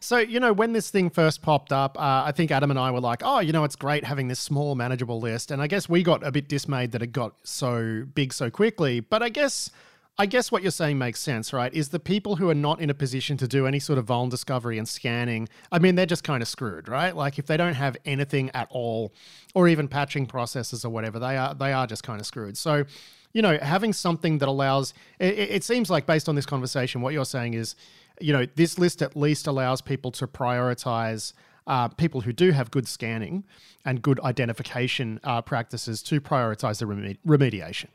So, 0.00 0.18
you 0.18 0.40
know, 0.40 0.52
when 0.52 0.72
this 0.72 0.90
thing 0.90 1.10
first 1.10 1.42
popped 1.42 1.72
up, 1.72 1.98
uh, 1.98 2.24
I 2.26 2.32
think 2.32 2.50
Adam 2.50 2.70
and 2.70 2.78
I 2.78 2.90
were 2.90 3.00
like, 3.00 3.22
oh, 3.24 3.40
you 3.40 3.52
know, 3.52 3.62
it's 3.62 3.76
great 3.76 4.04
having 4.04 4.26
this 4.26 4.40
small, 4.40 4.74
manageable 4.74 5.20
list. 5.20 5.50
And 5.50 5.62
I 5.62 5.68
guess 5.68 5.88
we 5.88 6.02
got 6.02 6.26
a 6.26 6.32
bit 6.32 6.48
dismayed 6.48 6.92
that 6.92 7.02
it 7.02 7.12
got 7.12 7.34
so 7.44 8.04
big 8.14 8.32
so 8.32 8.50
quickly. 8.50 9.00
But 9.00 9.22
I 9.22 9.28
guess 9.28 9.70
I 10.18 10.24
guess 10.24 10.50
what 10.50 10.62
you're 10.62 10.70
saying 10.70 10.96
makes 10.96 11.20
sense, 11.20 11.52
right? 11.52 11.72
Is 11.74 11.90
the 11.90 12.00
people 12.00 12.36
who 12.36 12.48
are 12.48 12.54
not 12.54 12.80
in 12.80 12.88
a 12.88 12.94
position 12.94 13.36
to 13.36 13.46
do 13.46 13.66
any 13.66 13.78
sort 13.78 13.98
of 13.98 14.06
vuln 14.06 14.30
discovery 14.30 14.78
and 14.78 14.88
scanning, 14.88 15.46
I 15.70 15.78
mean, 15.78 15.94
they're 15.94 16.06
just 16.06 16.24
kind 16.24 16.42
of 16.42 16.48
screwed, 16.48 16.88
right? 16.88 17.14
Like 17.14 17.38
if 17.38 17.46
they 17.46 17.58
don't 17.58 17.74
have 17.74 17.98
anything 18.06 18.50
at 18.54 18.66
all, 18.70 19.12
or 19.54 19.68
even 19.68 19.88
patching 19.88 20.24
processes 20.24 20.86
or 20.86 20.88
whatever, 20.90 21.18
they 21.18 21.36
are 21.36 21.54
they 21.54 21.72
are 21.72 21.86
just 21.86 22.02
kind 22.02 22.18
of 22.18 22.26
screwed. 22.26 22.56
So, 22.56 22.84
you 23.34 23.42
know, 23.42 23.58
having 23.60 23.92
something 23.92 24.38
that 24.38 24.48
allows 24.48 24.94
it, 25.18 25.38
it 25.38 25.64
seems 25.64 25.90
like 25.90 26.06
based 26.06 26.30
on 26.30 26.34
this 26.34 26.46
conversation, 26.46 27.02
what 27.02 27.12
you're 27.12 27.26
saying 27.26 27.52
is, 27.52 27.76
you 28.18 28.32
know, 28.32 28.46
this 28.54 28.78
list 28.78 29.02
at 29.02 29.16
least 29.16 29.46
allows 29.46 29.82
people 29.82 30.10
to 30.12 30.26
prioritize 30.26 31.34
uh, 31.66 31.88
people 31.88 32.22
who 32.22 32.32
do 32.32 32.52
have 32.52 32.70
good 32.70 32.88
scanning 32.88 33.44
and 33.84 34.00
good 34.00 34.18
identification 34.20 35.20
uh, 35.24 35.42
practices 35.42 36.02
to 36.04 36.22
prioritize 36.22 36.78
the 36.78 36.86
reme- 36.86 37.18
remediation. 37.26 37.88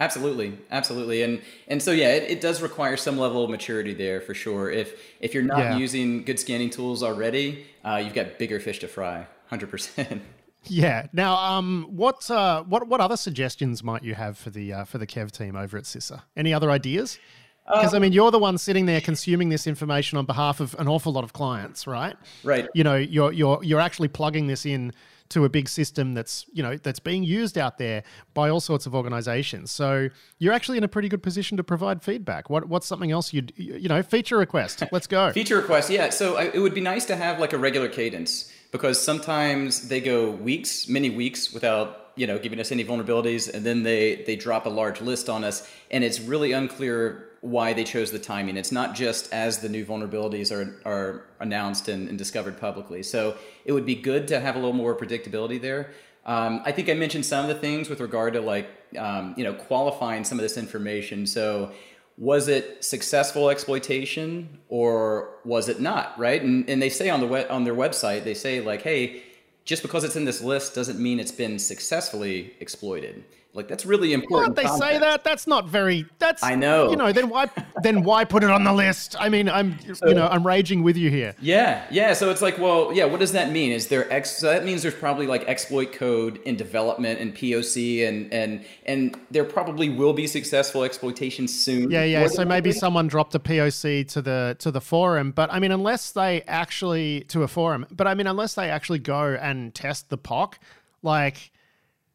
Absolutely, 0.00 0.56
absolutely, 0.70 1.22
and 1.22 1.42
and 1.66 1.82
so 1.82 1.90
yeah, 1.90 2.14
it, 2.14 2.30
it, 2.30 2.40
does 2.40 2.62
require 2.62 2.96
some 2.96 3.18
level 3.18 3.42
of 3.42 3.50
maturity 3.50 3.94
there 3.94 4.20
for 4.20 4.32
sure. 4.32 4.70
If 4.70 5.00
if 5.18 5.34
you're 5.34 5.42
not 5.42 5.58
yeah. 5.58 5.76
using 5.76 6.22
good 6.22 6.38
scanning 6.38 6.70
tools 6.70 7.02
already, 7.02 7.66
uh, 7.84 7.96
you've 7.96 8.14
got 8.14 8.38
bigger 8.38 8.60
fish 8.60 8.78
to 8.80 8.88
fry, 8.88 9.26
hundred 9.46 9.70
percent. 9.70 10.22
Yeah. 10.64 11.06
Now, 11.12 11.36
um, 11.36 11.86
what 11.88 12.30
uh, 12.30 12.62
what 12.64 12.88
what 12.88 13.00
other 13.00 13.16
suggestions 13.16 13.82
might 13.82 14.02
you 14.02 14.14
have 14.14 14.36
for 14.36 14.50
the 14.50 14.72
uh, 14.72 14.84
for 14.84 14.98
the 14.98 15.06
KEV 15.06 15.30
team 15.30 15.56
over 15.56 15.78
at 15.78 15.84
CISA? 15.84 16.22
Any 16.36 16.52
other 16.52 16.70
ideas? 16.70 17.18
Because 17.66 17.92
um, 17.92 17.96
I 17.96 17.98
mean, 18.00 18.12
you're 18.12 18.30
the 18.30 18.38
one 18.38 18.58
sitting 18.58 18.86
there 18.86 19.00
consuming 19.00 19.50
this 19.50 19.66
information 19.66 20.18
on 20.18 20.24
behalf 20.24 20.60
of 20.60 20.74
an 20.78 20.88
awful 20.88 21.12
lot 21.12 21.24
of 21.24 21.32
clients, 21.32 21.86
right? 21.86 22.16
Right. 22.42 22.66
You 22.74 22.82
know, 22.82 22.96
you're 22.96 23.32
you're 23.32 23.62
you're 23.62 23.80
actually 23.80 24.08
plugging 24.08 24.46
this 24.46 24.66
in 24.66 24.92
to 25.30 25.44
a 25.44 25.48
big 25.48 25.68
system 25.68 26.14
that's 26.14 26.46
you 26.52 26.62
know 26.62 26.76
that's 26.76 27.00
being 27.00 27.22
used 27.22 27.58
out 27.58 27.78
there 27.78 28.02
by 28.34 28.48
all 28.48 28.60
sorts 28.60 28.86
of 28.86 28.94
organizations. 28.94 29.70
So 29.70 30.08
you're 30.38 30.52
actually 30.52 30.78
in 30.78 30.84
a 30.84 30.88
pretty 30.88 31.08
good 31.08 31.22
position 31.22 31.56
to 31.56 31.64
provide 31.64 32.02
feedback. 32.02 32.50
What 32.50 32.68
what's 32.68 32.86
something 32.86 33.10
else 33.10 33.32
you'd 33.32 33.52
you 33.56 33.88
know 33.88 34.02
feature 34.02 34.38
request? 34.38 34.82
Let's 34.92 35.06
go. 35.06 35.32
Feature 35.38 35.56
request 35.56 35.90
yeah. 35.90 36.10
So 36.10 36.36
I, 36.36 36.44
it 36.44 36.58
would 36.58 36.74
be 36.74 36.80
nice 36.80 37.04
to 37.06 37.16
have 37.16 37.38
like 37.38 37.52
a 37.52 37.58
regular 37.58 37.88
cadence 37.88 38.52
because 38.70 39.00
sometimes 39.00 39.88
they 39.88 40.00
go 40.00 40.30
weeks 40.30 40.88
many 40.88 41.10
weeks 41.10 41.52
without 41.52 42.12
you 42.16 42.26
know 42.26 42.38
giving 42.38 42.60
us 42.60 42.72
any 42.72 42.84
vulnerabilities 42.84 43.52
and 43.52 43.64
then 43.64 43.82
they 43.82 44.16
they 44.26 44.36
drop 44.36 44.66
a 44.66 44.70
large 44.70 45.00
list 45.00 45.28
on 45.28 45.44
us 45.44 45.68
and 45.90 46.04
it's 46.04 46.20
really 46.20 46.52
unclear 46.52 47.27
why 47.40 47.72
they 47.72 47.84
chose 47.84 48.10
the 48.10 48.18
timing. 48.18 48.56
It's 48.56 48.72
not 48.72 48.94
just 48.94 49.32
as 49.32 49.58
the 49.58 49.68
new 49.68 49.84
vulnerabilities 49.84 50.50
are, 50.50 50.80
are 50.84 51.24
announced 51.40 51.88
and, 51.88 52.08
and 52.08 52.18
discovered 52.18 52.58
publicly. 52.58 53.02
So 53.02 53.36
it 53.64 53.72
would 53.72 53.86
be 53.86 53.94
good 53.94 54.26
to 54.28 54.40
have 54.40 54.56
a 54.56 54.58
little 54.58 54.74
more 54.74 54.96
predictability 54.96 55.60
there. 55.60 55.92
Um, 56.26 56.62
I 56.64 56.72
think 56.72 56.88
I 56.88 56.94
mentioned 56.94 57.24
some 57.24 57.48
of 57.48 57.48
the 57.48 57.60
things 57.60 57.88
with 57.88 58.00
regard 58.00 58.34
to 58.34 58.40
like 58.40 58.68
um, 58.98 59.34
you 59.36 59.44
know 59.44 59.54
qualifying 59.54 60.24
some 60.24 60.38
of 60.38 60.42
this 60.42 60.56
information. 60.58 61.26
So 61.26 61.72
was 62.18 62.48
it 62.48 62.84
successful 62.84 63.48
exploitation 63.48 64.58
or 64.68 65.30
was 65.44 65.68
it 65.68 65.80
not? 65.80 66.18
Right? 66.18 66.42
And, 66.42 66.68
and 66.68 66.82
they 66.82 66.90
say 66.90 67.08
on 67.08 67.20
the 67.20 67.26
we- 67.26 67.46
on 67.46 67.64
their 67.64 67.74
website 67.74 68.24
they 68.24 68.34
say 68.34 68.60
like, 68.60 68.82
hey, 68.82 69.22
just 69.64 69.82
because 69.82 70.02
it's 70.02 70.16
in 70.16 70.24
this 70.24 70.42
list 70.42 70.74
doesn't 70.74 70.98
mean 70.98 71.20
it's 71.20 71.32
been 71.32 71.58
successfully 71.58 72.54
exploited. 72.58 73.24
Like 73.54 73.66
that's 73.66 73.86
really 73.86 74.12
important. 74.12 74.48
Well, 74.48 74.54
they 74.54 74.68
context. 74.68 74.92
say 74.92 74.98
that. 74.98 75.24
That's 75.24 75.46
not 75.46 75.66
very. 75.66 76.04
That's 76.18 76.42
I 76.42 76.54
know. 76.54 76.90
You 76.90 76.96
know, 76.96 77.12
then 77.12 77.30
why 77.30 77.48
then 77.82 78.02
why 78.02 78.24
put 78.24 78.44
it 78.44 78.50
on 78.50 78.62
the 78.62 78.72
list? 78.72 79.16
I 79.18 79.30
mean, 79.30 79.48
I'm 79.48 79.78
so, 79.94 80.06
you 80.06 80.14
know 80.14 80.28
I'm 80.28 80.46
raging 80.46 80.82
with 80.82 80.98
you 80.98 81.08
here. 81.08 81.34
Yeah, 81.40 81.84
yeah. 81.90 82.12
So 82.12 82.30
it's 82.30 82.42
like, 82.42 82.58
well, 82.58 82.92
yeah. 82.92 83.06
What 83.06 83.20
does 83.20 83.32
that 83.32 83.50
mean? 83.50 83.72
Is 83.72 83.88
there 83.88 84.10
ex? 84.12 84.30
So 84.32 84.48
that 84.48 84.64
means 84.64 84.82
there's 84.82 84.94
probably 84.94 85.26
like 85.26 85.48
exploit 85.48 85.92
code 85.92 86.36
in 86.44 86.56
development 86.56 87.20
and 87.20 87.34
POC, 87.34 88.06
and 88.06 88.32
and 88.34 88.66
and 88.84 89.18
there 89.30 89.44
probably 89.44 89.88
will 89.88 90.12
be 90.12 90.26
successful 90.26 90.84
exploitation 90.84 91.48
soon. 91.48 91.90
Yeah, 91.90 92.04
yeah. 92.04 92.26
So 92.28 92.44
maybe 92.44 92.70
someone 92.70 93.08
dropped 93.08 93.34
a 93.34 93.40
POC 93.40 94.06
to 94.08 94.20
the 94.20 94.56
to 94.58 94.70
the 94.70 94.82
forum, 94.82 95.32
but 95.32 95.50
I 95.50 95.58
mean, 95.58 95.72
unless 95.72 96.12
they 96.12 96.42
actually 96.42 97.22
to 97.28 97.44
a 97.44 97.48
forum, 97.48 97.86
but 97.90 98.06
I 98.06 98.14
mean, 98.14 98.26
unless 98.26 98.54
they 98.54 98.68
actually 98.68 98.98
go 98.98 99.38
and 99.40 99.74
test 99.74 100.10
the 100.10 100.18
POC, 100.18 100.54
like 101.02 101.50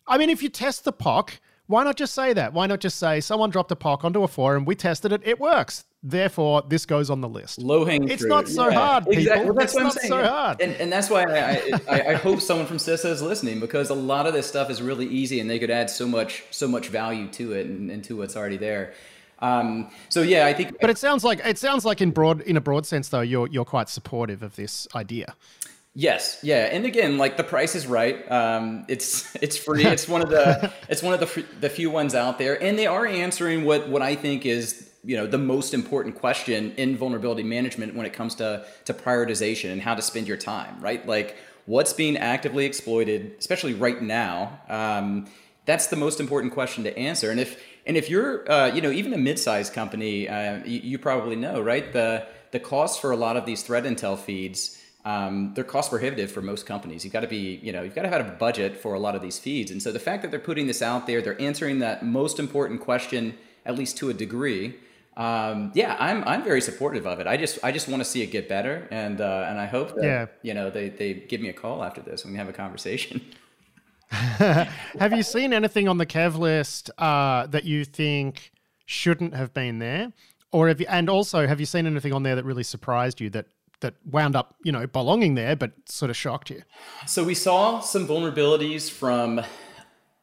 I 0.08 0.18
mean, 0.18 0.30
if 0.30 0.44
you 0.44 0.50
test 0.50 0.84
the 0.84 0.94
POC, 0.94 1.40
why 1.68 1.84
not 1.84 1.96
just 1.96 2.14
say 2.14 2.34
that? 2.34 2.54
Why 2.54 2.68
not 2.68 2.80
just 2.80 2.98
say 2.98 3.22
someone 3.22 3.50
dropped 3.50 3.72
a 3.72 3.76
POC 3.76 4.04
onto 4.04 4.24
a 4.24 4.28
forum, 4.28 4.66
we 4.66 4.76
tested 4.76 5.12
it, 5.12 5.22
it 5.24 5.40
works. 5.40 5.86
Therefore, 6.06 6.62
this 6.68 6.86
goes 6.86 7.10
on 7.10 7.22
the 7.22 7.30
list. 7.30 7.60
Low 7.60 7.86
hanging 7.86 8.10
It's 8.10 8.26
not 8.26 8.50
so 8.50 8.68
yeah. 8.68 8.76
hard, 8.76 9.06
people. 9.06 9.20
Exactly. 9.20 9.46
Well, 9.46 9.54
that's 9.54 9.74
it's 9.74 9.82
not 9.82 9.94
so 9.94 10.24
hard. 10.24 10.62
And, 10.62 10.74
and 10.74 10.92
that's 10.92 11.10
why 11.10 11.24
I, 11.24 11.80
I, 11.88 12.02
I, 12.10 12.14
hope 12.16 12.42
someone 12.42 12.68
from 12.68 12.76
CISA 12.76 13.06
is 13.06 13.22
listening 13.22 13.62
because 13.62 13.90
a 13.90 13.94
lot 13.94 14.28
of 14.28 14.34
this 14.34 14.46
stuff 14.46 14.70
is 14.70 14.82
really 14.82 15.06
easy 15.06 15.40
and 15.40 15.50
they 15.50 15.60
could 15.60 15.72
add 15.72 15.90
so 15.90 16.06
much 16.06 16.44
so 16.52 16.68
much 16.68 16.90
value 16.90 17.30
to 17.30 17.54
it 17.54 17.68
and, 17.68 17.90
and 17.90 18.04
to 18.04 18.18
what's 18.18 18.36
already 18.36 18.58
there. 18.58 18.94
Um, 19.40 19.90
so 20.10 20.22
yeah, 20.22 20.46
I 20.46 20.54
think. 20.54 20.78
But 20.82 20.90
it 20.90 20.98
sounds 20.98 21.24
like 21.24 21.40
it 21.46 21.58
sounds 21.58 21.86
like 21.86 22.02
in 22.02 22.12
broad 22.12 22.42
in 22.42 22.58
a 22.58 22.62
broad 22.62 22.86
sense 22.86 23.08
though, 23.08 23.22
you're 23.22 23.48
you're 23.48 23.66
quite 23.66 23.88
supportive 23.88 24.44
of 24.44 24.58
this 24.58 24.88
idea. 24.96 25.36
Yes, 25.96 26.40
yeah, 26.42 26.70
and 26.72 26.86
again, 26.86 27.20
like 27.20 27.38
the 27.38 27.44
price 27.44 27.76
is 27.76 27.86
right. 27.86 28.30
Um, 28.32 28.86
it's 28.88 29.36
it's 29.42 29.58
free. 29.58 29.86
It's 29.86 30.08
one 30.08 30.22
of 30.22 30.30
the 30.30 30.72
it's 30.90 31.04
one 31.04 31.14
of 31.14 31.20
the 31.20 31.46
the 31.60 31.70
few 31.70 31.92
ones 31.92 32.16
out 32.16 32.40
there, 32.40 32.62
and 32.62 32.78
they 32.78 32.88
are 32.88 33.06
answering 33.06 33.64
what 33.64 33.90
what 33.90 34.02
I 34.02 34.16
think 34.16 34.46
is 34.46 34.90
you 35.04 35.16
know 35.16 35.28
the 35.28 35.38
most 35.38 35.74
important 35.74 36.16
question 36.16 36.74
in 36.78 36.98
vulnerability 36.98 37.44
management 37.44 37.94
when 37.94 38.08
it 38.08 38.14
comes 38.14 38.34
to 38.36 38.66
to 38.86 38.94
prioritization 38.94 39.72
and 39.72 39.82
how 39.82 39.94
to 39.94 40.02
spend 40.02 40.28
your 40.28 40.38
time. 40.38 40.82
Right, 40.82 41.06
like 41.08 41.36
what's 41.66 41.94
being 41.94 42.18
actively 42.18 42.66
exploited, 42.66 43.36
especially 43.38 43.76
right 43.76 44.02
now. 44.02 44.60
Um, 44.70 45.28
that's 45.66 45.88
the 45.88 45.96
most 45.96 46.20
important 46.20 46.54
question 46.54 46.84
to 46.86 46.98
answer. 46.98 47.30
And 47.30 47.40
if 47.40 47.64
and 47.86 47.96
if 47.98 48.10
you're 48.10 48.52
uh, 48.52 48.74
you 48.74 48.82
know 48.82 48.90
even 48.90 49.14
a 49.14 49.18
mid-sized 49.20 49.74
company, 49.74 50.28
uh, 50.28 50.64
you, 50.66 50.80
you 50.80 50.98
probably 50.98 51.36
know 51.36 51.62
right 51.62 51.94
the 51.94 52.26
the 52.50 52.60
cost 52.60 53.00
for 53.00 53.12
a 53.12 53.16
lot 53.16 53.38
of 53.38 53.46
these 53.46 53.62
threat 53.62 53.84
intel 53.84 54.18
feeds 54.18 54.80
um, 55.06 55.54
they're 55.54 55.64
cost 55.64 55.90
prohibitive 55.90 56.32
for 56.32 56.42
most 56.42 56.66
companies. 56.66 57.04
You've 57.04 57.14
got 57.14 57.22
to 57.22 57.28
be, 57.28 57.60
you 57.62 57.74
know, 57.74 57.84
you've 57.84 57.96
got 57.96 58.04
to 58.04 58.10
have 58.10 58.26
a 58.26 58.32
budget 58.32 58.78
for 58.78 58.94
a 58.94 59.00
lot 59.00 59.16
of 59.16 59.22
these 59.22 59.38
feeds. 59.38 59.70
And 59.70 59.82
so 59.82 59.92
the 59.92 60.00
fact 60.00 60.22
that 60.22 60.32
they're 60.32 60.40
putting 60.40 60.68
this 60.68 60.82
out 60.82 61.08
there, 61.08 61.22
they're 61.22 61.42
answering 61.42 61.80
that 61.80 62.06
most 62.06 62.40
important 62.40 62.80
question, 62.82 63.38
at 63.66 63.78
least 63.78 63.98
to 63.98 64.10
a 64.10 64.14
degree. 64.14 64.76
Um, 65.16 65.72
yeah, 65.76 65.96
I'm 66.00 66.24
I'm 66.24 66.44
very 66.44 66.62
supportive 66.62 67.06
of 67.06 67.20
it. 67.20 67.28
I 67.28 67.38
just 67.38 67.60
I 67.64 67.72
just 67.72 67.88
want 67.88 68.02
to 68.02 68.06
see 68.06 68.24
it 68.24 68.28
get 68.28 68.50
better, 68.50 68.88
and 68.90 69.22
uh, 69.22 69.46
and 69.48 69.60
I 69.60 69.68
hope 69.68 69.94
that 69.96 70.04
yeah. 70.04 70.26
you 70.42 70.56
know 70.56 70.72
they 70.72 70.90
they 70.90 71.14
give 71.14 71.40
me 71.40 71.50
a 71.50 71.54
call 71.54 71.84
after 71.84 72.02
this 72.02 72.24
and 72.24 72.34
we 72.34 72.40
have 72.40 72.50
a 72.50 72.54
conversation. 72.54 73.22
have 74.10 75.14
you 75.14 75.24
seen 75.24 75.54
anything 75.54 75.88
on 75.88 75.98
the 75.98 76.06
KEV 76.06 76.38
list 76.38 76.92
uh, 77.00 77.48
that 77.48 77.64
you 77.64 77.84
think 77.84 78.52
shouldn't 78.86 79.34
have 79.34 79.54
been 79.54 79.80
there, 79.80 80.14
or 80.52 80.68
have 80.68 80.80
you? 80.80 80.88
And 80.90 81.10
also, 81.10 81.48
have 81.48 81.60
you 81.60 81.66
seen 81.66 81.86
anything 81.86 82.14
on 82.14 82.24
there 82.24 82.36
that 82.36 82.46
really 82.46 82.64
surprised 82.64 83.20
you 83.22 83.30
that 83.32 83.48
that 83.84 83.94
wound 84.04 84.36
up, 84.36 84.56
you 84.64 84.72
know, 84.72 84.88
belonging 84.88 85.36
there, 85.36 85.56
but 85.56 85.72
sort 85.86 86.10
of 86.10 86.18
shocked 86.18 86.50
you? 86.50 86.64
So 87.06 87.24
we 87.24 87.36
saw 87.36 87.80
some 87.80 88.08
vulnerabilities 88.08 88.90
from, 88.90 89.42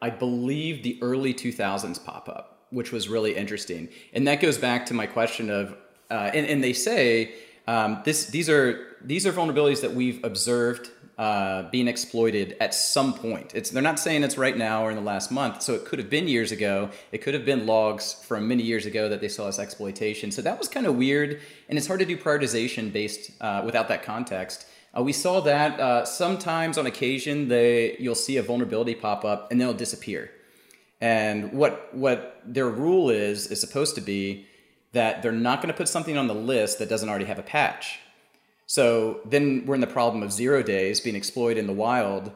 I 0.03 0.11
believe, 0.11 0.83
the 0.83 0.99
early 1.01 1.33
2000s 1.33 2.05
pop 2.05 2.29
up, 2.29 2.67
which 2.71 2.91
was 2.91 3.09
really 3.09 3.37
interesting. 3.37 3.89
And 4.13 4.27
that 4.27 4.41
goes 4.41 4.59
back 4.59 4.87
to 4.87 4.95
my 4.95 5.07
question 5.07 5.49
of, 5.49 5.77
uh, 6.11 6.33
and, 6.35 6.45
and 6.47 6.65
they 6.65 6.73
say 6.73 7.35
um, 7.69 8.03
this, 8.05 8.27
these 8.27 8.51
are 8.51 8.91
these 9.03 9.27
are 9.27 9.33
vulnerabilities 9.33 9.81
that 9.81 9.95
we've 9.95 10.23
observed 10.25 10.91
uh, 11.21 11.68
being 11.71 11.87
exploited 11.87 12.57
at 12.61 12.73
some 12.73 13.12
point. 13.12 13.53
It's 13.55 13.68
they're 13.68 13.83
not 13.83 14.01
saying 14.01 14.23
it's 14.23 14.39
right 14.39 14.57
now 14.57 14.87
or 14.87 14.91
in 14.91 14.97
the 14.97 15.03
last 15.03 15.31
month, 15.31 15.61
so 15.61 15.75
it 15.75 15.85
could 15.85 15.99
have 15.99 16.09
been 16.09 16.27
years 16.27 16.51
ago. 16.51 16.89
It 17.12 17.18
could 17.18 17.35
have 17.35 17.45
been 17.45 17.66
logs 17.66 18.14
from 18.14 18.49
many 18.49 18.62
years 18.62 18.87
ago 18.87 19.07
that 19.11 19.21
they 19.21 19.29
saw 19.29 19.47
as 19.47 19.59
exploitation. 19.59 20.31
So 20.31 20.41
that 20.41 20.59
was 20.59 20.66
kind 20.66 20.87
of 20.87 20.97
weird, 20.97 21.39
and 21.68 21.77
it's 21.77 21.87
hard 21.87 22.01
to 22.01 22.07
do 22.07 22.16
prioritization 22.16 22.91
based 22.91 23.33
uh, 23.43 23.61
without 23.66 23.89
that 23.89 24.03
context. 24.03 24.64
Uh, 24.97 25.03
we 25.03 25.12
saw 25.12 25.43
that 25.43 25.79
uh, 25.79 26.07
sometimes 26.07 26.79
on 26.79 26.87
occasion 26.87 27.49
they 27.49 27.99
you'll 27.99 28.14
see 28.14 28.39
a 28.39 28.43
vulnerability 28.43 28.95
pop 28.95 29.23
up 29.23 29.51
and 29.51 29.61
then 29.61 29.68
it'll 29.68 29.79
disappear. 29.79 30.31
And 31.03 31.53
what 31.53 31.95
what 31.95 32.41
their 32.47 32.71
rule 32.71 33.11
is 33.11 33.49
is 33.49 33.61
supposed 33.61 33.95
to 33.97 34.01
be 34.01 34.47
that 34.93 35.23
they're 35.23 35.33
not 35.33 35.61
going 35.61 35.71
to 35.71 35.77
put 35.77 35.87
something 35.87 36.16
on 36.16 36.29
the 36.29 36.35
list 36.35 36.79
that 36.79 36.89
doesn't 36.89 37.11
already 37.11 37.27
have 37.27 37.39
a 37.39 37.43
patch. 37.43 38.01
So 38.71 39.18
then 39.25 39.64
we're 39.66 39.75
in 39.75 39.81
the 39.81 39.89
problem 39.89 40.23
of 40.23 40.31
zero 40.31 40.62
days 40.62 41.01
being 41.01 41.16
exploited 41.16 41.59
in 41.59 41.66
the 41.66 41.73
wild. 41.73 42.31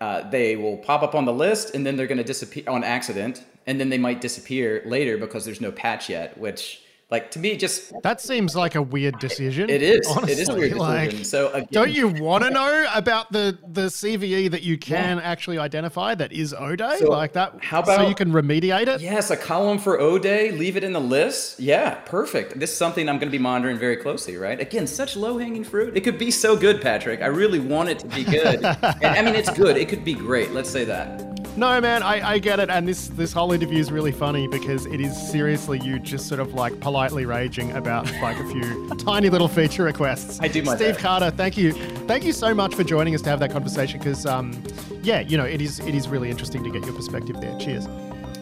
Uh, 0.00 0.26
they 0.30 0.56
will 0.56 0.78
pop 0.78 1.02
up 1.02 1.14
on 1.14 1.26
the 1.26 1.34
list 1.34 1.74
and 1.74 1.84
then 1.84 1.96
they're 1.96 2.06
going 2.06 2.16
to 2.16 2.24
disappear 2.24 2.64
on 2.66 2.82
accident, 2.82 3.44
and 3.66 3.78
then 3.78 3.90
they 3.90 3.98
might 3.98 4.22
disappear 4.22 4.82
later 4.86 5.18
because 5.18 5.44
there's 5.44 5.60
no 5.60 5.70
patch 5.70 6.08
yet, 6.08 6.38
which 6.38 6.80
like 7.10 7.32
to 7.32 7.40
me, 7.40 7.56
just 7.56 7.92
that 8.02 8.20
seems 8.20 8.54
like 8.54 8.76
a 8.76 8.82
weird 8.82 9.18
decision. 9.18 9.68
It 9.68 9.82
is. 9.82 10.06
Honestly. 10.06 10.32
It 10.32 10.38
is 10.38 10.48
a 10.48 10.54
weird 10.54 10.72
decision. 10.72 10.78
Like, 10.78 11.24
so 11.24 11.50
again, 11.50 11.68
don't 11.72 11.90
you 11.90 12.06
want 12.06 12.44
to 12.44 12.50
know 12.50 12.86
about 12.94 13.32
the 13.32 13.58
the 13.66 13.86
CVE 13.86 14.48
that 14.52 14.62
you 14.62 14.78
can 14.78 15.18
yeah. 15.18 15.24
actually 15.24 15.58
identify 15.58 16.14
that 16.14 16.32
is 16.32 16.52
0day 16.52 16.98
so 16.98 17.10
like 17.10 17.32
that? 17.32 17.64
How 17.64 17.80
about 17.80 18.00
so 18.00 18.08
you 18.08 18.14
can 18.14 18.30
remediate 18.30 18.86
it? 18.86 19.00
Yes, 19.00 19.30
a 19.30 19.36
column 19.36 19.78
for 19.78 19.98
0day. 19.98 20.56
Leave 20.56 20.76
it 20.76 20.84
in 20.84 20.92
the 20.92 21.00
list. 21.00 21.58
Yeah, 21.58 21.96
perfect. 22.06 22.60
This 22.60 22.70
is 22.70 22.76
something 22.76 23.08
I'm 23.08 23.16
going 23.16 23.28
to 23.28 23.36
be 23.36 23.42
monitoring 23.42 23.76
very 23.76 23.96
closely. 23.96 24.36
Right? 24.36 24.60
Again, 24.60 24.86
such 24.86 25.16
low 25.16 25.36
hanging 25.36 25.64
fruit. 25.64 25.96
It 25.96 26.02
could 26.02 26.18
be 26.18 26.30
so 26.30 26.56
good, 26.56 26.80
Patrick. 26.80 27.22
I 27.22 27.26
really 27.26 27.58
want 27.58 27.88
it 27.88 27.98
to 28.00 28.06
be 28.06 28.22
good. 28.22 28.64
and, 28.64 29.04
I 29.04 29.22
mean, 29.22 29.34
it's 29.34 29.50
good. 29.50 29.76
It 29.76 29.88
could 29.88 30.04
be 30.04 30.14
great. 30.14 30.52
Let's 30.52 30.70
say 30.70 30.84
that. 30.84 31.39
No, 31.56 31.80
man, 31.80 32.02
I, 32.02 32.32
I 32.32 32.38
get 32.38 32.60
it. 32.60 32.70
And 32.70 32.86
this 32.86 33.08
this 33.08 33.32
whole 33.32 33.52
interview 33.52 33.78
is 33.78 33.90
really 33.90 34.12
funny 34.12 34.46
because 34.46 34.86
it 34.86 35.00
is 35.00 35.16
seriously 35.30 35.80
you 35.80 35.98
just 35.98 36.28
sort 36.28 36.40
of 36.40 36.54
like 36.54 36.78
politely 36.80 37.26
raging 37.26 37.72
about 37.72 38.10
like 38.22 38.38
a 38.38 38.48
few 38.48 38.88
tiny 38.98 39.28
little 39.28 39.48
feature 39.48 39.84
requests. 39.84 40.40
I 40.40 40.48
do 40.48 40.62
my 40.62 40.76
Steve 40.76 40.94
best. 40.94 41.00
Carter, 41.00 41.30
thank 41.30 41.56
you, 41.56 41.72
thank 42.06 42.24
you 42.24 42.32
so 42.32 42.54
much 42.54 42.74
for 42.74 42.84
joining 42.84 43.14
us 43.14 43.22
to 43.22 43.30
have 43.30 43.40
that 43.40 43.50
conversation 43.50 43.98
because, 43.98 44.26
um, 44.26 44.62
yeah, 45.02 45.20
you 45.20 45.36
know, 45.36 45.44
it 45.44 45.60
is 45.60 45.80
it 45.80 45.94
is 45.94 46.08
really 46.08 46.30
interesting 46.30 46.62
to 46.62 46.70
get 46.70 46.84
your 46.84 46.94
perspective 46.94 47.40
there. 47.40 47.58
Cheers. 47.58 47.86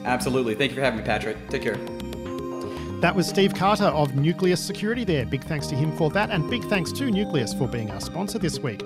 Absolutely. 0.04 0.54
Thank 0.54 0.72
you 0.72 0.76
for 0.76 0.82
having 0.82 1.00
me, 1.00 1.04
Patrick. 1.04 1.48
Take 1.48 1.62
care. 1.62 1.76
That 3.00 3.14
was 3.14 3.28
Steve 3.28 3.54
Carter 3.54 3.84
of 3.84 4.16
Nucleus 4.16 4.60
Security 4.60 5.04
there. 5.04 5.24
Big 5.24 5.44
thanks 5.44 5.68
to 5.68 5.76
him 5.76 5.96
for 5.96 6.10
that, 6.10 6.30
and 6.30 6.48
big 6.50 6.64
thanks 6.64 6.92
to 6.92 7.10
Nucleus 7.10 7.54
for 7.54 7.68
being 7.68 7.90
our 7.90 8.00
sponsor 8.00 8.38
this 8.38 8.58
week. 8.58 8.82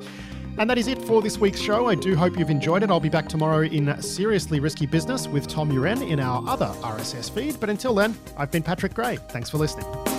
And 0.58 0.68
that 0.68 0.78
is 0.78 0.86
it 0.86 0.98
for 1.02 1.22
this 1.22 1.38
week's 1.38 1.60
show. 1.60 1.86
I 1.86 1.94
do 1.94 2.14
hope 2.14 2.38
you've 2.38 2.50
enjoyed 2.50 2.82
it. 2.82 2.90
I'll 2.90 3.00
be 3.00 3.08
back 3.08 3.28
tomorrow 3.28 3.62
in 3.62 4.00
Seriously 4.02 4.60
Risky 4.60 4.86
Business 4.86 5.26
with 5.26 5.48
Tom 5.48 5.70
Uren 5.70 6.08
in 6.08 6.20
our 6.20 6.46
other 6.46 6.72
RSS 6.82 7.30
feed. 7.30 7.58
But 7.58 7.70
until 7.70 7.94
then, 7.94 8.16
I've 8.36 8.50
been 8.50 8.62
Patrick 8.62 8.94
Gray. 8.94 9.16
Thanks 9.28 9.48
for 9.50 9.58
listening. 9.58 10.11